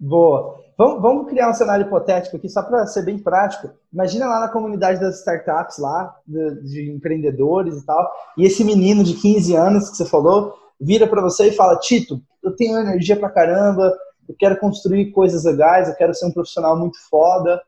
Boa. 0.00 0.58
Vamos, 0.78 1.02
vamos, 1.02 1.28
criar 1.28 1.50
um 1.50 1.52
cenário 1.52 1.84
hipotético 1.84 2.38
aqui, 2.38 2.48
só 2.48 2.62
para 2.62 2.86
ser 2.86 3.04
bem 3.04 3.18
prático. 3.18 3.70
Imagina 3.92 4.26
lá 4.26 4.40
na 4.40 4.48
comunidade 4.48 4.98
das 4.98 5.18
startups, 5.18 5.76
lá, 5.76 6.16
de, 6.26 6.62
de, 6.62 6.90
empreendedores 6.90 7.76
e 7.76 7.84
tal, 7.84 8.10
e 8.38 8.46
esse 8.46 8.64
menino 8.64 9.04
de 9.04 9.12
15 9.12 9.54
anos 9.54 9.90
que 9.90 9.98
você 9.98 10.06
falou, 10.06 10.54
vira 10.80 11.06
para 11.06 11.20
você 11.20 11.48
e 11.48 11.52
fala: 11.52 11.78
Tito, 11.78 12.18
eu 12.42 12.56
tenho 12.56 12.78
energia 12.78 13.14
pra 13.14 13.28
caramba, 13.28 13.94
eu 14.26 14.34
quero 14.38 14.58
construir 14.58 15.10
coisas 15.12 15.44
legais, 15.44 15.86
eu 15.86 15.94
quero 15.94 16.14
ser 16.14 16.24
um 16.24 16.32
profissional 16.32 16.78
muito 16.78 16.96
foda. 17.10 17.60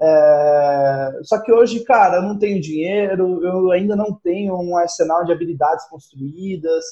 É... 0.00 1.18
Só 1.24 1.42
que 1.42 1.52
hoje, 1.52 1.80
cara, 1.80 2.18
eu 2.18 2.22
não 2.22 2.38
tenho 2.38 2.60
dinheiro, 2.60 3.44
eu 3.44 3.72
ainda 3.72 3.96
não 3.96 4.14
tenho 4.14 4.54
um 4.54 4.76
arsenal 4.76 5.24
de 5.24 5.32
habilidades 5.32 5.88
construídas. 5.88 6.84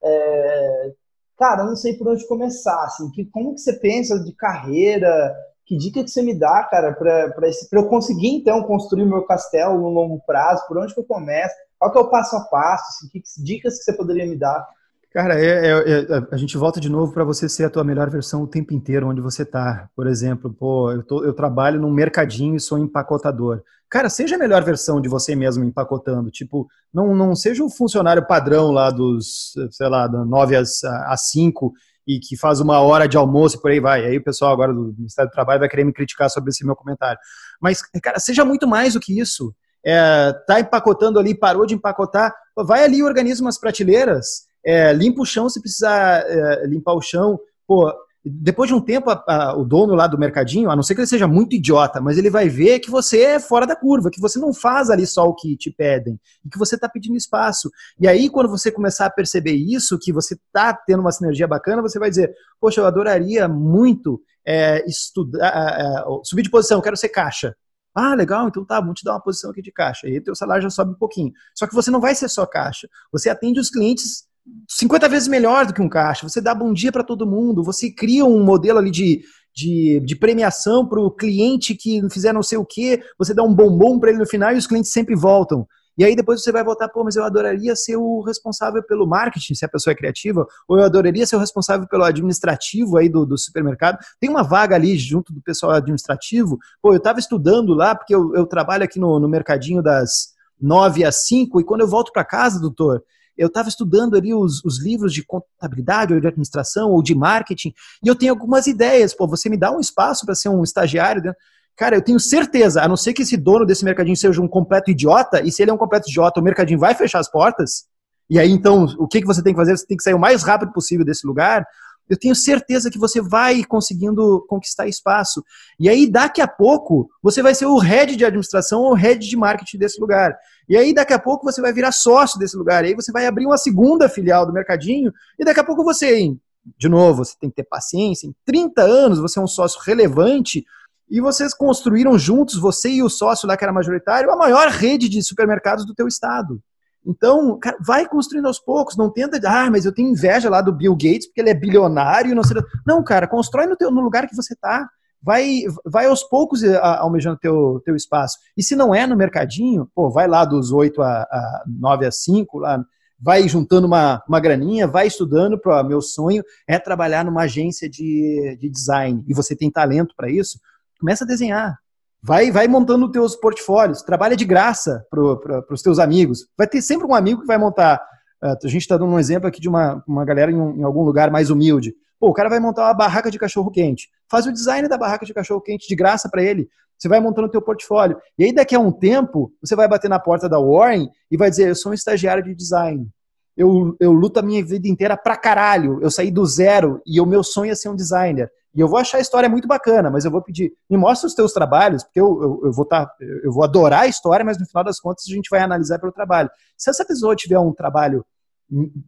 É 0.00 0.92
cara, 1.36 1.62
eu 1.62 1.66
não 1.66 1.76
sei 1.76 1.96
por 1.96 2.08
onde 2.08 2.26
começar, 2.26 2.84
assim, 2.84 3.10
que, 3.10 3.24
como 3.26 3.54
que 3.54 3.60
você 3.60 3.74
pensa 3.74 4.18
de 4.22 4.32
carreira, 4.32 5.34
que 5.66 5.76
dica 5.76 6.02
que 6.02 6.10
você 6.10 6.22
me 6.22 6.38
dá, 6.38 6.64
cara, 6.64 6.92
para 6.92 7.32
eu 7.72 7.88
conseguir, 7.88 8.28
então, 8.28 8.62
construir 8.64 9.06
meu 9.06 9.24
castelo 9.24 9.78
no 9.78 9.88
longo 9.88 10.20
prazo, 10.26 10.66
por 10.68 10.78
onde 10.78 10.92
que 10.92 11.00
eu 11.00 11.04
começo, 11.04 11.54
qual 11.78 11.90
que 11.90 11.98
é 11.98 12.00
o 12.00 12.10
passo 12.10 12.36
a 12.36 12.44
passo, 12.44 12.84
assim, 12.88 13.08
que, 13.08 13.20
que 13.20 13.42
dicas 13.42 13.78
que 13.78 13.84
você 13.84 13.92
poderia 13.92 14.26
me 14.26 14.36
dar? 14.36 14.66
Cara, 15.14 15.40
é, 15.40 15.46
é, 15.46 15.70
é, 15.70 16.06
a 16.32 16.36
gente 16.36 16.58
volta 16.58 16.80
de 16.80 16.88
novo 16.88 17.12
para 17.12 17.22
você 17.22 17.48
ser 17.48 17.62
a 17.62 17.70
tua 17.70 17.84
melhor 17.84 18.10
versão 18.10 18.42
o 18.42 18.48
tempo 18.48 18.74
inteiro 18.74 19.06
onde 19.06 19.20
você 19.20 19.44
está. 19.44 19.88
Por 19.94 20.08
exemplo, 20.08 20.52
pô, 20.52 20.90
eu, 20.90 21.04
tô, 21.04 21.22
eu 21.22 21.32
trabalho 21.32 21.80
num 21.80 21.92
mercadinho 21.92 22.56
e 22.56 22.60
sou 22.60 22.80
empacotador. 22.80 23.62
Cara, 23.88 24.10
seja 24.10 24.34
a 24.34 24.38
melhor 24.38 24.64
versão 24.64 25.00
de 25.00 25.08
você 25.08 25.36
mesmo 25.36 25.62
empacotando. 25.62 26.32
Tipo, 26.32 26.66
não, 26.92 27.14
não 27.14 27.36
seja 27.36 27.62
o 27.62 27.70
funcionário 27.70 28.26
padrão 28.26 28.72
lá 28.72 28.90
dos, 28.90 29.52
sei 29.70 29.88
lá, 29.88 30.08
da 30.08 30.24
9 30.24 30.56
às, 30.56 30.82
às 30.82 31.30
5 31.30 31.72
e 32.04 32.18
que 32.18 32.36
faz 32.36 32.58
uma 32.58 32.80
hora 32.80 33.06
de 33.06 33.16
almoço 33.16 33.56
e 33.56 33.60
por 33.60 33.70
aí 33.70 33.78
vai. 33.78 34.04
Aí 34.04 34.16
o 34.16 34.24
pessoal 34.24 34.52
agora 34.52 34.74
do 34.74 34.92
Ministério 34.98 35.30
do 35.30 35.34
Trabalho 35.34 35.60
vai 35.60 35.68
querer 35.68 35.84
me 35.84 35.92
criticar 35.92 36.28
sobre 36.28 36.50
esse 36.50 36.66
meu 36.66 36.74
comentário. 36.74 37.20
Mas, 37.60 37.82
cara, 38.02 38.18
seja 38.18 38.44
muito 38.44 38.66
mais 38.66 38.94
do 38.94 39.00
que 39.00 39.16
isso. 39.16 39.54
É, 39.86 40.32
tá 40.44 40.58
empacotando 40.58 41.20
ali, 41.20 41.36
parou 41.36 41.64
de 41.66 41.74
empacotar, 41.74 42.34
vai 42.56 42.82
ali 42.82 42.98
e 42.98 43.04
organiza 43.04 43.40
umas 43.42 43.60
prateleiras 43.60 44.52
é, 44.64 44.92
limpa 44.92 45.22
o 45.22 45.26
chão 45.26 45.48
se 45.48 45.60
precisar 45.60 46.24
é, 46.26 46.66
limpar 46.66 46.94
o 46.94 47.02
chão. 47.02 47.38
Pô, 47.66 47.92
depois 48.24 48.68
de 48.68 48.74
um 48.74 48.80
tempo, 48.80 49.10
a, 49.10 49.22
a, 49.26 49.56
o 49.56 49.64
dono 49.64 49.94
lá 49.94 50.06
do 50.06 50.18
mercadinho, 50.18 50.70
a 50.70 50.76
não 50.76 50.82
ser 50.82 50.94
que 50.94 51.00
ele 51.02 51.06
seja 51.06 51.28
muito 51.28 51.54
idiota, 51.54 52.00
mas 52.00 52.16
ele 52.16 52.30
vai 52.30 52.48
ver 52.48 52.80
que 52.80 52.90
você 52.90 53.20
é 53.20 53.40
fora 53.40 53.66
da 53.66 53.76
curva, 53.76 54.10
que 54.10 54.20
você 54.20 54.38
não 54.38 54.54
faz 54.54 54.88
ali 54.88 55.06
só 55.06 55.24
o 55.24 55.34
que 55.34 55.54
te 55.56 55.70
pedem, 55.70 56.18
e 56.42 56.48
que 56.48 56.58
você 56.58 56.74
está 56.74 56.88
pedindo 56.88 57.16
espaço. 57.16 57.70
E 58.00 58.08
aí, 58.08 58.30
quando 58.30 58.48
você 58.48 58.72
começar 58.72 59.06
a 59.06 59.10
perceber 59.10 59.52
isso, 59.52 59.98
que 59.98 60.10
você 60.10 60.34
está 60.34 60.72
tendo 60.72 61.00
uma 61.00 61.12
sinergia 61.12 61.46
bacana, 61.46 61.82
você 61.82 61.98
vai 61.98 62.08
dizer, 62.08 62.34
poxa, 62.58 62.80
eu 62.80 62.86
adoraria 62.86 63.46
muito 63.46 64.18
é, 64.46 64.82
estudar, 64.88 65.46
é, 65.46 66.04
subir 66.24 66.42
de 66.42 66.50
posição, 66.50 66.80
quero 66.80 66.96
ser 66.96 67.10
caixa. 67.10 67.54
Ah, 67.94 68.14
legal, 68.14 68.48
então 68.48 68.64
tá, 68.64 68.80
vamos 68.80 69.00
te 69.00 69.04
dar 69.04 69.12
uma 69.12 69.22
posição 69.22 69.50
aqui 69.50 69.62
de 69.62 69.70
caixa. 69.70 70.08
E 70.08 70.14
aí 70.14 70.20
teu 70.20 70.34
salário 70.34 70.62
já 70.62 70.70
sobe 70.70 70.92
um 70.92 70.98
pouquinho. 70.98 71.32
Só 71.54 71.66
que 71.66 71.74
você 71.74 71.90
não 71.90 72.00
vai 72.00 72.14
ser 72.14 72.28
só 72.28 72.44
caixa. 72.44 72.88
Você 73.12 73.28
atende 73.28 73.60
os 73.60 73.70
clientes 73.70 74.24
50 74.68 75.08
vezes 75.08 75.28
melhor 75.28 75.66
do 75.66 75.74
que 75.74 75.82
um 75.82 75.88
caixa. 75.88 76.28
Você 76.28 76.40
dá 76.40 76.54
bom 76.54 76.72
dia 76.72 76.92
para 76.92 77.04
todo 77.04 77.26
mundo, 77.26 77.62
você 77.62 77.90
cria 77.90 78.24
um 78.24 78.42
modelo 78.44 78.78
ali 78.78 78.90
de, 78.90 79.22
de, 79.54 80.00
de 80.04 80.16
premiação 80.16 80.86
para 80.86 81.00
o 81.00 81.10
cliente 81.10 81.74
que 81.74 82.00
fizer 82.10 82.32
não 82.32 82.42
sei 82.42 82.58
o 82.58 82.64
quê, 82.64 83.02
você 83.18 83.32
dá 83.32 83.42
um 83.42 83.54
bombom 83.54 83.98
para 83.98 84.10
ele 84.10 84.18
no 84.18 84.26
final 84.26 84.52
e 84.52 84.58
os 84.58 84.66
clientes 84.66 84.92
sempre 84.92 85.14
voltam. 85.14 85.66
E 85.96 86.04
aí 86.04 86.16
depois 86.16 86.42
você 86.42 86.50
vai 86.50 86.64
voltar, 86.64 86.88
pô, 86.88 87.04
mas 87.04 87.14
eu 87.14 87.22
adoraria 87.22 87.76
ser 87.76 87.96
o 87.96 88.20
responsável 88.22 88.82
pelo 88.82 89.06
marketing, 89.06 89.54
se 89.54 89.64
a 89.64 89.68
pessoa 89.68 89.92
é 89.92 89.96
criativa, 89.96 90.44
ou 90.66 90.78
eu 90.78 90.84
adoraria 90.84 91.24
ser 91.24 91.36
o 91.36 91.38
responsável 91.38 91.86
pelo 91.86 92.02
administrativo 92.02 92.96
aí 92.96 93.08
do, 93.08 93.24
do 93.24 93.38
supermercado. 93.38 93.98
Tem 94.18 94.28
uma 94.28 94.42
vaga 94.42 94.74
ali 94.74 94.98
junto 94.98 95.32
do 95.32 95.40
pessoal 95.40 95.72
administrativo. 95.72 96.58
Pô, 96.82 96.92
eu 96.92 96.96
estava 96.96 97.20
estudando 97.20 97.74
lá, 97.74 97.94
porque 97.94 98.12
eu, 98.12 98.34
eu 98.34 98.44
trabalho 98.44 98.82
aqui 98.82 98.98
no, 98.98 99.20
no 99.20 99.28
mercadinho 99.28 99.80
das 99.80 100.34
9 100.60 101.04
às 101.04 101.26
5, 101.26 101.60
e 101.60 101.64
quando 101.64 101.82
eu 101.82 101.88
volto 101.88 102.10
para 102.12 102.24
casa, 102.24 102.60
doutor, 102.60 103.04
eu 103.36 103.48
estava 103.48 103.68
estudando 103.68 104.16
ali 104.16 104.32
os, 104.34 104.64
os, 104.64 104.82
livros 104.82 105.12
de 105.12 105.24
contabilidade 105.24 106.14
ou 106.14 106.20
de 106.20 106.26
administração 106.26 106.90
ou 106.90 107.02
de 107.02 107.14
marketing 107.14 107.72
e 108.02 108.08
eu 108.08 108.14
tenho 108.14 108.32
algumas 108.32 108.66
ideias. 108.66 109.14
Pô, 109.14 109.26
você 109.26 109.48
me 109.48 109.56
dá 109.56 109.70
um 109.70 109.80
espaço 109.80 110.24
para 110.24 110.34
ser 110.34 110.48
um 110.48 110.62
estagiário? 110.62 111.22
Né? 111.22 111.32
Cara, 111.76 111.96
eu 111.96 112.02
tenho 112.02 112.20
certeza, 112.20 112.82
a 112.82 112.88
não 112.88 112.96
ser 112.96 113.12
que 113.12 113.22
esse 113.22 113.36
dono 113.36 113.66
desse 113.66 113.84
mercadinho 113.84 114.16
seja 114.16 114.40
um 114.40 114.48
completo 114.48 114.90
idiota, 114.90 115.42
e 115.42 115.50
se 115.50 115.62
ele 115.62 115.70
é 115.70 115.74
um 115.74 115.78
completo 115.78 116.08
idiota, 116.08 116.40
o 116.40 116.42
mercadinho 116.42 116.78
vai 116.78 116.94
fechar 116.94 117.18
as 117.18 117.30
portas. 117.30 117.84
E 118.30 118.38
aí, 118.38 118.50
então, 118.50 118.84
o 118.98 119.08
que, 119.08 119.20
que 119.20 119.26
você 119.26 119.42
tem 119.42 119.52
que 119.52 119.60
fazer? 119.60 119.76
Você 119.76 119.86
tem 119.86 119.96
que 119.96 120.02
sair 120.02 120.14
o 120.14 120.18
mais 120.18 120.42
rápido 120.42 120.72
possível 120.72 121.04
desse 121.04 121.26
lugar 121.26 121.66
eu 122.08 122.18
tenho 122.18 122.34
certeza 122.34 122.90
que 122.90 122.98
você 122.98 123.20
vai 123.20 123.64
conseguindo 123.64 124.44
conquistar 124.46 124.86
espaço. 124.86 125.42
E 125.78 125.88
aí, 125.88 126.10
daqui 126.10 126.40
a 126.40 126.48
pouco, 126.48 127.08
você 127.22 127.42
vai 127.42 127.54
ser 127.54 127.66
o 127.66 127.78
head 127.78 128.16
de 128.16 128.24
administração 128.24 128.82
ou 128.82 128.94
head 128.94 129.26
de 129.26 129.36
marketing 129.36 129.78
desse 129.78 130.00
lugar. 130.00 130.36
E 130.68 130.76
aí, 130.76 130.94
daqui 130.94 131.12
a 131.12 131.18
pouco, 131.18 131.44
você 131.44 131.60
vai 131.60 131.72
virar 131.72 131.92
sócio 131.92 132.38
desse 132.38 132.56
lugar. 132.56 132.84
E 132.84 132.88
aí, 132.88 132.94
você 132.94 133.12
vai 133.12 133.26
abrir 133.26 133.46
uma 133.46 133.58
segunda 133.58 134.08
filial 134.08 134.46
do 134.46 134.52
Mercadinho. 134.52 135.12
E 135.38 135.44
daqui 135.44 135.60
a 135.60 135.64
pouco, 135.64 135.84
você, 135.84 136.34
de 136.78 136.88
novo, 136.88 137.24
você 137.24 137.34
tem 137.38 137.50
que 137.50 137.56
ter 137.56 137.64
paciência. 137.64 138.26
Em 138.26 138.34
30 138.44 138.82
anos, 138.82 139.18
você 139.18 139.38
é 139.38 139.42
um 139.42 139.46
sócio 139.46 139.80
relevante. 139.82 140.64
E 141.08 141.20
vocês 141.20 141.52
construíram 141.52 142.18
juntos, 142.18 142.58
você 142.58 142.88
e 142.88 143.02
o 143.02 143.10
sócio 143.10 143.46
lá 143.46 143.56
que 143.56 143.64
era 143.64 143.72
majoritário, 143.72 144.30
a 144.30 144.36
maior 144.36 144.68
rede 144.68 145.08
de 145.08 145.22
supermercados 145.22 145.84
do 145.84 145.94
teu 145.94 146.08
estado. 146.08 146.60
Então, 147.06 147.58
cara, 147.58 147.76
vai 147.80 148.08
construindo 148.08 148.46
aos 148.46 148.58
poucos, 148.58 148.96
não 148.96 149.10
tenta, 149.10 149.38
ah, 149.46 149.70
mas 149.70 149.84
eu 149.84 149.92
tenho 149.92 150.08
inveja 150.08 150.48
lá 150.48 150.62
do 150.62 150.72
Bill 150.72 150.94
Gates 150.94 151.26
porque 151.26 151.40
ele 151.40 151.50
é 151.50 151.54
bilionário, 151.54 152.34
não 152.34 152.42
sei. 152.42 152.56
Não, 152.86 153.04
cara, 153.04 153.28
constrói 153.28 153.66
no, 153.66 153.76
teu, 153.76 153.90
no 153.90 154.00
lugar 154.00 154.26
que 154.26 154.34
você 154.34 154.54
está. 154.54 154.88
Vai, 155.24 155.62
vai 155.86 156.06
aos 156.06 156.22
poucos 156.22 156.62
eh, 156.62 156.78
almejando 156.82 157.38
teu, 157.38 157.80
teu 157.84 157.96
espaço. 157.96 158.36
E 158.56 158.62
se 158.62 158.76
não 158.76 158.94
é 158.94 159.06
no 159.06 159.16
mercadinho, 159.16 159.88
pô, 159.94 160.10
vai 160.10 160.28
lá 160.28 160.44
dos 160.44 160.70
8 160.70 161.00
a, 161.00 161.22
a 161.22 161.64
9 161.66 162.06
a 162.06 162.12
5, 162.12 162.58
lá, 162.58 162.84
vai 163.18 163.48
juntando 163.48 163.86
uma, 163.86 164.22
uma 164.28 164.38
graninha, 164.38 164.86
vai 164.86 165.06
estudando, 165.06 165.58
para 165.58 165.82
meu 165.82 166.02
sonho 166.02 166.42
é 166.68 166.78
trabalhar 166.78 167.24
numa 167.24 167.42
agência 167.42 167.88
de, 167.88 168.56
de 168.60 168.68
design, 168.68 169.24
e 169.26 169.32
você 169.32 169.56
tem 169.56 169.70
talento 169.70 170.14
para 170.14 170.30
isso, 170.30 170.60
começa 171.00 171.24
a 171.24 171.26
desenhar, 171.26 171.78
Vai, 172.26 172.50
vai 172.50 172.66
montando 172.66 173.04
os 173.04 173.12
teus 173.12 173.36
portfólios, 173.36 174.00
trabalha 174.00 174.34
de 174.34 174.46
graça 174.46 175.04
para 175.10 175.62
os 175.70 175.82
teus 175.82 175.98
amigos. 175.98 176.46
Vai 176.56 176.66
ter 176.66 176.80
sempre 176.80 177.06
um 177.06 177.14
amigo 177.14 177.42
que 177.42 177.46
vai 177.46 177.58
montar. 177.58 178.00
Uh, 178.42 178.56
a 178.64 178.68
gente 178.68 178.80
está 178.80 178.96
dando 178.96 179.12
um 179.12 179.18
exemplo 179.18 179.46
aqui 179.46 179.60
de 179.60 179.68
uma, 179.68 180.02
uma 180.08 180.24
galera 180.24 180.50
em, 180.50 180.54
um, 180.54 180.74
em 180.74 180.82
algum 180.82 181.02
lugar 181.02 181.30
mais 181.30 181.50
humilde. 181.50 181.94
Pô, 182.18 182.30
o 182.30 182.32
cara 182.32 182.48
vai 182.48 182.58
montar 182.58 182.84
uma 182.86 182.94
barraca 182.94 183.30
de 183.30 183.38
cachorro 183.38 183.70
quente. 183.70 184.08
Faz 184.34 184.46
o 184.46 184.52
design 184.52 184.88
da 184.88 184.98
barraca 184.98 185.24
de 185.24 185.32
cachorro 185.32 185.60
quente 185.60 185.86
de 185.86 185.94
graça 185.94 186.28
para 186.28 186.42
ele. 186.42 186.68
Você 186.98 187.08
vai 187.08 187.20
montando 187.20 187.46
o 187.46 187.50
teu 187.52 187.62
portfólio. 187.62 188.18
E 188.36 188.42
aí, 188.42 188.52
daqui 188.52 188.74
a 188.74 188.80
um 188.80 188.90
tempo, 188.90 189.52
você 189.62 189.76
vai 189.76 189.86
bater 189.86 190.10
na 190.10 190.18
porta 190.18 190.48
da 190.48 190.58
Warren 190.58 191.08
e 191.30 191.36
vai 191.36 191.50
dizer: 191.50 191.68
Eu 191.68 191.76
sou 191.76 191.92
um 191.92 191.94
estagiário 191.94 192.42
de 192.42 192.52
design. 192.52 193.08
Eu, 193.56 193.96
eu 194.00 194.10
luto 194.10 194.40
a 194.40 194.42
minha 194.42 194.64
vida 194.64 194.88
inteira 194.88 195.16
pra 195.16 195.36
caralho. 195.36 196.00
Eu 196.02 196.10
saí 196.10 196.32
do 196.32 196.44
zero 196.44 197.00
e 197.06 197.20
o 197.20 197.26
meu 197.26 197.44
sonho 197.44 197.70
é 197.70 197.76
ser 197.76 197.88
um 197.90 197.94
designer. 197.94 198.50
E 198.74 198.80
eu 198.80 198.88
vou 198.88 198.98
achar 198.98 199.18
a 199.18 199.20
história 199.20 199.48
muito 199.48 199.68
bacana, 199.68 200.10
mas 200.10 200.24
eu 200.24 200.32
vou 200.32 200.42
pedir, 200.42 200.72
me 200.90 200.96
mostra 200.96 201.28
os 201.28 201.34
teus 201.34 201.52
trabalhos, 201.52 202.02
porque 202.02 202.20
eu, 202.20 202.42
eu, 202.42 202.60
eu 202.64 202.72
vou 202.72 202.84
tá, 202.84 203.08
eu 203.44 203.52
vou 203.52 203.62
adorar 203.62 204.00
a 204.00 204.08
história, 204.08 204.44
mas 204.44 204.58
no 204.58 204.66
final 204.66 204.82
das 204.82 204.98
contas 204.98 205.24
a 205.28 205.32
gente 205.32 205.48
vai 205.48 205.60
analisar 205.60 206.00
pelo 206.00 206.10
trabalho. 206.10 206.50
Se 206.76 206.90
essa 206.90 207.04
pessoa 207.04 207.36
tiver 207.36 207.60
um 207.60 207.72
trabalho 207.72 208.26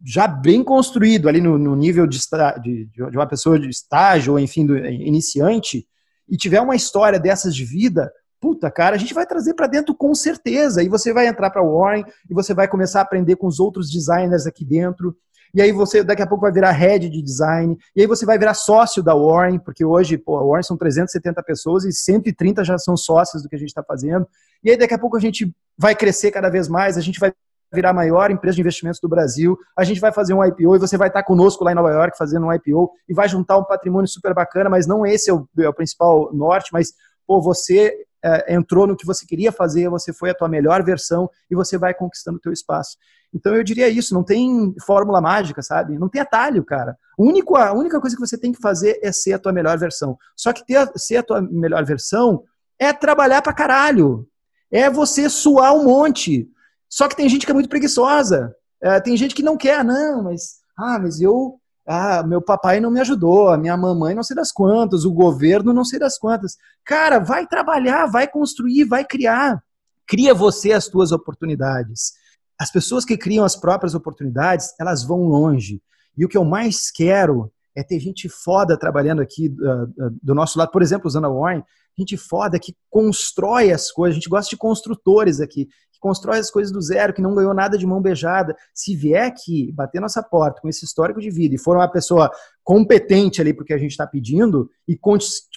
já 0.05 0.27
bem 0.27 0.63
construído 0.63 1.27
ali 1.27 1.41
no, 1.41 1.57
no 1.57 1.75
nível 1.75 2.07
de, 2.07 2.19
de, 2.61 2.85
de, 2.85 3.17
uma 3.17 3.27
pessoa 3.27 3.59
de 3.59 3.69
estágio, 3.69 4.33
ou 4.33 4.39
enfim, 4.39 4.65
do, 4.65 4.77
iniciante, 4.77 5.87
e 6.29 6.37
tiver 6.37 6.61
uma 6.61 6.75
história 6.75 7.19
dessas 7.19 7.55
de 7.55 7.65
vida, 7.65 8.11
puta, 8.39 8.69
cara, 8.69 8.95
a 8.95 8.99
gente 8.99 9.13
vai 9.13 9.25
trazer 9.25 9.53
para 9.53 9.67
dentro 9.67 9.95
com 9.95 10.13
certeza. 10.13 10.83
E 10.83 10.89
você 10.89 11.11
vai 11.11 11.27
entrar 11.27 11.49
para 11.49 11.63
Warren 11.63 12.05
e 12.29 12.33
você 12.33 12.53
vai 12.53 12.67
começar 12.67 12.99
a 12.99 13.03
aprender 13.03 13.35
com 13.35 13.47
os 13.47 13.59
outros 13.59 13.91
designers 13.91 14.45
aqui 14.45 14.63
dentro 14.63 15.15
e 15.53 15.61
aí 15.61 15.71
você 15.71 16.03
daqui 16.03 16.21
a 16.21 16.27
pouco 16.27 16.43
vai 16.43 16.51
virar 16.51 16.71
head 16.71 17.09
de 17.09 17.21
design, 17.21 17.77
e 17.95 18.01
aí 18.01 18.07
você 18.07 18.25
vai 18.25 18.37
virar 18.37 18.53
sócio 18.53 19.01
da 19.01 19.15
Warren, 19.15 19.59
porque 19.59 19.83
hoje, 19.83 20.17
pô, 20.17 20.37
a 20.37 20.45
Warren 20.45 20.63
são 20.63 20.77
370 20.77 21.41
pessoas 21.43 21.85
e 21.85 21.91
130 21.91 22.63
já 22.63 22.77
são 22.77 22.97
sócios 22.97 23.43
do 23.43 23.49
que 23.49 23.55
a 23.55 23.59
gente 23.59 23.69
está 23.69 23.83
fazendo. 23.83 24.27
E 24.63 24.69
aí 24.69 24.77
daqui 24.77 24.93
a 24.93 24.99
pouco 24.99 25.17
a 25.17 25.19
gente 25.19 25.53
vai 25.77 25.95
crescer 25.95 26.31
cada 26.31 26.49
vez 26.49 26.67
mais, 26.67 26.97
a 26.97 27.01
gente 27.01 27.19
vai 27.19 27.33
virar 27.73 27.89
a 27.89 27.93
maior 27.93 28.31
empresa 28.31 28.55
de 28.55 28.61
investimentos 28.61 28.99
do 28.99 29.09
Brasil, 29.09 29.57
a 29.77 29.83
gente 29.83 29.99
vai 29.99 30.11
fazer 30.11 30.33
um 30.33 30.43
IPO 30.43 30.75
e 30.75 30.79
você 30.79 30.97
vai 30.97 31.09
estar 31.09 31.23
conosco 31.23 31.63
lá 31.63 31.71
em 31.71 31.75
Nova 31.75 31.91
York 31.91 32.17
fazendo 32.17 32.45
um 32.45 32.53
IPO 32.53 32.91
e 33.07 33.13
vai 33.13 33.27
juntar 33.27 33.57
um 33.57 33.63
patrimônio 33.63 34.07
super 34.07 34.33
bacana, 34.33 34.69
mas 34.69 34.87
não 34.87 35.05
esse 35.05 35.29
é 35.29 35.33
o, 35.33 35.47
é 35.59 35.67
o 35.67 35.73
principal 35.73 36.33
norte, 36.33 36.69
mas 36.71 36.93
pô, 37.25 37.41
você 37.41 37.93
é, 38.23 38.53
entrou 38.53 38.87
no 38.87 38.95
que 38.95 39.05
você 39.05 39.25
queria 39.25 39.51
fazer, 39.51 39.89
você 39.89 40.11
foi 40.11 40.29
a 40.29 40.33
tua 40.33 40.47
melhor 40.47 40.83
versão 40.83 41.29
e 41.49 41.55
você 41.55 41.77
vai 41.77 41.93
conquistando 41.93 42.37
o 42.37 42.41
teu 42.41 42.51
espaço. 42.51 42.97
Então 43.33 43.55
eu 43.55 43.63
diria 43.63 43.89
isso, 43.89 44.13
não 44.13 44.23
tem 44.23 44.73
fórmula 44.85 45.21
mágica, 45.21 45.61
sabe? 45.61 45.97
Não 45.97 46.09
tem 46.09 46.21
atalho, 46.21 46.63
cara. 46.63 46.97
único, 47.17 47.55
a 47.55 47.73
única 47.73 47.99
coisa 47.99 48.15
que 48.15 48.25
você 48.25 48.37
tem 48.37 48.51
que 48.51 48.61
fazer 48.61 48.99
é 49.03 49.11
ser 49.11 49.33
a 49.33 49.39
tua 49.39 49.51
melhor 49.51 49.77
versão. 49.77 50.17
Só 50.35 50.53
que 50.53 50.65
ter, 50.65 50.89
ser 50.95 51.17
a 51.17 51.23
tua 51.23 51.41
melhor 51.41 51.83
versão 51.85 52.43
é 52.79 52.93
trabalhar 52.93 53.41
pra 53.41 53.53
caralho. 53.53 54.27
É 54.71 54.89
você 54.89 55.29
suar 55.29 55.73
um 55.73 55.83
monte. 55.83 56.49
Só 56.97 57.07
que 57.07 57.15
tem 57.15 57.29
gente 57.29 57.45
que 57.45 57.51
é 57.51 57.53
muito 57.53 57.69
preguiçosa. 57.69 58.55
É, 58.81 58.99
tem 58.99 59.15
gente 59.15 59.35
que 59.35 59.43
não 59.43 59.55
quer, 59.55 59.85
não, 59.85 60.23
mas, 60.23 60.61
ah, 60.75 60.97
mas 60.97 61.21
eu, 61.21 61.59
ah, 61.85 62.23
meu 62.23 62.41
papai 62.41 62.79
não 62.79 62.89
me 62.89 62.99
ajudou, 62.99 63.49
a 63.49 63.57
minha 63.57 63.77
mamãe 63.77 64.15
não 64.15 64.23
sei 64.23 64.35
das 64.35 64.51
quantas, 64.51 65.05
o 65.05 65.13
governo 65.13 65.71
não 65.71 65.85
sei 65.85 65.99
das 65.99 66.17
quantas. 66.17 66.57
Cara, 66.83 67.19
vai 67.19 67.45
trabalhar, 67.45 68.07
vai 68.07 68.27
construir, 68.27 68.83
vai 68.85 69.05
criar. 69.05 69.63
Cria 70.07 70.33
você 70.33 70.71
as 70.71 70.87
tuas 70.87 71.11
oportunidades. 71.11 72.13
As 72.59 72.71
pessoas 72.71 73.05
que 73.05 73.15
criam 73.15 73.45
as 73.45 73.55
próprias 73.55 73.93
oportunidades, 73.93 74.73
elas 74.79 75.03
vão 75.03 75.19
longe. 75.27 75.79
E 76.17 76.25
o 76.25 76.27
que 76.27 76.37
eu 76.37 76.43
mais 76.43 76.89
quero 76.89 77.53
é 77.75 77.83
ter 77.83 77.99
gente 77.99 78.27
foda 78.27 78.75
trabalhando 78.75 79.21
aqui 79.21 79.49
uh, 79.49 80.17
do 80.23 80.33
nosso 80.33 80.57
lado. 80.57 80.71
Por 80.71 80.81
exemplo, 80.81 81.05
usando 81.05 81.25
a 81.25 81.29
Warren, 81.29 81.63
gente 82.01 82.17
foda 82.17 82.59
que 82.59 82.75
constrói 82.89 83.71
as 83.71 83.91
coisas. 83.91 84.15
A 84.15 84.19
gente 84.19 84.29
gosta 84.29 84.49
de 84.49 84.57
construtores 84.57 85.39
aqui, 85.39 85.65
que 85.65 85.99
constrói 85.99 86.39
as 86.39 86.51
coisas 86.51 86.71
do 86.71 86.81
zero, 86.81 87.13
que 87.13 87.21
não 87.21 87.33
ganhou 87.33 87.53
nada 87.53 87.77
de 87.77 87.85
mão 87.85 88.01
beijada. 88.01 88.55
Se 88.73 88.95
vier 88.95 89.25
aqui, 89.25 89.71
bater 89.73 89.99
nossa 89.99 90.21
porta 90.21 90.61
com 90.61 90.69
esse 90.69 90.85
histórico 90.85 91.19
de 91.19 91.29
vida 91.29 91.55
e 91.55 91.59
for 91.59 91.75
uma 91.75 91.87
pessoa 91.87 92.31
competente 92.63 93.41
ali 93.41 93.53
porque 93.53 93.73
a 93.73 93.77
gente 93.77 93.91
está 93.91 94.05
pedindo 94.05 94.69
e 94.87 94.97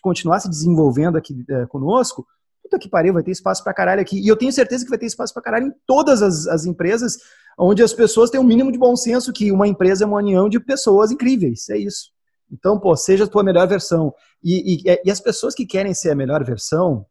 continuar 0.03 0.41
se 0.41 0.49
desenvolvendo 0.49 1.17
aqui 1.17 1.45
é, 1.49 1.67
conosco, 1.67 2.27
puta 2.63 2.79
que 2.79 2.89
pariu, 2.89 3.13
vai 3.13 3.23
ter 3.23 3.33
espaço 3.33 3.63
pra 3.63 3.75
caralho 3.75 4.01
aqui. 4.01 4.19
E 4.19 4.29
eu 4.29 4.37
tenho 4.37 4.53
certeza 4.53 4.85
que 4.85 4.91
vai 4.91 4.99
ter 4.99 5.07
espaço 5.07 5.35
pra 5.35 5.43
caralho 5.43 5.67
em 5.67 5.73
todas 5.87 6.23
as, 6.23 6.47
as 6.47 6.65
empresas 6.65 7.19
onde 7.59 7.83
as 7.83 7.93
pessoas 7.93 8.31
têm 8.31 8.41
um 8.41 8.45
mínimo 8.45 8.73
de 8.73 8.79
bom 8.79 8.97
senso 8.97 9.33
que 9.33 9.53
uma 9.53 9.69
empresa 9.69 10.05
é 10.05 10.07
uma 10.07 10.19
união 10.19 10.49
de 10.49 10.59
pessoas 10.59 11.11
incríveis. 11.11 11.69
É 11.69 11.77
isso. 11.77 12.11
Então, 12.51 12.79
pô, 12.79 12.97
seja 12.97 13.25
a 13.25 13.27
tua 13.29 13.43
melhor 13.43 13.67
versão. 13.69 14.13
E, 14.43 14.83
e, 14.85 15.01
e 15.05 15.11
as 15.11 15.21
pessoas 15.21 15.55
que 15.55 15.67
querem 15.67 15.95
ser 15.95 16.11
a 16.11 16.15
melhor 16.15 16.45
versão, 16.45 17.07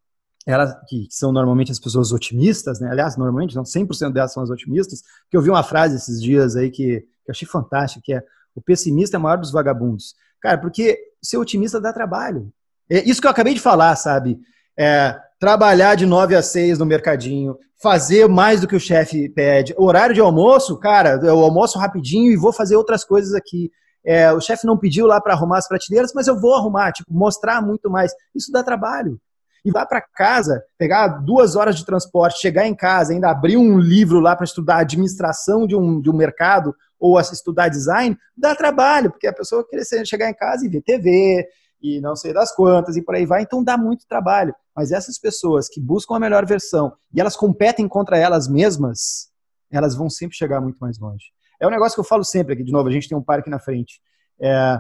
elas, 0.46 0.76
que 0.88 1.08
são 1.10 1.32
normalmente 1.32 1.72
as 1.72 1.80
pessoas 1.80 2.12
otimistas, 2.12 2.80
né? 2.80 2.90
Aliás, 2.90 3.18
normalmente, 3.18 3.56
não 3.56 3.64
100% 3.64 4.12
delas 4.12 4.34
são 4.34 4.44
as 4.44 4.50
otimistas, 4.50 5.02
que 5.30 5.38
eu 5.38 5.42
vi 5.42 5.50
uma 5.50 5.64
frase 5.64 5.96
esses 5.96 6.22
dias 6.22 6.56
aí 6.56 6.70
que, 6.70 7.02
que 7.02 7.30
eu 7.30 7.32
achei 7.32 7.48
fantástica, 7.48 8.02
que 8.04 8.14
é 8.14 8.24
o 8.56 8.62
pessimista 8.62 9.16
é 9.16 9.20
o 9.20 9.22
maior 9.22 9.38
dos 9.38 9.52
vagabundos. 9.52 10.16
Cara, 10.42 10.58
porque 10.58 10.98
ser 11.22 11.38
otimista 11.38 11.80
dá 11.80 11.94
trabalho. 11.94 12.52
É 12.90 13.08
isso 13.08 13.22
que 13.22 13.28
eu 13.28 13.32
acabei 13.32 13.54
de 13.54 13.60
falar, 13.60 13.96
sabe? 13.96 14.40
É, 14.78 15.16
trabalhar 15.40 15.96
de 15.96 16.06
9 16.06 16.36
a 16.36 16.42
6 16.42 16.80
no 16.80 16.86
mercadinho, 16.86 17.58
fazer 17.82 18.28
mais 18.28 18.60
do 18.60 18.68
que 18.68 18.76
o 18.76 18.80
chefe 18.80 19.30
pede. 19.30 19.74
Horário 19.78 20.16
de 20.16 20.22
almoço, 20.22 20.78
cara, 20.78 21.20
eu 21.24 21.40
almoço 21.40 21.80
rapidinho 21.80 22.32
e 22.32 22.38
vou 22.38 22.52
fazer 22.52 22.76
outras 22.76 23.06
coisas 23.06 23.34
aqui. 23.34 23.72
É, 24.06 24.32
o 24.32 24.40
chefe 24.40 24.66
não 24.66 24.78
pediu 24.78 25.06
lá 25.06 25.20
para 25.20 25.34
arrumar 25.34 25.58
as 25.58 25.68
prateleiras, 25.68 26.12
mas 26.14 26.28
eu 26.28 26.40
vou 26.40 26.56
arrumar, 26.56 26.92
tipo, 26.92 27.14
mostrar 27.14 27.62
muito 27.62 27.90
mais. 27.90 28.12
Isso 28.34 28.52
dá 28.52 28.64
trabalho. 28.64 29.20
E 29.64 29.72
vai 29.72 29.86
para 29.86 30.02
casa, 30.02 30.64
pegar 30.78 31.08
duas 31.08 31.56
horas 31.56 31.76
de 31.76 31.86
transporte, 31.86 32.40
chegar 32.40 32.66
em 32.66 32.76
casa, 32.76 33.12
ainda 33.12 33.30
abrir 33.30 33.58
um 33.58 33.78
livro 33.78 34.20
lá 34.20 34.36
para 34.36 34.46
estudar 34.46 34.78
administração 34.78 35.68
de 35.68 35.76
um, 35.76 36.00
de 36.00 36.10
um 36.10 36.16
mercado 36.16 36.74
ou 37.00 37.20
estudar 37.20 37.70
design, 37.70 38.18
dá 38.36 38.56
trabalho, 38.56 39.10
porque 39.10 39.28
a 39.28 39.34
pessoa 39.34 39.66
quer 39.68 40.06
chegar 40.06 40.30
em 40.30 40.34
casa 40.34 40.66
e 40.66 40.70
ver 40.70 40.82
TV, 40.82 41.46
e 41.82 42.02
não 42.02 42.16
sei 42.16 42.34
das 42.34 42.54
quantas, 42.54 42.98
e 42.98 43.02
por 43.02 43.16
aí 43.16 43.26
vai, 43.26 43.42
então 43.42 43.64
dá 43.64 43.78
muito 43.78 44.06
trabalho. 44.08 44.54
Mas 44.76 44.92
essas 44.92 45.18
pessoas 45.18 45.68
que 45.68 45.80
buscam 45.80 46.16
a 46.16 46.20
melhor 46.20 46.46
versão 46.46 46.94
e 47.14 47.20
elas 47.20 47.36
competem 47.36 47.88
contra 47.88 48.18
elas 48.18 48.48
mesmas, 48.48 49.30
elas 49.72 49.96
vão 49.96 50.10
sempre 50.10 50.36
chegar 50.36 50.60
muito 50.62 50.78
mais 50.80 51.00
longe. 51.00 51.26
É 51.60 51.68
um 51.68 51.72
negócio 51.72 51.96
que 51.96 52.00
eu 52.00 52.06
falo 52.06 52.24
sempre 52.24 52.54
aqui, 52.54 52.64
de 52.64 52.72
novo, 52.72 52.88
a 52.88 52.92
gente 52.92 53.10
tem 53.10 53.18
um 53.18 53.22
parque 53.22 53.50
na 53.50 53.60
frente. 53.60 54.02
É, 54.40 54.80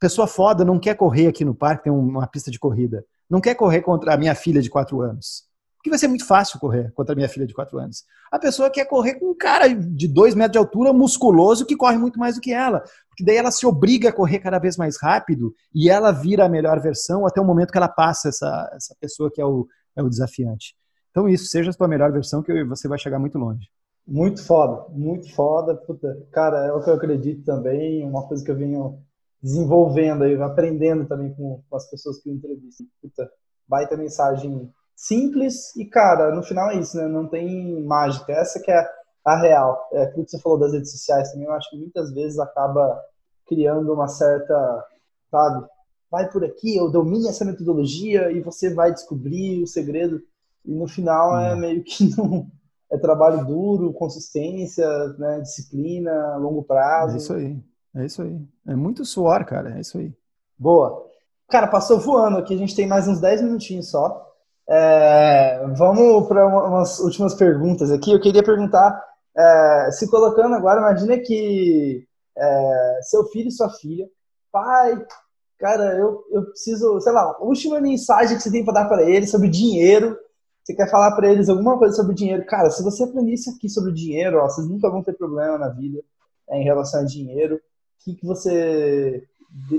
pessoa 0.00 0.26
foda 0.26 0.64
não 0.64 0.78
quer 0.78 0.94
correr 0.96 1.26
aqui 1.26 1.44
no 1.44 1.54
parque, 1.54 1.84
tem 1.84 1.92
uma 1.92 2.26
pista 2.26 2.50
de 2.50 2.58
corrida. 2.58 3.04
Não 3.28 3.40
quer 3.40 3.54
correr 3.54 3.82
contra 3.82 4.14
a 4.14 4.16
minha 4.16 4.34
filha 4.34 4.62
de 4.62 4.70
4 4.70 5.00
anos. 5.02 5.48
Porque 5.76 5.90
vai 5.90 5.98
ser 5.98 6.08
muito 6.08 6.26
fácil 6.26 6.58
correr 6.58 6.92
contra 6.92 7.14
a 7.14 7.16
minha 7.16 7.28
filha 7.28 7.46
de 7.46 7.54
4 7.54 7.78
anos. 7.78 8.04
A 8.30 8.38
pessoa 8.38 8.70
quer 8.70 8.84
correr 8.86 9.14
com 9.14 9.30
um 9.30 9.36
cara 9.36 9.68
de 9.68 10.08
2 10.08 10.34
metros 10.34 10.52
de 10.52 10.58
altura, 10.58 10.92
musculoso, 10.92 11.64
que 11.64 11.76
corre 11.76 11.96
muito 11.96 12.18
mais 12.18 12.34
do 12.34 12.40
que 12.40 12.52
ela. 12.52 12.80
Porque 13.08 13.24
daí 13.24 13.36
ela 13.36 13.50
se 13.50 13.66
obriga 13.66 14.08
a 14.08 14.12
correr 14.12 14.40
cada 14.40 14.58
vez 14.58 14.76
mais 14.76 15.00
rápido 15.00 15.54
e 15.74 15.88
ela 15.88 16.12
vira 16.12 16.44
a 16.44 16.48
melhor 16.48 16.80
versão 16.80 17.26
até 17.26 17.40
o 17.40 17.44
momento 17.44 17.70
que 17.70 17.78
ela 17.78 17.88
passa 17.88 18.28
essa, 18.28 18.70
essa 18.74 18.94
pessoa 19.00 19.30
que 19.32 19.40
é 19.40 19.44
o, 19.44 19.66
é 19.96 20.02
o 20.02 20.08
desafiante. 20.08 20.74
Então, 21.10 21.28
isso, 21.28 21.46
seja 21.46 21.70
a 21.70 21.72
sua 21.72 21.88
melhor 21.88 22.12
versão, 22.12 22.42
que 22.42 22.64
você 22.64 22.86
vai 22.86 22.98
chegar 22.98 23.18
muito 23.18 23.38
longe. 23.38 23.66
Muito 24.10 24.44
foda, 24.44 24.86
muito 24.88 25.32
foda. 25.32 25.76
Puta, 25.76 26.26
cara, 26.32 26.66
é 26.66 26.72
o 26.72 26.82
que 26.82 26.90
eu 26.90 26.94
acredito 26.94 27.44
também, 27.44 28.04
uma 28.04 28.26
coisa 28.26 28.44
que 28.44 28.50
eu 28.50 28.56
venho 28.56 28.98
desenvolvendo 29.40 30.24
aí, 30.24 30.34
aprendendo 30.42 31.06
também 31.06 31.32
com, 31.32 31.62
com 31.70 31.76
as 31.76 31.88
pessoas 31.88 32.20
que 32.20 32.28
eu 32.28 32.34
entrevisto. 32.34 32.82
Puta, 33.00 33.30
baita 33.68 33.96
mensagem 33.96 34.68
simples 34.96 35.76
e, 35.76 35.84
cara, 35.84 36.34
no 36.34 36.42
final 36.42 36.70
é 36.72 36.80
isso, 36.80 36.96
né? 36.96 37.06
Não 37.06 37.28
tem 37.28 37.80
mágica. 37.84 38.32
Essa 38.32 38.58
que 38.60 38.72
é 38.72 38.84
a 39.24 39.36
real. 39.36 39.88
É 39.92 40.02
aquilo 40.02 40.24
que 40.24 40.32
você 40.32 40.40
falou 40.40 40.58
das 40.58 40.72
redes 40.72 40.90
sociais 40.90 41.30
também, 41.30 41.46
eu 41.46 41.52
acho 41.52 41.70
que 41.70 41.78
muitas 41.78 42.12
vezes 42.12 42.40
acaba 42.40 43.00
criando 43.46 43.92
uma 43.92 44.08
certa, 44.08 44.84
sabe? 45.30 45.68
Vai 46.10 46.28
por 46.28 46.44
aqui, 46.44 46.76
eu 46.76 46.90
domine 46.90 47.28
essa 47.28 47.44
metodologia 47.44 48.32
e 48.32 48.40
você 48.40 48.74
vai 48.74 48.92
descobrir 48.92 49.62
o 49.62 49.68
segredo. 49.68 50.20
E 50.64 50.74
no 50.74 50.88
final 50.88 51.38
é 51.38 51.54
hum. 51.54 51.58
meio 51.58 51.84
que 51.84 52.10
não 52.18 52.50
é 52.90 52.98
trabalho 52.98 53.44
duro, 53.44 53.92
consistência, 53.92 54.86
né, 55.18 55.40
disciplina, 55.40 56.36
longo 56.36 56.62
prazo. 56.62 57.14
É 57.14 57.16
isso 57.18 57.32
aí, 57.32 57.62
é 57.94 58.04
isso 58.04 58.22
aí. 58.22 58.40
É 58.66 58.74
muito 58.74 59.04
suor, 59.04 59.44
cara, 59.44 59.76
é 59.76 59.80
isso 59.80 59.98
aí. 59.98 60.12
Boa. 60.58 61.06
Cara, 61.48 61.66
passou 61.66 61.98
voando 61.98 62.38
aqui, 62.38 62.54
a 62.54 62.58
gente 62.58 62.74
tem 62.74 62.86
mais 62.86 63.06
uns 63.06 63.20
10 63.20 63.42
minutinhos 63.42 63.90
só. 63.90 64.26
É, 64.68 65.66
vamos 65.76 66.28
para 66.28 66.46
umas 66.46 67.00
últimas 67.00 67.34
perguntas 67.34 67.90
aqui. 67.90 68.12
Eu 68.12 68.20
queria 68.20 68.42
perguntar, 68.42 69.02
é, 69.36 69.90
se 69.92 70.08
colocando 70.08 70.54
agora, 70.54 70.80
imagina 70.80 71.18
que 71.18 72.04
é, 72.36 73.00
seu 73.02 73.24
filho 73.26 73.48
e 73.48 73.52
sua 73.52 73.68
filha, 73.70 74.08
pai, 74.52 75.04
cara, 75.58 75.96
eu, 75.96 76.24
eu 76.30 76.44
preciso, 76.46 77.00
sei 77.00 77.12
lá, 77.12 77.36
última 77.40 77.80
mensagem 77.80 78.36
que 78.36 78.42
você 78.42 78.50
tem 78.50 78.64
para 78.64 78.74
dar 78.74 78.88
para 78.88 79.02
eles 79.02 79.30
sobre 79.30 79.48
dinheiro 79.48 80.16
você 80.70 80.74
quer 80.74 80.90
falar 80.90 81.12
para 81.12 81.30
eles 81.30 81.48
alguma 81.48 81.78
coisa 81.78 81.94
sobre 81.94 82.14
dinheiro. 82.14 82.44
Cara, 82.46 82.70
se 82.70 82.82
você 82.82 83.04
aprender 83.04 83.32
isso 83.32 83.50
aqui 83.50 83.68
sobre 83.68 83.92
dinheiro, 83.92 84.38
ó, 84.38 84.48
vocês 84.48 84.68
nunca 84.68 84.90
vão 84.90 85.02
ter 85.02 85.12
problema 85.14 85.58
na 85.58 85.68
vida 85.68 86.00
é, 86.48 86.60
em 86.60 86.64
relação 86.64 87.00
a 87.00 87.04
dinheiro. 87.04 87.56
O 87.56 88.04
que, 88.04 88.14
que 88.14 88.26
você 88.26 89.26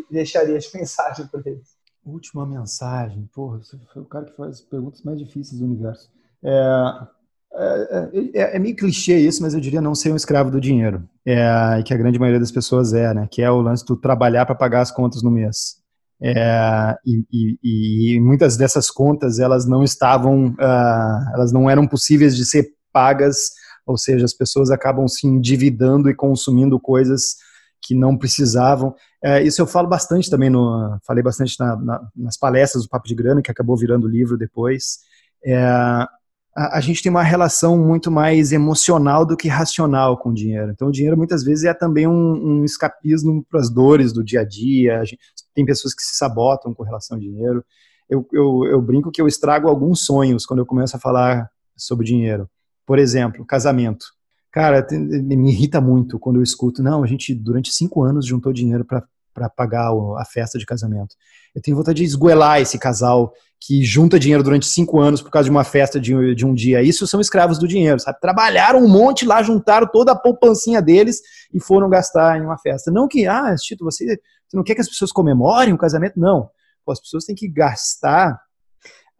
deixaria 0.09 0.57
de 0.57 0.69
mensagem 0.75 1.27
para 1.27 1.41
eles? 1.45 1.75
Última 2.05 2.45
mensagem. 2.45 3.29
Porra, 3.33 3.59
você 3.59 3.77
foi 3.93 4.01
o 4.01 4.05
cara 4.05 4.25
que 4.25 4.35
faz 4.35 4.61
perguntas 4.61 5.01
mais 5.03 5.19
difíceis 5.19 5.59
do 5.59 5.65
universo. 5.65 6.09
É, 6.43 7.07
é, 7.53 8.09
é, 8.33 8.55
é, 8.55 8.59
meio 8.59 8.75
clichê 8.75 9.17
isso, 9.17 9.41
mas 9.41 9.53
eu 9.53 9.59
diria 9.59 9.81
não 9.81 9.93
ser 9.93 10.11
um 10.11 10.15
escravo 10.15 10.49
do 10.49 10.59
dinheiro. 10.59 11.07
É, 11.25 11.81
que 11.85 11.93
a 11.93 11.97
grande 11.97 12.19
maioria 12.19 12.39
das 12.39 12.51
pessoas 12.51 12.93
é, 12.93 13.13
né? 13.13 13.27
Que 13.29 13.41
é 13.41 13.51
o 13.51 13.61
lance 13.61 13.85
do 13.85 13.95
trabalhar 13.95 14.45
para 14.45 14.55
pagar 14.55 14.81
as 14.81 14.91
contas 14.91 15.21
no 15.21 15.29
mês. 15.29 15.80
É, 16.23 16.95
e, 17.03 17.25
e, 17.31 17.59
e, 18.15 18.19
muitas 18.19 18.55
dessas 18.55 18.91
contas 18.91 19.39
elas 19.39 19.65
não 19.65 19.83
estavam, 19.83 20.49
uh, 20.49 21.33
elas 21.33 21.51
não 21.51 21.67
eram 21.67 21.87
possíveis 21.87 22.35
de 22.35 22.45
ser 22.45 22.67
pagas, 22.93 23.49
ou 23.87 23.97
seja, 23.97 24.23
as 24.25 24.33
pessoas 24.33 24.69
acabam 24.69 25.07
se 25.07 25.25
endividando 25.25 26.09
e 26.09 26.15
consumindo 26.15 26.79
coisas 26.79 27.37
que 27.81 27.95
não 27.95 28.15
precisavam. 28.15 28.93
É, 29.23 29.41
isso 29.41 29.61
eu 29.61 29.65
falo 29.65 29.87
bastante 29.87 30.29
também, 30.29 30.49
no, 30.49 30.99
falei 31.05 31.23
bastante 31.23 31.59
na, 31.59 31.75
na, 31.75 32.01
nas 32.15 32.37
palestras 32.37 32.83
do 32.83 32.89
Papo 32.89 33.07
de 33.07 33.15
Grana, 33.15 33.41
que 33.41 33.49
acabou 33.49 33.75
virando 33.75 34.07
livro 34.07 34.37
depois. 34.37 34.99
É, 35.43 36.05
a, 36.55 36.77
a, 36.77 36.81
gente 36.81 37.01
tem 37.01 37.09
uma 37.09 37.23
relação 37.23 37.77
muito 37.77 38.11
mais 38.11 38.51
emocional 38.51 39.25
do 39.25 39.37
que 39.37 39.47
racional 39.47 40.17
com 40.17 40.29
o 40.29 40.33
dinheiro. 40.33 40.71
Então, 40.71 40.89
o 40.89 40.91
dinheiro 40.91 41.17
muitas 41.17 41.43
vezes 41.43 41.65
é 41.65 41.73
também 41.73 42.07
um, 42.07 42.59
um 42.59 42.65
escapismo 42.65 43.45
para 43.49 43.59
as 43.59 43.69
dores 43.69 44.11
do 44.11 44.23
dia 44.23 44.41
a 44.41 44.45
dia. 44.45 44.99
A 44.99 45.05
gente, 45.05 45.19
tem 45.53 45.65
pessoas 45.65 45.93
que 45.93 46.01
se 46.01 46.17
sabotam 46.17 46.73
com 46.73 46.83
relação 46.83 47.15
ao 47.15 47.21
dinheiro. 47.21 47.63
Eu, 48.09 48.27
eu, 48.33 48.65
eu 48.65 48.81
brinco 48.81 49.11
que 49.11 49.21
eu 49.21 49.27
estrago 49.27 49.69
alguns 49.69 50.05
sonhos 50.05 50.45
quando 50.45 50.59
eu 50.59 50.65
começo 50.65 50.95
a 50.95 50.99
falar 50.99 51.49
sobre 51.75 52.05
dinheiro. 52.05 52.49
Por 52.85 52.99
exemplo, 52.99 53.45
casamento. 53.45 54.05
Cara, 54.51 54.85
me 54.91 55.51
irrita 55.51 55.79
muito 55.79 56.19
quando 56.19 56.35
eu 56.35 56.43
escuto, 56.43 56.83
não, 56.83 57.03
a 57.03 57.07
gente 57.07 57.33
durante 57.33 57.71
cinco 57.71 58.03
anos 58.03 58.25
juntou 58.25 58.51
dinheiro 58.51 58.83
para 58.83 59.49
pagar 59.49 59.93
a 60.17 60.25
festa 60.25 60.59
de 60.59 60.65
casamento. 60.65 61.15
Eu 61.55 61.61
tenho 61.61 61.77
vontade 61.77 61.99
de 61.99 62.03
esgoelar 62.03 62.59
esse 62.59 62.77
casal 62.77 63.31
que 63.63 63.83
junta 63.83 64.19
dinheiro 64.19 64.43
durante 64.43 64.65
cinco 64.65 64.99
anos 64.99 65.21
por 65.21 65.29
causa 65.29 65.45
de 65.45 65.51
uma 65.51 65.63
festa 65.63 65.99
de, 65.99 66.33
de 66.33 66.45
um 66.47 66.53
dia. 66.53 66.81
Isso 66.81 67.05
são 67.05 67.21
escravos 67.21 67.59
do 67.59 67.67
dinheiro, 67.67 67.99
sabe? 67.99 68.19
Trabalharam 68.19 68.83
um 68.83 68.89
monte 68.89 69.23
lá, 69.23 69.43
juntaram 69.43 69.87
toda 69.87 70.13
a 70.13 70.15
poupancinha 70.15 70.81
deles 70.81 71.21
e 71.53 71.59
foram 71.61 71.87
gastar 71.87 72.39
em 72.39 72.41
uma 72.41 72.57
festa. 72.57 72.89
Não 72.89 73.07
que, 73.07 73.27
ah, 73.27 73.53
Tito, 73.55 73.85
você, 73.85 74.19
você 74.47 74.57
não 74.57 74.63
quer 74.63 74.73
que 74.73 74.81
as 74.81 74.89
pessoas 74.89 75.11
comemorem 75.11 75.75
o 75.75 75.77
casamento? 75.77 76.19
Não. 76.19 76.49
Pô, 76.83 76.91
as 76.91 76.99
pessoas 76.99 77.23
têm 77.23 77.35
que 77.35 77.47
gastar, 77.47 78.41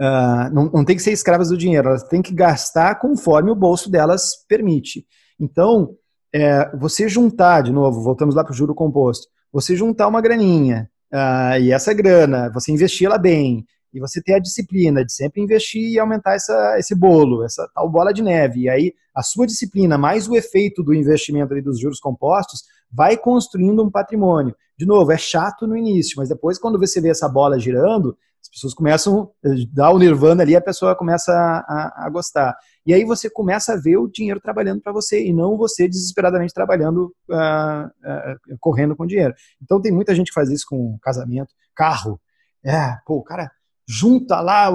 uh, 0.02 0.52
não, 0.52 0.72
não 0.74 0.84
tem 0.84 0.96
que 0.96 1.04
ser 1.04 1.12
escravas 1.12 1.50
do 1.50 1.58
dinheiro, 1.58 1.90
elas 1.90 2.04
têm 2.04 2.24
que 2.24 2.34
gastar 2.34 2.96
conforme 2.96 3.52
o 3.52 3.56
bolso 3.56 3.92
delas 3.92 4.44
permite. 4.50 5.06
Então, 5.40 5.96
é, 6.34 6.76
você 6.78 7.08
juntar, 7.08 7.62
de 7.62 7.72
novo, 7.72 8.02
voltamos 8.02 8.34
lá 8.34 8.44
para 8.44 8.54
o 8.54 8.56
juro 8.56 8.74
composto, 8.74 9.28
você 9.54 9.76
juntar 9.76 10.08
uma 10.08 10.22
graninha, 10.22 10.90
uh, 11.14 11.60
e 11.62 11.72
essa 11.72 11.94
grana, 11.94 12.50
você 12.52 12.72
investir 12.72 13.06
ela 13.06 13.20
bem, 13.20 13.68
e 13.94 14.00
você 14.00 14.22
ter 14.22 14.36
a 14.36 14.40
disciplina 14.40 15.04
de 15.04 15.14
sempre 15.14 15.42
investir 15.42 15.90
e 15.90 16.00
aumentar 16.00 16.36
essa, 16.36 16.78
esse 16.78 16.96
bolo, 16.96 17.44
essa 17.44 17.70
tal 17.74 17.90
bola 17.90 18.14
de 18.14 18.22
neve. 18.22 18.62
E 18.62 18.70
aí, 18.70 18.94
a 19.14 19.22
sua 19.22 19.46
disciplina, 19.46 19.98
mais 19.98 20.28
o 20.28 20.36
efeito 20.36 20.82
do 20.82 20.94
investimento 20.94 21.54
ali 21.54 21.62
dos 21.62 21.80
juros 21.80 22.00
compostos, 22.00 22.64
vai 22.92 23.18
construindo 23.18 23.84
um 23.84 23.90
patrimônio. 23.90 24.56
De 24.78 24.86
novo, 24.86 25.12
é 25.12 25.18
chato 25.18 25.68
no 25.68 25.78
início, 25.78 26.16
mas 26.18 26.30
depois, 26.30 26.58
quando 26.58 26.80
você 26.80 27.00
vê 27.02 27.10
essa 27.10 27.28
bola 27.28 27.60
girando, 27.60 28.18
as 28.42 28.50
pessoas 28.50 28.74
começam 28.74 29.32
a 29.46 29.50
dar 29.72 29.92
o 29.92 30.00
nirvana 30.00 30.42
ali, 30.42 30.56
a 30.56 30.62
pessoa 30.62 30.96
começa 30.96 31.32
a, 31.32 31.60
a, 31.60 32.06
a 32.08 32.10
gostar. 32.10 32.58
E 32.86 32.94
aí 32.94 33.06
você 33.06 33.30
começa 33.30 33.74
a 33.74 33.78
ver 33.78 33.98
o 33.98 34.08
dinheiro 34.08 34.40
trabalhando 34.40 34.82
para 34.82 34.92
você 34.92 35.24
e 35.24 35.32
não 35.32 35.56
você 35.56 35.88
desesperadamente 35.88 36.54
trabalhando, 36.54 37.14
uh, 37.30 37.86
uh, 37.86 38.58
correndo 38.60 38.96
com 38.96 39.06
dinheiro. 39.06 39.36
Então 39.62 39.80
tem 39.80 39.92
muita 39.92 40.16
gente 40.16 40.30
que 40.30 40.34
faz 40.34 40.50
isso 40.50 40.66
com 40.68 40.98
casamento, 41.00 41.54
carro. 41.76 42.20
É, 42.66 42.98
pô, 43.06 43.18
o 43.18 43.24
cara 43.24 43.52
junta 43.92 44.40
lá 44.40 44.70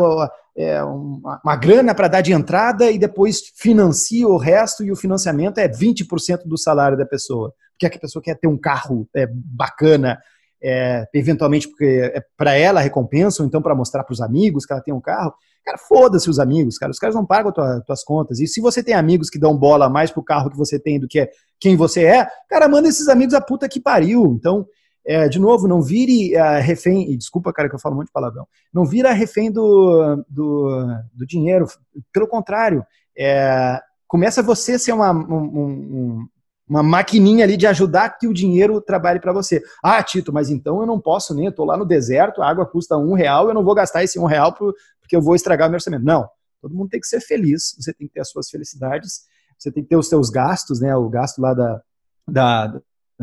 é, 0.57 0.83
uma, 0.83 1.41
uma, 1.43 1.57
grana 1.57 1.95
para 1.95 2.09
dar 2.09 2.21
de 2.21 2.33
entrada 2.33 2.91
e 2.91 2.99
depois 2.99 3.41
financia 3.57 4.29
o 4.29 4.37
resto 4.37 4.85
e 4.85 4.93
o 4.93 4.97
financiamento 4.97 5.59
é 5.59 5.69
20% 5.69 6.43
do 6.45 6.59
salário 6.59 6.99
da 6.99 7.07
pessoa. 7.07 7.53
Porque 7.73 7.87
a 7.87 8.01
pessoa 8.01 8.23
quer 8.23 8.39
ter 8.39 8.47
um 8.47 8.59
carro 8.59 9.09
é, 9.15 9.27
bacana, 9.31 10.19
é, 10.63 11.07
eventualmente 11.15 11.69
porque 11.69 12.11
é 12.15 12.23
para 12.37 12.55
ela 12.55 12.81
a 12.81 12.83
recompensa, 12.83 13.43
ou 13.43 13.49
então 13.49 13.63
para 13.63 13.75
mostrar 13.75 14.05
para 14.05 14.13
os 14.13 14.21
amigos 14.21 14.67
que 14.67 14.73
ela 14.73 14.83
tem 14.83 14.93
um 14.95 15.01
carro. 15.01 15.33
Cara, 15.65 15.79
foda-se 15.79 16.31
os 16.31 16.39
amigos, 16.39 16.79
cara. 16.79 16.93
Os 16.93 16.99
caras 16.99 17.17
não 17.17 17.27
pagam 17.27 17.53
tua, 17.53 17.81
tuas 17.81 18.05
contas. 18.05 18.39
E 18.39 18.47
se 18.47 18.61
você 18.61 18.83
tem 18.83 18.95
amigos 18.95 19.29
que 19.29 19.39
dão 19.39 19.57
bola 19.57 19.89
mais 19.89 20.11
pro 20.11 20.23
carro 20.23 20.51
que 20.51 20.57
você 20.57 20.79
tem 20.79 21.01
do 21.01 21.09
que 21.09 21.29
quem 21.59 21.77
você 21.77 22.05
é, 22.05 22.29
cara, 22.49 22.69
manda 22.69 22.89
esses 22.89 23.09
amigos 23.09 23.35
a 23.35 23.41
puta 23.41 23.69
que 23.69 23.81
pariu. 23.81 24.37
Então, 24.39 24.67
é, 25.07 25.29
de 25.29 25.39
novo, 25.39 25.69
não 25.69 25.81
vire 25.81 26.37
uh, 26.37 26.61
refém, 26.61 27.13
e 27.13 27.17
desculpa, 27.17 27.53
cara, 27.53 27.69
que 27.69 27.75
eu 27.75 27.79
falo 27.79 27.95
um 27.95 27.99
monte 27.99 28.09
de 28.09 28.13
palavrão, 28.13 28.47
não 28.73 28.85
vira 28.85 29.13
refém 29.13 29.53
do, 29.53 30.25
do, 30.29 30.87
do 31.15 31.27
dinheiro, 31.27 31.67
pelo 32.13 32.27
contrário, 32.27 32.85
é, 33.17 33.81
começa 34.09 34.43
você 34.43 34.73
a 34.73 34.79
ser 34.79 34.93
uma, 34.93 35.13
um, 35.13 35.45
um, 35.45 36.29
uma 36.69 36.83
maquininha 36.83 37.45
ali 37.45 37.57
de 37.57 37.67
ajudar 37.67 38.19
que 38.19 38.27
o 38.27 38.35
dinheiro 38.35 38.81
trabalhe 38.81 39.21
para 39.21 39.33
você. 39.33 39.63
Ah, 39.83 40.03
Tito, 40.03 40.33
mas 40.33 40.51
então 40.51 40.81
eu 40.81 40.87
não 40.87 41.01
posso 41.01 41.35
nem, 41.35 41.47
eu 41.47 41.51
estou 41.51 41.65
lá 41.65 41.77
no 41.77 41.87
deserto, 41.87 42.43
a 42.43 42.49
água 42.49 42.67
custa 42.67 42.97
um 42.97 43.15
real, 43.15 43.49
eu 43.49 43.55
não 43.55 43.65
vou 43.65 43.75
gastar 43.75 44.03
esse 44.03 44.19
um 44.19 44.25
real 44.25 44.53
pro, 44.53 44.75
porque 45.01 45.15
eu 45.15 45.23
vou 45.23 45.37
estragar 45.37 45.69
o 45.69 45.71
meu 45.71 45.77
orçamento. 45.77 46.05
Não, 46.05 46.29
todo 46.61 46.75
mundo 46.75 46.91
tem 46.91 47.01
que 47.01 47.07
ser 47.07 47.21
feliz, 47.21 47.77
você 47.79 47.95
tem 47.95 48.09
que 48.09 48.15
ter 48.15 48.21
as 48.21 48.31
suas 48.31 48.51
felicidades, 48.51 49.21
você 49.57 49.71
tem 49.71 49.83
que 49.83 49.89
ter 49.89 49.97
os 49.97 50.09
seus 50.09 50.29
gastos, 50.29 50.81
né, 50.81 50.95
o 50.97 51.09
gasto 51.09 51.41
lá 51.41 51.55
da, 51.55 51.81
da 52.29 52.81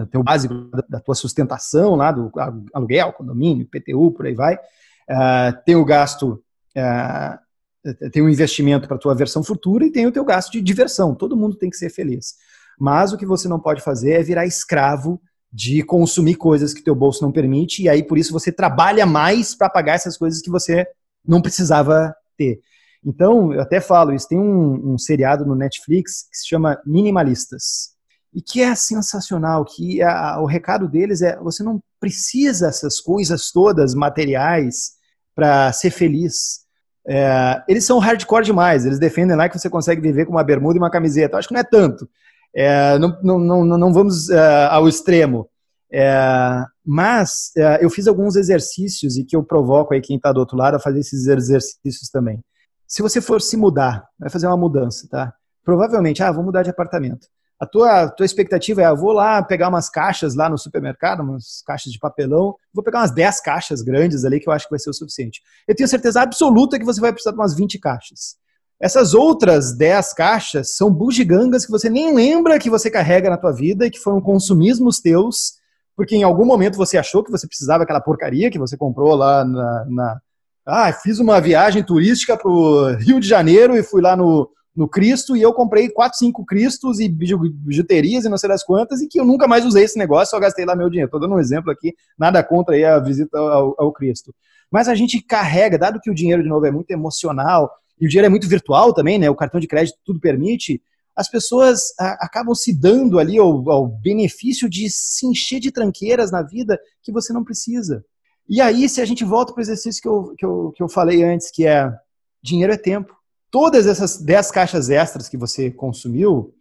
teu 0.10 0.24
básico 0.24 0.54
da 0.90 1.00
tua 1.00 1.16
sustentação 1.16 1.96
lá 1.96 2.12
do 2.12 2.32
aluguel, 2.74 3.14
condomínio, 3.14 3.68
PTU, 3.68 4.12
por 4.12 4.26
aí 4.26 4.34
vai. 4.34 4.56
Uh, 4.56 5.64
tem 5.66 5.76
o 5.76 5.86
gasto, 5.86 6.44
uh, 6.76 8.10
tem 8.12 8.22
o 8.22 8.30
investimento 8.30 8.88
para 8.88 8.98
a 8.98 9.00
tua 9.00 9.14
versão 9.14 9.44
futura 9.44 9.86
e 9.86 9.92
tem 9.92 10.08
o 10.08 10.12
teu 10.12 10.26
gasto 10.26 10.52
de 10.52 10.62
diversão. 10.62 11.14
Todo 11.14 11.38
mundo 11.38 11.56
tem 11.56 11.70
que 11.70 11.78
ser 11.78 11.90
feliz. 11.90 12.36
Mas 12.80 13.14
o 13.14 13.18
que 13.18 13.26
você 13.26 13.48
não 13.48 13.60
pode 13.60 13.82
fazer 13.82 14.14
é 14.14 14.24
virar 14.24 14.46
escravo 14.46 15.22
de 15.52 15.84
consumir 15.84 16.36
coisas 16.36 16.74
que 16.74 16.84
teu 16.84 16.96
bolso 16.96 17.24
não 17.24 17.32
permite 17.32 17.84
e 17.84 17.90
aí 17.90 18.02
por 18.02 18.18
isso 18.18 18.34
você 18.34 18.52
trabalha 18.52 19.06
mais 19.06 19.54
para 19.54 19.70
pagar 19.70 19.94
essas 19.94 20.18
coisas 20.18 20.42
que 20.42 20.50
você 20.50 20.88
não 21.24 21.42
precisava 21.42 22.16
ter. 22.36 22.60
Então, 23.06 23.54
eu 23.54 23.62
até 23.62 23.80
falo, 23.80 24.14
isso 24.14 24.28
tem 24.28 24.40
um, 24.40 24.94
um 24.94 24.98
seriado 24.98 25.46
no 25.46 25.56
Netflix 25.56 26.24
que 26.24 26.38
se 26.38 26.48
chama 26.48 26.82
Minimalistas 26.86 27.93
e 28.34 28.42
que 28.42 28.62
é 28.62 28.74
sensacional, 28.74 29.64
que 29.64 30.02
a, 30.02 30.40
o 30.40 30.46
recado 30.46 30.88
deles 30.88 31.22
é 31.22 31.38
você 31.38 31.64
não 31.64 31.80
precisa 32.00 32.68
essas 32.68 33.00
coisas 33.00 33.52
todas 33.52 33.94
materiais 33.94 34.94
para 35.36 35.72
ser 35.72 35.92
feliz. 35.92 36.64
É, 37.08 37.62
eles 37.68 37.86
são 37.86 38.00
hardcore 38.00 38.46
demais, 38.46 38.86
eles 38.86 38.98
defendem 38.98 39.36
lá 39.36 39.48
que 39.48 39.60
você 39.60 39.70
consegue 39.70 40.02
viver 40.02 40.26
com 40.26 40.32
uma 40.32 40.44
bermuda 40.44 40.78
e 40.78 40.80
uma 40.82 40.90
camiseta. 40.90 41.36
Eu 41.36 41.40
acho 41.40 41.48
que 41.48 41.54
não 41.54 41.62
é 41.62 41.64
tanto. 41.64 42.10
É, 42.56 42.98
não, 42.98 43.20
não, 43.22 43.40
não, 43.40 43.78
não, 43.78 43.94
vamos 43.94 44.30
é, 44.30 44.66
ao 44.66 44.88
extremo. 44.88 45.48
É, 45.92 46.66
mas 46.84 47.52
é, 47.56 47.86
eu 47.86 47.90
fiz 47.90 48.08
alguns 48.08 48.36
exercícios 48.36 49.16
e 49.16 49.24
que 49.24 49.36
eu 49.36 49.44
provoco 49.44 49.94
aí 49.94 50.02
quem 50.02 50.18
está 50.18 50.32
do 50.32 50.40
outro 50.40 50.58
lado 50.58 50.76
a 50.76 50.80
fazer 50.80 51.00
esses 51.00 51.28
exercícios 51.28 52.10
também. 52.12 52.44
Se 52.88 53.02
você 53.02 53.22
for 53.22 53.42
se 53.42 53.58
mudar, 53.58 54.04
vai 54.20 54.30
fazer 54.30 54.48
uma 54.48 54.58
mudança, 54.58 55.08
tá? 55.10 55.34
Provavelmente, 55.64 56.22
ah, 56.24 56.32
vou 56.32 56.44
mudar 56.44 56.64
de 56.64 56.70
apartamento 56.70 57.28
a 57.64 57.66
tua, 57.66 58.10
tua 58.10 58.26
expectativa 58.26 58.82
é, 58.82 58.94
vou 58.94 59.14
lá 59.14 59.42
pegar 59.42 59.70
umas 59.70 59.90
caixas 59.90 60.36
lá 60.36 60.50
no 60.50 60.58
supermercado, 60.58 61.22
umas 61.22 61.64
caixas 61.66 61.92
de 61.92 62.00
papelão, 62.00 62.56
vou 62.74 62.84
pegar 62.84 63.00
umas 63.00 63.12
10 63.12 63.42
caixas 63.42 63.82
grandes 63.82 64.26
ali 64.26 64.40
que 64.40 64.50
eu 64.50 64.54
acho 64.54 64.66
que 64.66 64.72
vai 64.72 64.80
ser 64.80 64.90
o 64.90 64.94
suficiente. 64.94 65.42
Eu 65.68 65.76
tenho 65.76 65.88
certeza 65.88 66.22
absoluta 66.22 66.78
que 66.78 66.86
você 66.86 67.00
vai 67.00 67.12
precisar 67.12 67.32
de 67.32 67.38
umas 67.38 67.56
20 67.56 67.80
caixas. 67.80 68.36
Essas 68.82 69.14
outras 69.14 69.78
10 69.78 70.14
caixas 70.14 70.76
são 70.76 70.92
bugigangas 70.92 71.66
que 71.66 71.72
você 71.72 71.90
nem 71.90 72.14
lembra 72.14 72.60
que 72.60 72.70
você 72.70 72.92
carrega 72.92 73.30
na 73.30 73.38
tua 73.38 73.54
vida 73.54 73.86
e 73.86 73.90
que 73.90 74.00
foram 74.00 74.20
consumismos 74.20 75.00
teus, 75.00 75.54
porque 75.96 76.18
em 76.18 76.24
algum 76.24 76.46
momento 76.46 76.76
você 76.76 76.98
achou 76.98 77.24
que 77.24 77.32
você 77.32 77.48
precisava 77.48 77.80
daquela 77.80 78.02
porcaria 78.02 78.52
que 78.52 78.60
você 78.60 78.76
comprou 78.76 79.16
lá 79.16 79.46
na... 79.46 79.86
na... 79.88 80.22
Ah, 80.66 80.94
fiz 80.94 81.20
uma 81.20 81.42
viagem 81.42 81.84
turística 81.84 82.38
para 82.38 82.50
o 82.50 82.94
Rio 82.96 83.20
de 83.20 83.28
Janeiro 83.28 83.76
e 83.76 83.84
fui 83.84 84.02
lá 84.02 84.16
no, 84.16 84.50
no 84.76 84.88
Cristo 84.88 85.38
e 85.38 85.42
eu 85.42 85.54
comprei 85.54 85.90
4, 85.90 86.18
5 86.18 86.46
Cristos 86.46 87.00
e 87.00 87.08
bijuterias 87.08 88.26
e 88.26 88.30
não 88.30 88.38
sei 88.38 88.50
das 88.50 88.64
quantas 88.64 89.02
e 89.02 89.08
que 89.08 89.20
eu 89.20 89.26
nunca 89.26 89.48
mais 89.48 89.66
usei 89.66 89.84
esse 89.84 89.98
negócio, 89.98 90.32
só 90.32 90.40
gastei 90.40 90.66
lá 90.66 90.76
meu 90.76 90.90
dinheiro. 90.90 91.08
Estou 91.08 91.20
dando 91.20 91.36
um 91.36 91.40
exemplo 91.40 91.72
aqui, 91.72 91.94
nada 92.18 92.44
contra 92.44 92.76
aí 92.76 92.84
a 92.84 93.00
visita 93.00 93.38
ao, 93.38 93.76
ao, 93.78 93.92
Cristo. 93.92 94.34
Mas 94.72 94.88
a 94.88 94.96
gente 94.96 95.22
carrega, 95.22 95.78
dado 95.78 96.00
que 96.00 96.10
o 96.10 96.16
dinheiro, 96.16 96.42
de 96.42 96.50
novo, 96.50 96.66
é 96.66 96.72
muito 96.72 96.90
emocional 96.90 97.72
e 98.00 98.08
o 98.08 98.10
dinheiro 98.10 98.26
é 98.26 98.30
muito 98.30 98.48
virtual 98.48 98.94
também, 98.94 99.20
né? 99.20 99.30
O 99.30 99.36
cartão 99.36 99.60
de 99.60 99.68
crédito 99.68 100.00
tudo 100.04 100.20
permite, 100.20 100.82
as 101.16 101.30
pessoas 101.30 101.94
acabam 102.00 102.56
se 102.56 102.74
dando 102.74 103.20
ali 103.20 103.38
ao, 103.38 103.70
ao 103.70 103.88
benefício 103.88 104.68
de 104.68 104.90
se 104.90 105.28
encher 105.28 105.60
de 105.60 105.72
tranqueiras 105.72 106.32
na 106.32 106.42
vida 106.42 106.80
que 107.04 107.12
você 107.12 107.32
não 107.32 107.44
precisa. 107.44 108.04
E 108.50 108.60
aí, 108.60 108.90
se 108.90 109.00
a 109.00 109.06
gente 109.06 109.24
volta 109.24 109.54
para 109.54 109.60
o 109.60 109.64
exercício 109.64 110.02
que 110.02 110.08
eu, 110.08 110.34
que, 110.36 110.46
eu, 110.46 110.74
que 110.76 110.84
eu 110.84 110.90
falei 110.90 111.24
antes, 111.24 111.52
que 111.52 111.68
é 111.68 111.94
dinheiro 112.42 112.74
é 112.74 112.78
tempo 112.78 113.16
todas 113.54 113.86
essas 113.86 114.18
10 114.18 114.50
caixas 114.50 114.90
extras 114.90 115.30
que 115.30 115.38
você 115.38 115.70
consumiu 115.70 116.56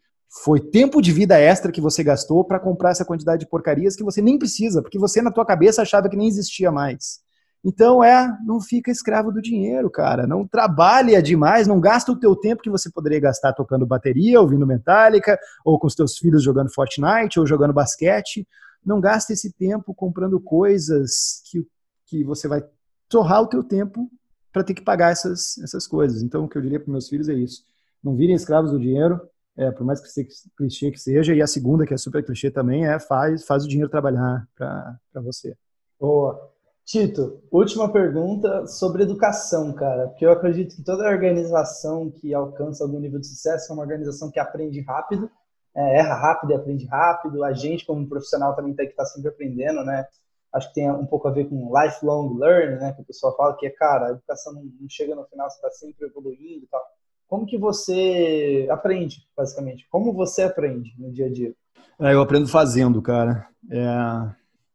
foi 0.44 0.60
tempo 0.60 1.00
de 1.00 1.10
vida 1.10 1.38
extra 1.40 1.72
que 1.72 1.80
você 1.80 2.04
gastou 2.04 2.44
para 2.44 2.60
comprar 2.60 2.90
essa 2.90 3.04
quantidade 3.04 3.40
de 3.40 3.48
porcarias 3.48 3.96
que 3.96 4.04
você 4.04 4.20
nem 4.20 4.38
precisa, 4.38 4.82
porque 4.82 4.98
você 4.98 5.22
na 5.22 5.30
tua 5.30 5.46
cabeça 5.46 5.80
achava 5.80 6.06
que 6.10 6.16
nem 6.16 6.28
existia 6.28 6.70
mais. 6.70 7.20
Então 7.64 8.04
é, 8.04 8.36
não 8.44 8.60
fica 8.60 8.90
escravo 8.90 9.32
do 9.32 9.40
dinheiro, 9.40 9.88
cara. 9.88 10.26
Não 10.26 10.46
trabalha 10.46 11.22
demais, 11.22 11.66
não 11.66 11.80
gasta 11.80 12.12
o 12.12 12.18
teu 12.18 12.36
tempo 12.36 12.62
que 12.62 12.68
você 12.68 12.90
poderia 12.90 13.20
gastar 13.20 13.54
tocando 13.54 13.86
bateria, 13.86 14.38
ouvindo 14.38 14.66
Metallica, 14.66 15.38
ou 15.64 15.78
com 15.78 15.86
os 15.86 15.94
teus 15.94 16.18
filhos 16.18 16.42
jogando 16.42 16.74
Fortnite, 16.74 17.40
ou 17.40 17.46
jogando 17.46 17.72
basquete. 17.72 18.46
Não 18.84 19.00
gasta 19.00 19.32
esse 19.32 19.50
tempo 19.50 19.94
comprando 19.94 20.38
coisas 20.38 21.40
que, 21.50 21.66
que 22.06 22.22
você 22.22 22.46
vai 22.46 22.62
torrar 23.08 23.40
o 23.40 23.46
teu 23.46 23.64
tempo 23.64 24.10
para 24.52 24.62
ter 24.62 24.74
que 24.74 24.82
pagar 24.82 25.10
essas, 25.10 25.58
essas 25.58 25.86
coisas. 25.86 26.22
Então, 26.22 26.44
o 26.44 26.48
que 26.48 26.58
eu 26.58 26.62
diria 26.62 26.78
para 26.78 26.92
meus 26.92 27.08
filhos 27.08 27.28
é 27.28 27.34
isso. 27.34 27.64
Não 28.02 28.14
virem 28.14 28.34
escravos 28.34 28.70
do 28.70 28.78
dinheiro, 28.78 29.20
é, 29.56 29.70
por 29.70 29.84
mais 29.84 30.00
que 30.00 30.08
seja 30.08 30.28
clichê 30.56 30.90
que 30.90 31.00
seja. 31.00 31.34
E 31.34 31.40
a 31.40 31.46
segunda, 31.46 31.86
que 31.86 31.94
é 31.94 31.96
super 31.96 32.24
clichê 32.24 32.50
também, 32.50 32.86
é 32.86 32.98
faz, 32.98 33.44
faz 33.46 33.64
o 33.64 33.68
dinheiro 33.68 33.90
trabalhar 33.90 34.46
para 34.54 34.98
você. 35.22 35.56
Boa. 35.98 36.50
Tito, 36.84 37.40
última 37.50 37.90
pergunta 37.92 38.66
sobre 38.66 39.04
educação, 39.04 39.72
cara. 39.72 40.08
Porque 40.08 40.26
eu 40.26 40.32
acredito 40.32 40.74
que 40.74 40.82
toda 40.82 41.08
organização 41.08 42.10
que 42.10 42.34
alcança 42.34 42.82
algum 42.82 42.98
nível 42.98 43.20
de 43.20 43.28
sucesso 43.28 43.70
é 43.70 43.74
uma 43.74 43.82
organização 43.82 44.30
que 44.30 44.40
aprende 44.40 44.80
rápido, 44.80 45.30
é, 45.74 45.98
erra 46.00 46.14
rápido 46.16 46.50
e 46.50 46.54
aprende 46.54 46.86
rápido. 46.86 47.44
A 47.44 47.52
gente, 47.52 47.86
como 47.86 48.08
profissional, 48.08 48.56
também 48.56 48.74
tem 48.74 48.86
que 48.86 48.92
estar 48.92 49.04
tá 49.04 49.08
sempre 49.08 49.28
aprendendo, 49.28 49.84
né? 49.84 50.04
Acho 50.52 50.68
que 50.68 50.74
tem 50.74 50.90
um 50.90 51.06
pouco 51.06 51.28
a 51.28 51.30
ver 51.30 51.48
com 51.48 51.72
lifelong 51.76 52.38
learning, 52.38 52.76
né? 52.76 52.92
Que 52.92 53.02
o 53.02 53.04
pessoal 53.04 53.36
fala 53.36 53.56
que 53.56 53.66
é, 53.66 53.70
cara, 53.70 54.08
a 54.08 54.10
educação 54.10 54.52
não, 54.52 54.62
chega 54.88 55.14
no 55.14 55.24
final, 55.24 55.48
você 55.48 55.56
está 55.56 55.70
sempre 55.70 56.06
evoluindo 56.06 56.64
e 56.64 56.68
tal. 56.70 56.82
Como 57.26 57.46
que 57.46 57.56
você 57.56 58.68
aprende, 58.70 59.26
basicamente? 59.36 59.86
Como 59.90 60.12
você 60.12 60.42
aprende 60.42 60.92
no 60.98 61.10
dia 61.10 61.26
a 61.26 61.32
dia? 61.32 61.54
É, 61.98 62.12
eu 62.12 62.20
aprendo 62.20 62.46
fazendo, 62.46 63.00
cara. 63.00 63.48
É, 63.70 63.86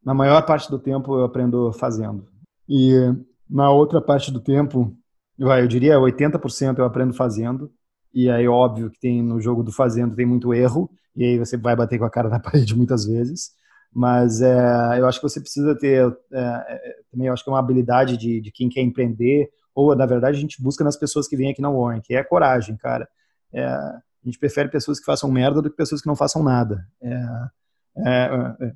na 0.04 0.14
maior 0.14 0.44
parte 0.46 0.70
do 0.70 0.80
tempo 0.80 1.16
eu 1.16 1.24
aprendo 1.24 1.72
fazendo. 1.74 2.28
E 2.68 2.94
Na 3.50 3.72
outra 3.72 4.02
parte 4.02 4.32
do 4.32 4.42
tempo, 4.42 4.94
eu 5.38 5.68
diria 5.68 5.98
80% 6.00 6.80
eu 6.80 6.86
aprendo 6.86 7.14
fazendo. 7.14 7.72
E 8.14 8.30
aí, 8.30 8.48
óbvio 8.48 8.90
que 8.90 9.00
tem 9.00 9.22
no 9.22 9.40
jogo 9.40 9.64
do 9.64 9.72
fazendo 9.72 10.16
tem 10.16 10.26
muito 10.26 10.54
erro, 10.54 10.90
e 11.16 11.24
aí 11.24 11.38
você 11.38 11.56
vai 11.58 11.76
bater 11.76 12.00
com 12.00 12.06
a 12.06 12.10
cara 12.10 12.30
na 12.30 12.40
parede 12.42 12.76
muitas 12.76 13.06
vezes. 13.06 13.52
Mas 13.98 14.42
é, 14.44 15.00
eu 15.00 15.08
acho 15.08 15.20
que 15.20 15.28
você 15.28 15.42
precisa 15.42 15.76
ter 15.76 16.06
é, 16.32 16.40
é, 16.40 16.96
também, 17.12 17.26
eu 17.30 17.34
acho 17.34 17.44
que 17.44 17.50
é 17.50 17.54
uma 17.54 17.58
habilidade 17.58 18.16
de, 18.16 18.40
de 18.40 18.52
quem 18.52 18.70
quer 18.70 18.82
empreender, 18.82 19.50
ou 19.74 19.96
na 19.96 20.06
verdade 20.06 20.38
a 20.38 20.40
gente 20.40 20.62
busca 20.62 20.84
nas 20.84 20.96
pessoas 20.96 21.28
que 21.28 21.36
vêm 21.36 21.50
aqui 21.50 21.64
na 21.64 21.72
Warren, 21.72 22.00
que 22.00 22.14
é 22.14 22.24
coragem, 22.24 22.78
cara. 22.78 23.10
É, 23.52 23.66
a 23.66 24.02
gente 24.24 24.38
prefere 24.38 24.70
pessoas 24.70 25.00
que 25.00 25.06
façam 25.06 25.32
merda 25.32 25.64
do 25.64 25.70
que 25.72 25.76
pessoas 25.76 26.00
que 26.00 26.08
não 26.08 26.16
façam 26.16 26.44
nada. 26.44 26.88
É, 27.02 27.26
é, 28.06 28.30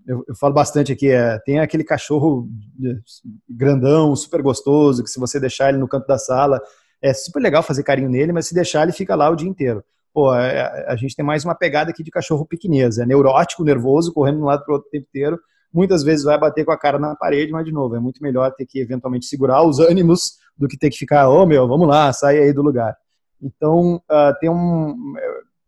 eu, 0.07 0.25
eu, 0.27 0.35
falo 0.35 0.55
bastante 0.55 0.91
aqui, 0.91 1.09
tem 1.45 1.59
aquele 1.59 1.83
cachorro 1.83 2.49
grandão, 3.47 4.15
super 4.15 4.41
gostoso, 4.41 5.03
que 5.03 5.09
se 5.11 5.19
você 5.19 5.39
deixar 5.39 5.69
ele 5.69 5.77
no 5.77 5.87
canto 5.87 6.07
da 6.07 6.17
sala, 6.17 6.59
é 6.99 7.13
super 7.13 7.43
legal 7.43 7.61
fazer 7.61 7.83
carinho 7.83 8.09
nele, 8.09 8.31
mas 8.31 8.47
se 8.47 8.55
deixar 8.55 8.81
ele 8.81 8.91
fica 8.91 9.13
lá 9.13 9.29
o 9.29 9.35
dia 9.35 9.47
inteiro. 9.47 9.85
Pô, 10.13 10.33
é, 10.35 10.85
a 10.87 10.95
gente 10.95 11.15
tem 11.15 11.25
mais 11.25 11.45
uma 11.45 11.55
pegada 11.55 11.91
aqui 11.91 12.03
de 12.03 12.11
cachorro 12.11 12.45
pequenez, 12.45 12.97
é 12.97 13.05
neurótico, 13.05 13.63
nervoso, 13.63 14.13
correndo 14.13 14.37
de 14.37 14.41
um 14.43 14.45
lado 14.45 14.63
para 14.65 14.71
o 14.71 14.75
outro 14.75 14.87
o 14.87 14.91
tempo 14.91 15.07
inteiro, 15.07 15.39
muitas 15.73 16.03
vezes 16.03 16.25
vai 16.25 16.37
bater 16.37 16.65
com 16.65 16.71
a 16.71 16.77
cara 16.77 16.99
na 16.99 17.15
parede, 17.15 17.51
mas 17.51 17.65
de 17.65 17.71
novo, 17.71 17.95
é 17.95 17.99
muito 17.99 18.21
melhor 18.21 18.51
ter 18.53 18.65
que 18.65 18.79
eventualmente 18.79 19.25
segurar 19.25 19.63
os 19.63 19.79
ânimos 19.79 20.37
do 20.57 20.67
que 20.67 20.77
ter 20.77 20.89
que 20.89 20.97
ficar, 20.97 21.29
ô 21.29 21.41
oh, 21.41 21.45
meu, 21.45 21.67
vamos 21.67 21.87
lá, 21.87 22.11
sai 22.11 22.39
aí 22.39 22.51
do 22.51 22.61
lugar. 22.61 22.95
Então, 23.41 23.95
uh, 23.95 24.39
tem 24.39 24.49
um 24.49 24.95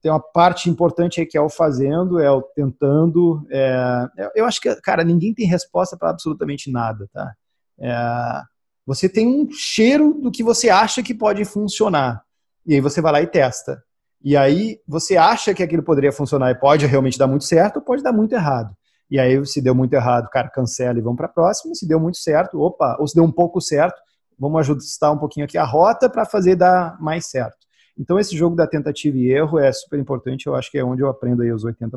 tem 0.03 0.11
uma 0.11 0.19
parte 0.19 0.69
importante 0.69 1.21
aí 1.21 1.25
que 1.25 1.37
é 1.37 1.41
o 1.41 1.49
fazendo, 1.49 2.19
é 2.19 2.29
o 2.29 2.41
tentando. 2.41 3.47
É, 3.49 4.05
eu 4.35 4.45
acho 4.45 4.59
que, 4.59 4.75
cara, 4.81 5.01
ninguém 5.01 5.33
tem 5.33 5.47
resposta 5.47 5.95
para 5.95 6.09
absolutamente 6.09 6.69
nada, 6.69 7.09
tá? 7.13 7.33
É, 7.79 8.41
você 8.85 9.07
tem 9.07 9.25
um 9.25 9.49
cheiro 9.49 10.13
do 10.21 10.29
que 10.29 10.43
você 10.43 10.69
acha 10.69 11.01
que 11.01 11.13
pode 11.13 11.45
funcionar. 11.45 12.21
E 12.67 12.73
aí 12.73 12.81
você 12.81 12.99
vai 12.99 13.13
lá 13.13 13.21
e 13.21 13.27
testa. 13.27 13.81
E 14.23 14.37
aí 14.37 14.79
você 14.87 15.17
acha 15.17 15.53
que 15.53 15.61
aquilo 15.61 15.83
poderia 15.83 16.11
funcionar 16.11 16.49
e 16.51 16.55
pode 16.55 16.85
realmente 16.85 17.17
dar 17.17 17.27
muito 17.27 17.43
certo 17.43 17.77
ou 17.77 17.81
pode 17.81 18.01
dar 18.01 18.13
muito 18.13 18.33
errado. 18.33 18.73
E 19.13 19.19
aí, 19.19 19.45
se 19.45 19.61
deu 19.61 19.75
muito 19.75 19.93
errado, 19.93 20.27
cara, 20.29 20.49
cancela 20.49 20.97
e 20.97 21.01
vamos 21.01 21.17
para 21.17 21.27
a 21.27 21.29
próxima. 21.29 21.75
Se 21.75 21.87
deu 21.87 21.99
muito 21.99 22.17
certo, 22.17 22.59
opa, 22.59 22.97
ou 22.99 23.07
se 23.07 23.13
deu 23.13 23.23
um 23.23 23.31
pouco 23.31 23.61
certo, 23.61 24.01
vamos 24.39 24.59
ajustar 24.61 25.13
um 25.13 25.19
pouquinho 25.19 25.45
aqui 25.45 25.55
a 25.57 25.63
rota 25.63 26.09
para 26.09 26.25
fazer 26.25 26.55
dar 26.55 26.99
mais 26.99 27.27
certo. 27.27 27.57
Então, 27.95 28.17
esse 28.17 28.35
jogo 28.35 28.55
da 28.55 28.65
tentativa 28.65 29.15
e 29.15 29.31
erro 29.31 29.59
é 29.59 29.71
super 29.71 29.99
importante, 29.99 30.47
eu 30.47 30.55
acho 30.55 30.71
que 30.71 30.79
é 30.79 30.83
onde 30.83 31.03
eu 31.03 31.09
aprendo 31.09 31.43
aí 31.43 31.51
os 31.51 31.63
80%. 31.63 31.91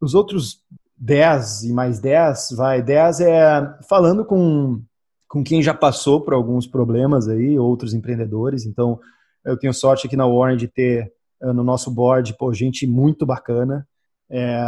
Os 0.00 0.14
outros 0.14 0.60
10 0.96 1.64
e 1.64 1.72
mais 1.72 1.98
10, 1.98 2.50
vai, 2.56 2.82
10 2.82 3.20
é 3.20 3.76
falando 3.88 4.24
com, 4.24 4.80
com 5.28 5.42
quem 5.42 5.60
já 5.60 5.74
passou 5.74 6.20
por 6.20 6.34
alguns 6.34 6.68
problemas 6.68 7.26
aí, 7.28 7.58
outros 7.58 7.94
empreendedores. 7.94 8.64
Então, 8.64 9.00
eu 9.44 9.58
tenho 9.58 9.74
sorte 9.74 10.06
aqui 10.06 10.16
na 10.16 10.26
Warren 10.26 10.56
de 10.56 10.68
ter 10.68 11.12
no 11.40 11.62
nosso 11.62 11.90
board, 11.90 12.36
pô, 12.36 12.52
gente 12.52 12.86
muito 12.86 13.24
bacana. 13.24 13.86
É, 14.30 14.60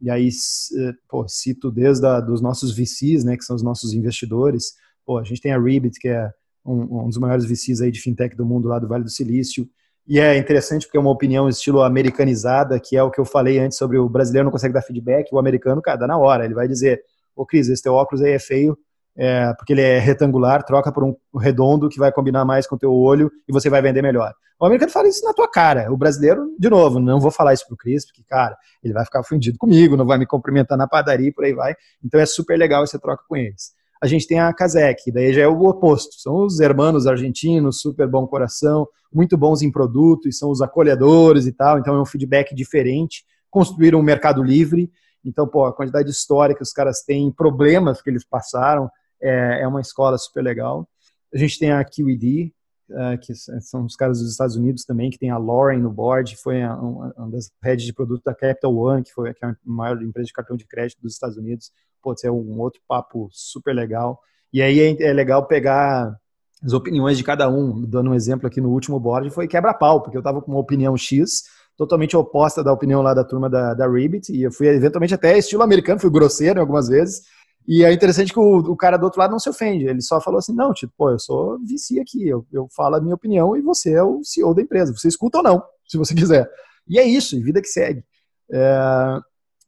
e 0.00 0.10
aí, 0.10 0.28
eh, 0.28 0.92
pô, 1.08 1.26
cito 1.28 1.70
desde 1.70 2.04
a, 2.06 2.20
dos 2.20 2.40
nossos 2.40 2.76
VCs, 2.76 3.24
né, 3.24 3.36
que 3.36 3.44
são 3.44 3.54
os 3.56 3.62
nossos 3.62 3.92
investidores. 3.92 4.74
Pô, 5.06 5.18
a 5.18 5.24
gente 5.24 5.40
tem 5.40 5.52
a 5.52 5.58
Ribbit, 5.60 5.98
que 5.98 6.08
é 6.08 6.30
um, 6.64 7.04
um 7.04 7.08
dos 7.08 7.18
maiores 7.18 7.44
VCs 7.44 7.80
aí 7.80 7.90
de 7.90 8.00
fintech 8.00 8.36
do 8.36 8.44
mundo 8.44 8.68
lá 8.68 8.78
do 8.78 8.88
Vale 8.88 9.04
do 9.04 9.10
Silício. 9.10 9.68
E 10.06 10.18
é 10.18 10.36
interessante 10.36 10.86
porque 10.86 10.98
é 10.98 11.00
uma 11.00 11.10
opinião 11.10 11.48
estilo 11.48 11.82
americanizada, 11.82 12.80
que 12.80 12.96
é 12.96 13.02
o 13.02 13.10
que 13.10 13.20
eu 13.20 13.24
falei 13.24 13.58
antes 13.58 13.78
sobre 13.78 13.98
o 13.98 14.08
brasileiro 14.08 14.46
não 14.46 14.52
consegue 14.52 14.74
dar 14.74 14.82
feedback, 14.82 15.32
o 15.32 15.38
americano, 15.38 15.80
cara, 15.80 15.98
dá 15.98 16.06
na 16.06 16.18
hora. 16.18 16.44
Ele 16.44 16.54
vai 16.54 16.66
dizer, 16.66 17.00
ô 17.36 17.46
Cris, 17.46 17.68
esse 17.68 17.82
teu 17.82 17.94
óculos 17.94 18.22
aí 18.24 18.32
é 18.32 18.38
feio, 18.38 18.76
é, 19.16 19.52
porque 19.54 19.72
ele 19.72 19.82
é 19.82 19.98
retangular, 19.98 20.64
troca 20.64 20.90
por 20.90 21.04
um 21.04 21.16
redondo 21.38 21.88
que 21.88 21.98
vai 21.98 22.10
combinar 22.10 22.44
mais 22.44 22.66
com 22.66 22.76
o 22.76 22.78
teu 22.78 22.92
olho 22.92 23.30
e 23.48 23.52
você 23.52 23.68
vai 23.68 23.82
vender 23.82 24.02
melhor. 24.02 24.32
O 24.58 24.66
americano 24.66 24.92
fala 24.92 25.08
isso 25.08 25.24
na 25.24 25.32
tua 25.32 25.50
cara. 25.50 25.92
O 25.92 25.96
brasileiro, 25.96 26.54
de 26.58 26.70
novo, 26.70 27.00
não 27.00 27.20
vou 27.20 27.30
falar 27.30 27.52
isso 27.52 27.66
pro 27.66 27.76
Cris, 27.76 28.06
porque, 28.06 28.22
cara, 28.28 28.56
ele 28.82 28.94
vai 28.94 29.04
ficar 29.04 29.20
ofendido 29.20 29.58
comigo, 29.58 29.96
não 29.96 30.06
vai 30.06 30.18
me 30.18 30.26
cumprimentar 30.26 30.78
na 30.78 30.86
padaria 30.86 31.28
e 31.28 31.32
por 31.32 31.44
aí 31.44 31.52
vai. 31.52 31.74
Então 32.04 32.20
é 32.20 32.26
super 32.26 32.56
legal 32.56 32.84
essa 32.84 32.98
troca 32.98 33.24
com 33.28 33.36
eles 33.36 33.72
a 34.02 34.06
gente 34.08 34.26
tem 34.26 34.40
a 34.40 34.52
Kazek, 34.52 35.12
daí 35.12 35.32
já 35.32 35.42
é 35.42 35.46
o 35.46 35.62
oposto, 35.62 36.20
são 36.20 36.44
os 36.44 36.58
hermanos 36.58 37.06
argentinos, 37.06 37.80
super 37.80 38.08
bom 38.08 38.26
coração, 38.26 38.84
muito 39.14 39.38
bons 39.38 39.62
em 39.62 39.70
produto, 39.70 40.28
e 40.28 40.32
são 40.32 40.50
os 40.50 40.60
acolhedores 40.60 41.46
e 41.46 41.52
tal, 41.52 41.78
então 41.78 41.94
é 41.94 42.02
um 42.02 42.04
feedback 42.04 42.52
diferente, 42.52 43.24
construíram 43.48 44.00
um 44.00 44.02
mercado 44.02 44.42
livre, 44.42 44.90
então, 45.24 45.46
pô, 45.46 45.66
a 45.66 45.72
quantidade 45.72 46.06
de 46.06 46.10
história 46.10 46.52
que 46.52 46.64
os 46.64 46.72
caras 46.72 47.02
têm, 47.02 47.30
problemas 47.30 48.02
que 48.02 48.10
eles 48.10 48.24
passaram, 48.24 48.90
é, 49.22 49.60
é 49.62 49.68
uma 49.68 49.80
escola 49.80 50.18
super 50.18 50.42
legal. 50.42 50.88
A 51.32 51.38
gente 51.38 51.58
tem 51.58 51.70
a 51.72 51.84
QED, 51.84 52.52
uh, 52.90 53.18
que 53.20 53.34
são 53.34 53.84
os 53.84 53.96
caras 53.96 54.18
dos 54.20 54.30
Estados 54.30 54.56
Unidos 54.56 54.84
também, 54.84 55.10
que 55.10 55.18
tem 55.18 55.30
a 55.30 55.38
Lauren 55.38 55.78
no 55.78 55.90
board, 55.90 56.36
foi 56.36 56.62
uma, 56.64 57.30
das 57.30 57.50
redes 57.62 57.86
de 57.86 57.92
produto 57.92 58.22
da 58.24 58.34
Capital 58.34 58.74
One, 58.76 59.02
que 59.02 59.12
foi 59.12 59.30
é 59.30 59.46
a 59.46 59.56
maior 59.64 60.02
empresa 60.02 60.26
de 60.26 60.32
cartão 60.32 60.56
de 60.56 60.66
crédito 60.66 61.00
dos 61.00 61.14
Estados 61.14 61.36
Unidos 61.36 61.70
pode 62.02 62.20
ser 62.20 62.30
um 62.30 62.60
outro 62.60 62.80
papo 62.86 63.28
super 63.30 63.74
legal. 63.74 64.20
E 64.52 64.60
aí 64.60 64.80
é, 64.80 65.02
é 65.04 65.12
legal 65.12 65.46
pegar 65.46 66.14
as 66.62 66.72
opiniões 66.72 67.16
de 67.16 67.24
cada 67.24 67.48
um. 67.48 67.80
Dando 67.82 68.10
um 68.10 68.14
exemplo 68.14 68.46
aqui 68.46 68.60
no 68.60 68.70
último 68.70 68.98
board, 69.00 69.30
foi 69.30 69.46
quebra-pau, 69.48 70.02
porque 70.02 70.16
eu 70.16 70.20
estava 70.20 70.42
com 70.42 70.50
uma 70.50 70.60
opinião 70.60 70.96
X, 70.96 71.44
totalmente 71.76 72.16
oposta 72.16 72.62
da 72.62 72.72
opinião 72.72 73.00
lá 73.00 73.14
da 73.14 73.24
turma 73.24 73.48
da, 73.48 73.72
da 73.72 73.88
Ribbit, 73.88 74.32
e 74.32 74.42
eu 74.42 74.52
fui 74.52 74.66
eventualmente 74.68 75.14
até 75.14 75.38
estilo 75.38 75.62
americano, 75.62 76.00
fui 76.00 76.10
grosseiro 76.10 76.60
algumas 76.60 76.88
vezes. 76.88 77.22
E 77.66 77.84
é 77.84 77.92
interessante 77.92 78.32
que 78.32 78.38
o, 78.38 78.58
o, 78.58 78.76
cara 78.76 78.96
do 78.96 79.04
outro 79.04 79.20
lado 79.20 79.30
não 79.30 79.38
se 79.38 79.48
ofende, 79.48 79.86
ele 79.86 80.00
só 80.00 80.20
falou 80.20 80.38
assim: 80.38 80.54
não, 80.54 80.72
tipo, 80.72 80.92
pô, 80.96 81.10
eu 81.10 81.18
sou 81.18 81.58
VC 81.60 82.00
aqui, 82.00 82.26
eu, 82.28 82.44
eu 82.52 82.68
falo 82.74 82.96
a 82.96 83.00
minha 83.00 83.14
opinião 83.14 83.56
e 83.56 83.62
você 83.62 83.92
é 83.92 84.02
o 84.02 84.22
CEO 84.24 84.54
da 84.54 84.62
empresa, 84.62 84.92
você 84.92 85.08
escuta 85.08 85.38
ou 85.38 85.44
não, 85.44 85.62
se 85.86 85.96
você 85.96 86.14
quiser. 86.14 86.50
E 86.88 86.98
é 86.98 87.04
isso, 87.04 87.40
vida 87.40 87.60
que 87.62 87.68
segue. 87.68 88.04
É, 88.50 89.20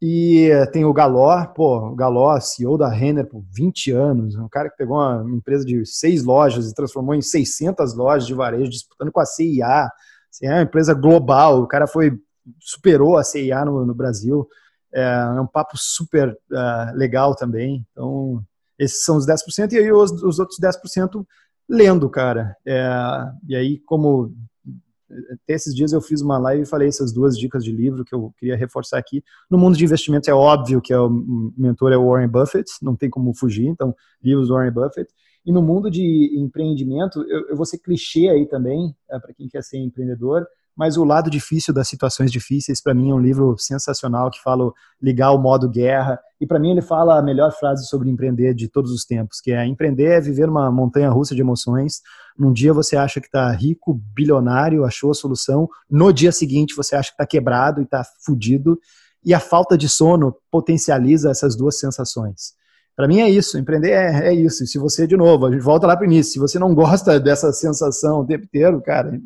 e 0.03 0.51
tem 0.73 0.85
o 0.85 0.93
Galó, 0.93 1.47
pô, 1.47 1.89
o 1.89 1.95
Galó, 1.95 2.39
CEO 2.41 2.77
da 2.77 2.89
Renner 2.89 3.27
por 3.27 3.43
20 3.55 3.93
anos, 3.93 4.35
um 4.35 4.49
cara 4.49 4.69
que 4.69 4.77
pegou 4.77 4.97
uma 4.99 5.25
empresa 5.31 5.65
de 5.65 5.87
seis 5.87 6.25
lojas 6.25 6.69
e 6.71 6.75
transformou 6.75 7.15
em 7.15 7.23
600 7.23 7.95
lojas 7.95 8.27
de 8.27 8.35
varejo, 8.35 8.71
disputando 8.71 9.13
com 9.13 9.21
a 9.21 9.25
CIA. 9.25 9.89
Assim, 10.31 10.47
é 10.47 10.53
uma 10.53 10.63
empresa 10.63 10.93
global, 10.93 11.63
o 11.63 11.67
cara 11.67 11.87
foi 11.87 12.13
superou 12.61 13.17
a 13.17 13.25
CIA 13.25 13.65
no, 13.65 13.87
no 13.87 13.95
Brasil. 13.95 14.47
É, 14.95 15.03
é, 15.03 15.41
um 15.41 15.47
papo 15.47 15.77
super 15.77 16.31
uh, 16.31 16.97
legal 16.97 17.35
também. 17.35 17.85
Então, 17.91 18.43
esses 18.79 19.05
são 19.05 19.17
os 19.17 19.27
10%, 19.27 19.73
e 19.73 19.79
aí 19.79 19.93
os, 19.93 20.11
os 20.23 20.39
outros 20.39 20.59
10% 20.61 21.27
lendo, 21.69 22.09
cara. 22.09 22.57
É, 22.67 22.89
e 23.49 23.57
aí, 23.57 23.79
como 23.81 24.33
até 25.33 25.55
esses 25.55 25.75
dias 25.75 25.93
eu 25.93 26.01
fiz 26.01 26.21
uma 26.21 26.39
live 26.39 26.63
e 26.63 26.67
falei 26.67 26.89
essas 26.89 27.13
duas 27.13 27.39
dicas 27.39 27.65
de 27.65 27.71
livro 27.71 28.05
que 28.05 28.15
eu 28.15 28.33
queria 28.39 28.57
reforçar 28.57 28.99
aqui. 28.99 29.23
No 29.51 29.59
mundo 29.59 29.77
de 29.77 29.85
investimentos 29.85 30.29
é 30.29 30.35
óbvio 30.35 30.81
que 30.81 30.93
é 30.93 30.99
o 30.99 31.11
mentor 31.57 31.93
é 31.93 31.97
o 31.97 32.09
Warren 32.09 32.29
Buffett, 32.29 32.71
não 32.83 32.97
tem 32.97 33.11
como 33.11 33.35
fugir, 33.35 33.67
então 33.67 33.95
livros 34.23 34.49
do 34.49 34.55
Warren 34.55 34.73
Buffett. 34.73 35.13
E 35.45 35.53
no 35.53 35.63
mundo 35.63 35.91
de 35.91 36.35
empreendimento, 36.37 37.23
eu, 37.29 37.49
eu 37.51 37.57
vou 37.57 37.67
ser 37.67 37.79
clichê 37.79 38.29
aí 38.29 38.47
também, 38.47 38.95
é, 39.11 39.19
para 39.19 39.35
quem 39.35 39.47
quer 39.47 39.63
ser 39.63 39.79
empreendedor, 39.79 40.47
mas 40.77 40.97
o 40.97 41.05
lado 41.05 41.31
difícil 41.31 41.73
das 41.73 41.89
situações 41.89 42.33
difíceis, 42.33 42.83
para 42.83 42.93
mim, 42.93 43.11
é 43.11 43.15
um 43.15 43.21
livro 43.21 43.57
sensacional 43.59 44.31
que 44.31 44.43
fala 44.43 44.73
ligar 45.01 45.31
o 45.31 45.39
modo 45.39 45.69
guerra. 45.69 46.19
E 46.41 46.47
para 46.47 46.59
mim, 46.59 46.73
ele 46.73 46.83
fala 46.83 47.19
a 47.19 47.23
melhor 47.23 47.53
frase 47.53 47.87
sobre 47.87 48.11
empreender 48.11 48.55
de 48.55 48.69
todos 48.69 48.91
os 48.91 49.05
tempos, 49.05 49.41
que 49.41 49.53
é 49.53 49.65
empreender 49.65 50.05
é 50.07 50.21
viver 50.21 50.49
uma 50.49 50.71
montanha 50.71 51.11
russa 51.11 51.35
de 51.35 51.41
emoções. 51.41 52.01
Num 52.37 52.53
dia 52.53 52.73
você 52.73 52.97
acha 52.97 53.21
que 53.21 53.27
está 53.27 53.51
rico, 53.53 53.95
bilionário, 54.15 54.85
achou 54.85 55.13
a 55.13 55.15
solução. 55.15 55.69
No 55.89 56.13
dia 56.13 56.33
seguinte 56.33 56.75
você 56.75 56.97
acha 56.97 57.11
que 57.11 57.15
está 57.15 57.27
quebrado 57.27 57.81
e 57.81 57.85
está 57.85 58.05
fudido. 58.25 58.79
E 59.25 59.33
a 59.33 59.41
falta 59.41 59.79
de 59.79 59.89
sono 59.89 60.37
potencializa 60.51 61.31
essas 61.31 61.57
duas 61.57 61.79
sensações. 61.79 62.55
Para 62.97 63.09
mim 63.09 63.21
é 63.21 63.29
isso, 63.29 63.59
empreender 63.59 63.91
é, 63.91 64.29
é, 64.29 64.35
isso. 64.35 64.63
E 64.63 64.67
se 64.67 64.79
você, 64.79 65.07
de 65.07 65.17
novo, 65.17 65.47
a 65.47 65.51
gente 65.51 65.63
volta 65.63 65.87
lá 65.87 65.97
para 65.97 66.05
o 66.05 66.07
início, 66.07 66.33
se 66.33 66.39
você 66.39 66.59
não 66.59 66.75
gosta 66.75 67.19
dessa 67.21 67.53
sensação 67.53 68.21
o 68.21 68.27
tempo 68.27 68.45
inteiro, 68.45 68.81
cara, 68.83 69.21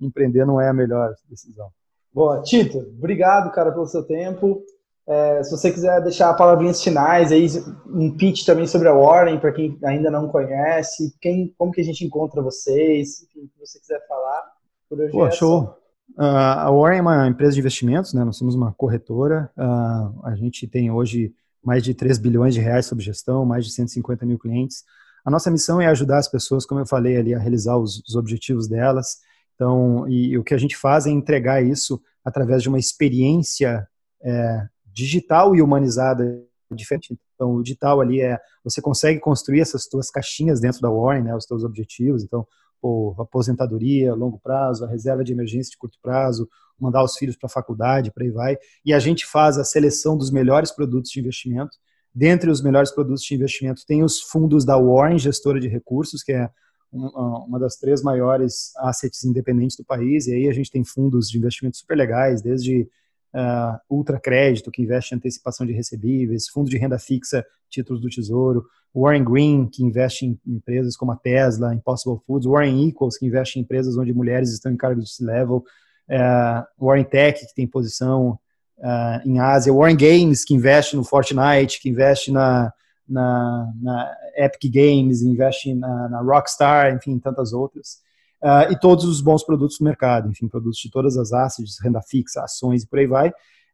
empreender 0.00 0.44
não 0.44 0.60
é 0.60 0.68
a 0.68 0.74
melhor 0.74 1.14
decisão. 1.28 1.68
Boa, 2.12 2.42
Tito, 2.42 2.78
obrigado, 2.98 3.52
cara, 3.52 3.72
pelo 3.72 3.86
seu 3.86 4.02
tempo. 4.02 4.62
É, 5.06 5.42
se 5.42 5.50
você 5.50 5.72
quiser 5.72 6.02
deixar 6.02 6.34
palavrinhas 6.34 6.82
finais 6.82 7.32
aí, 7.32 7.46
um 7.86 8.14
pitch 8.14 8.44
também 8.44 8.66
sobre 8.66 8.88
a 8.88 8.92
Warren, 8.92 9.38
para 9.38 9.52
quem 9.52 9.78
ainda 9.82 10.10
não 10.10 10.28
conhece, 10.28 11.14
quem, 11.20 11.54
como 11.56 11.72
que 11.72 11.80
a 11.80 11.84
gente 11.84 12.04
encontra 12.04 12.42
vocês, 12.42 13.22
o 13.22 13.28
que 13.28 13.50
você 13.58 13.80
quiser 13.80 14.06
falar. 14.06 14.42
Por 14.88 15.00
hoje 15.00 15.12
Pô, 15.12 15.26
é 15.26 15.30
show. 15.30 15.74
Uh, 16.16 16.22
a 16.22 16.70
Warren 16.70 16.98
é 16.98 17.02
uma 17.02 17.26
empresa 17.26 17.54
de 17.54 17.60
investimentos, 17.60 18.12
né? 18.12 18.22
Nós 18.22 18.36
somos 18.36 18.54
uma 18.54 18.72
corretora. 18.72 19.50
Uh, 19.56 20.26
a 20.26 20.34
gente 20.36 20.66
tem 20.66 20.90
hoje 20.90 21.32
mais 21.64 21.82
de 21.82 21.94
3 21.94 22.18
bilhões 22.18 22.54
de 22.54 22.60
reais 22.60 22.86
sob 22.86 23.02
gestão, 23.02 23.46
mais 23.46 23.64
de 23.64 23.72
150 23.72 24.26
mil 24.26 24.38
clientes. 24.38 24.84
A 25.24 25.30
nossa 25.30 25.50
missão 25.50 25.80
é 25.80 25.86
ajudar 25.86 26.18
as 26.18 26.28
pessoas, 26.28 26.66
como 26.66 26.80
eu 26.80 26.86
falei 26.86 27.16
ali, 27.16 27.34
a 27.34 27.38
realizar 27.38 27.76
os, 27.76 28.02
os 28.06 28.14
objetivos 28.14 28.68
delas. 28.68 29.20
Então, 29.58 30.08
e, 30.08 30.28
e, 30.28 30.38
o 30.38 30.44
que 30.44 30.54
a 30.54 30.58
gente 30.58 30.76
faz 30.76 31.04
é 31.04 31.10
entregar 31.10 31.60
isso 31.60 32.00
através 32.24 32.62
de 32.62 32.68
uma 32.68 32.78
experiência 32.78 33.88
é, 34.22 34.68
digital 34.86 35.56
e 35.56 35.60
humanizada 35.60 36.40
diferente. 36.70 37.18
Então, 37.34 37.54
o 37.54 37.62
digital 37.62 38.00
ali 38.00 38.20
é, 38.20 38.38
você 38.62 38.80
consegue 38.80 39.18
construir 39.18 39.60
essas 39.60 39.86
tuas 39.86 40.10
caixinhas 40.10 40.60
dentro 40.60 40.80
da 40.80 40.88
Warren, 40.88 41.24
né, 41.24 41.34
os 41.34 41.44
teus 41.44 41.64
objetivos. 41.64 42.22
Então, 42.22 42.46
pô, 42.80 43.16
aposentadoria, 43.18 44.14
longo 44.14 44.38
prazo, 44.38 44.84
a 44.84 44.88
reserva 44.88 45.24
de 45.24 45.32
emergência 45.32 45.72
de 45.72 45.76
curto 45.76 45.98
prazo, 46.00 46.48
mandar 46.78 47.02
os 47.02 47.16
filhos 47.16 47.36
para 47.36 47.48
a 47.48 47.50
faculdade, 47.50 48.12
por 48.12 48.22
aí 48.22 48.30
vai. 48.30 48.56
E 48.84 48.94
a 48.94 49.00
gente 49.00 49.26
faz 49.26 49.58
a 49.58 49.64
seleção 49.64 50.16
dos 50.16 50.30
melhores 50.30 50.70
produtos 50.70 51.10
de 51.10 51.18
investimento. 51.18 51.76
Dentre 52.14 52.48
os 52.48 52.62
melhores 52.62 52.92
produtos 52.92 53.24
de 53.24 53.34
investimento, 53.34 53.82
tem 53.84 54.04
os 54.04 54.20
fundos 54.20 54.64
da 54.64 54.78
Warren, 54.78 55.18
gestora 55.18 55.58
de 55.58 55.66
recursos, 55.66 56.22
que 56.22 56.32
é 56.32 56.48
uma 56.92 57.58
das 57.58 57.76
três 57.76 58.02
maiores 58.02 58.72
assets 58.78 59.24
independentes 59.24 59.76
do 59.76 59.84
país. 59.84 60.26
E 60.26 60.34
aí 60.34 60.48
a 60.48 60.52
gente 60.52 60.70
tem 60.70 60.84
fundos 60.84 61.28
de 61.28 61.38
investimento 61.38 61.76
super 61.76 61.96
legais, 61.96 62.40
desde 62.40 62.88
uh, 63.34 63.78
Ultra 63.90 64.18
Crédito, 64.18 64.70
que 64.70 64.82
investe 64.82 65.14
em 65.14 65.18
antecipação 65.18 65.66
de 65.66 65.72
recebíveis, 65.72 66.48
fundo 66.48 66.70
de 66.70 66.78
renda 66.78 66.98
fixa, 66.98 67.44
títulos 67.68 68.00
do 68.00 68.08
Tesouro, 68.08 68.64
Warren 68.94 69.24
Green, 69.24 69.66
que 69.66 69.84
investe 69.84 70.26
em 70.26 70.40
empresas 70.46 70.96
como 70.96 71.12
a 71.12 71.16
Tesla, 71.16 71.74
Impossible 71.74 72.18
Foods, 72.26 72.48
Warren 72.48 72.88
Equals, 72.88 73.18
que 73.18 73.26
investe 73.26 73.58
em 73.58 73.62
empresas 73.62 73.96
onde 73.96 74.12
mulheres 74.12 74.50
estão 74.50 74.72
em 74.72 74.76
cargos 74.76 75.04
de 75.04 75.14
C-level, 75.14 75.64
uh, 76.08 76.84
Warren 76.84 77.04
Tech, 77.04 77.46
que 77.46 77.54
tem 77.54 77.66
posição 77.66 78.38
uh, 78.78 79.28
em 79.28 79.38
Ásia, 79.38 79.72
Warren 79.72 79.96
Games, 79.96 80.44
que 80.44 80.54
investe 80.54 80.96
no 80.96 81.04
Fortnite, 81.04 81.80
que 81.80 81.90
investe 81.90 82.32
na, 82.32 82.72
na, 83.08 83.72
na 83.80 84.16
Epic 84.36 84.72
Games, 84.72 85.22
investe 85.22 85.74
na, 85.74 86.08
na, 86.08 86.20
Rockstar, 86.20 86.94
enfim, 86.94 87.18
tantas 87.18 87.52
outras. 87.52 88.00
Uh, 88.42 88.72
e 88.72 88.78
todos 88.78 89.04
os 89.04 89.20
bons 89.20 89.42
produtos 89.42 89.78
do 89.78 89.84
mercado, 89.84 90.30
enfim, 90.30 90.46
produtos 90.46 90.78
de 90.78 90.90
todas 90.90 91.16
as 91.16 91.32
assets, 91.32 91.78
renda 91.82 92.00
fixa, 92.02 92.42
ações 92.42 92.84
e 92.84 92.88
por 92.88 92.98
aí 92.98 93.06
vai. 93.06 93.28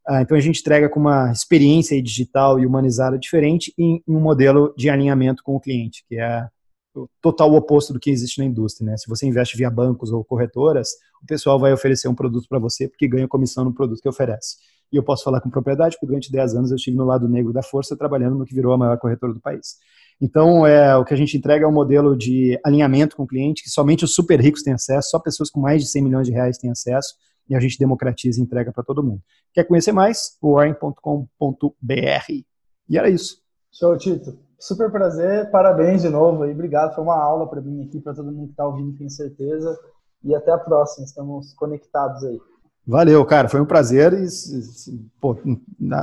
Uh, 0.09 0.20
então 0.20 0.37
a 0.37 0.41
gente 0.41 0.61
entrega 0.61 0.89
com 0.89 1.01
uma 1.01 1.32
experiência 1.32 2.01
digital 2.03 2.59
e 2.59 2.66
humanizada 2.66 3.18
diferente 3.18 3.74
em, 3.76 4.03
em 4.07 4.16
um 4.16 4.20
modelo 4.20 4.74
de 4.76 4.89
alinhamento 4.89 5.43
com 5.43 5.55
o 5.57 5.61
cliente, 5.61 6.05
que 6.09 6.16
é 6.16 6.49
o 6.95 7.09
total 7.20 7.53
oposto 7.55 7.93
do 7.93 8.01
que 8.01 8.11
existe 8.11 8.39
na 8.39 8.45
indústria. 8.45 8.91
Né? 8.91 8.97
Se 8.97 9.09
você 9.09 9.26
investe 9.26 9.57
via 9.57 9.70
bancos 9.70 10.12
ou 10.12 10.24
corretoras, 10.24 10.91
o 11.22 11.26
pessoal 11.26 11.59
vai 11.59 11.72
oferecer 11.72 12.09
um 12.09 12.14
produto 12.14 12.47
para 12.49 12.59
você 12.59 12.89
porque 12.89 13.09
ganha 13.09 13.26
comissão 13.26 13.64
no 13.64 13.74
produto 13.74 14.01
que 14.01 14.09
oferece. 14.09 14.57
E 14.95 14.97
eu 14.97 15.03
posso 15.03 15.24
falar 15.24 15.40
com 15.40 15.51
propriedade, 15.51 15.97
porque 15.97 16.07
durante 16.07 16.30
10 16.30 16.55
anos 16.55 16.70
eu 16.70 16.76
estive 16.76 16.97
no 16.97 17.05
lado 17.05 17.28
negro 17.28 17.53
da 17.53 17.64
força, 17.64 17.97
trabalhando 17.97 18.36
no 18.36 18.45
que 18.45 18.55
virou 18.55 18.72
a 18.72 18.78
maior 18.78 18.97
corretora 18.97 19.34
do 19.34 19.40
país. 19.40 19.76
Então, 20.20 20.64
é, 20.64 20.97
o 20.97 21.05
que 21.05 21.12
a 21.12 21.16
gente 21.16 21.36
entrega 21.36 21.64
é 21.64 21.68
um 21.68 21.72
modelo 21.72 22.16
de 22.16 22.57
alinhamento 22.64 23.16
com 23.16 23.24
o 23.24 23.26
cliente, 23.26 23.64
que 23.64 23.70
somente 23.70 24.05
os 24.05 24.14
super 24.14 24.40
ricos 24.40 24.62
têm 24.62 24.72
acesso, 24.72 25.11
só 25.11 25.18
pessoas 25.18 25.51
com 25.51 25.59
mais 25.59 25.82
de 25.82 25.88
100 25.88 26.05
milhões 26.05 26.28
de 26.28 26.32
reais 26.32 26.59
têm 26.59 26.70
acesso, 26.70 27.16
e 27.49 27.57
a 27.57 27.59
gente 27.59 27.76
democratiza 27.76 28.38
e 28.38 28.45
entrega 28.45 28.70
para 28.72 28.84
todo 28.84 29.03
mundo. 29.03 29.20
Quer 29.53 29.64
conhecer 29.64 29.90
mais? 29.90 30.38
warren.com.br. 30.40 30.95
E 32.88 32.97
era 32.97 33.11
isso. 33.11 33.38
Show, 33.72 33.99
Tito. 33.99 34.38
Super 34.61 34.92
prazer, 34.92 35.51
parabéns 35.51 36.03
de 36.03 36.09
novo 36.09 36.45
aí, 36.45 36.53
obrigado. 36.53 36.95
Foi 36.95 37.03
uma 37.03 37.20
aula 37.20 37.49
para 37.49 37.61
mim 37.61 37.84
aqui, 37.84 38.01
para 38.01 38.14
todo 38.14 38.30
mundo 38.30 38.47
que 38.47 38.53
está 38.53 38.64
ouvindo, 38.64 38.97
tenho 38.97 39.11
certeza. 39.11 39.76
E 40.22 40.32
até 40.36 40.53
a 40.53 40.59
próxima, 40.59 41.05
estamos 41.05 41.53
conectados 41.55 42.22
aí. 42.22 42.38
Valeu, 42.87 43.24
cara, 43.24 43.49
foi 43.49 43.61
um 43.61 43.64
prazer 43.64 44.12
e 44.12 44.26
pô, 45.18 45.37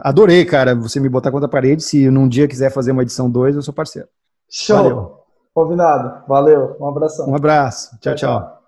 adorei, 0.04 0.44
cara, 0.46 0.74
você 0.74 1.00
me 1.00 1.08
botar 1.08 1.30
contra 1.30 1.46
a 1.46 1.50
parede. 1.50 1.84
Se 1.84 2.10
num 2.10 2.28
dia 2.28 2.48
quiser 2.48 2.72
fazer 2.72 2.92
uma 2.92 3.04
edição 3.04 3.30
2, 3.30 3.56
eu 3.56 3.62
sou 3.62 3.74
parceiro. 3.74 4.08
Show! 4.50 4.78
Valeu. 4.78 5.22
Combinado. 5.54 6.24
Valeu, 6.28 6.78
um 6.80 6.88
abração. 6.88 7.30
Um 7.30 7.36
abraço. 7.36 7.92
Tchau, 8.00 8.16
tchau, 8.16 8.40
tchau. 8.40 8.62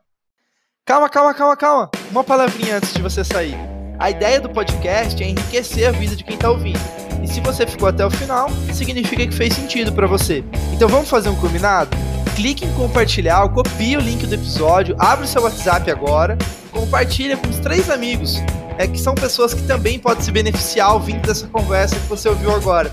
Calma, 0.86 1.10
calma, 1.10 1.34
calma, 1.34 1.58
calma. 1.58 1.90
Uma 2.12 2.24
palavrinha 2.24 2.78
antes 2.78 2.94
de 2.94 3.02
você 3.02 3.24
sair. 3.24 3.56
A 3.98 4.12
ideia 4.12 4.40
do 4.42 4.50
podcast 4.50 5.24
é 5.24 5.28
enriquecer 5.28 5.88
a 5.88 5.92
vida 5.92 6.16
de 6.16 6.24
quem 6.24 6.36
está 6.36 6.52
ouvindo. 6.52 6.80
E 7.24 7.28
se 7.28 7.40
você 7.40 7.66
ficou 7.66 7.88
até 7.88 8.06
o 8.06 8.12
final, 8.12 8.50
significa 8.74 9.26
que 9.26 9.34
fez 9.34 9.54
sentido 9.54 9.94
para 9.94 10.08
você. 10.08 10.44
Então 10.74 10.90
vamos 10.90 11.10
fazer 11.10 11.30
um 11.30 11.36
combinado? 11.36 11.90
Clique 12.36 12.66
em 12.66 12.74
compartilhar, 12.74 13.48
copie 13.50 13.96
o 13.96 14.00
link 14.00 14.26
do 14.26 14.36
episódio, 14.36 14.96
abre 14.98 15.26
o 15.26 15.28
seu 15.28 15.44
WhatsApp 15.44 15.90
agora 15.92 16.38
compartilha 16.74 17.38
com 17.38 17.48
os 17.48 17.60
três 17.60 17.90
amigos, 17.90 18.36
é, 18.78 18.88
que 18.88 19.00
são 19.00 19.14
pessoas 19.14 19.54
que 19.54 19.62
também 19.64 20.00
podem 20.00 20.24
se 20.24 20.32
beneficiar 20.32 20.94
ouvindo 20.94 21.22
dessa 21.26 21.48
conversa 21.48 21.96
que 21.96 22.08
você 22.08 22.28
ouviu 22.28 22.54
agora. 22.54 22.92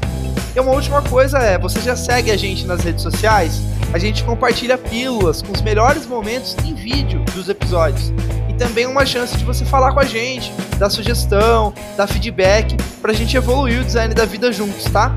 E 0.55 0.61
uma 0.61 0.73
última 0.73 1.01
coisa 1.03 1.39
é, 1.39 1.59
você 1.59 1.81
já 1.81 1.97
segue 1.97 2.31
a 2.31 2.37
gente 2.37 2.67
nas 2.67 2.83
redes 2.83 3.03
sociais? 3.03 3.61
A 3.93 3.99
gente 3.99 4.23
compartilha 4.25 4.77
pílulas 4.77 5.43
com 5.43 5.53
os 5.53 5.63
melhores 5.63 6.07
momentos 6.07 6.57
em 6.65 6.75
vídeo 6.75 7.23
dos 7.35 7.49
episódios. 7.49 8.13
E 8.49 8.55
também 8.55 8.87
uma 8.87 9.07
chance 9.07 9.37
de 9.37 9.45
você 9.45 9.65
falar 9.65 9.93
com 9.93 10.01
a 10.01 10.05
gente, 10.05 10.53
dar 10.79 10.91
sugestão, 10.91 11.73
dar 11.97 12.07
feedback, 12.07 12.77
pra 13.01 13.13
gente 13.13 13.37
evoluir 13.37 13.81
o 13.81 13.85
design 13.85 14.13
da 14.13 14.25
vida 14.25 14.53
juntos, 14.53 14.85
tá? 14.85 15.17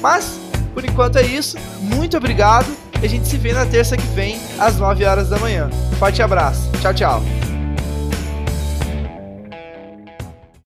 Mas, 0.00 0.39
por 0.74 0.84
enquanto 0.84 1.16
é 1.16 1.22
isso. 1.22 1.56
Muito 1.80 2.16
obrigado. 2.16 2.66
E 3.02 3.06
a 3.06 3.08
gente 3.08 3.26
se 3.26 3.36
vê 3.36 3.52
na 3.52 3.64
terça 3.64 3.96
que 3.96 4.06
vem, 4.08 4.38
às 4.58 4.76
9 4.76 5.04
horas 5.04 5.28
da 5.28 5.38
manhã. 5.38 5.70
Forte 5.98 6.22
abraço. 6.22 6.70
Tchau, 6.80 6.92
tchau. 6.92 7.49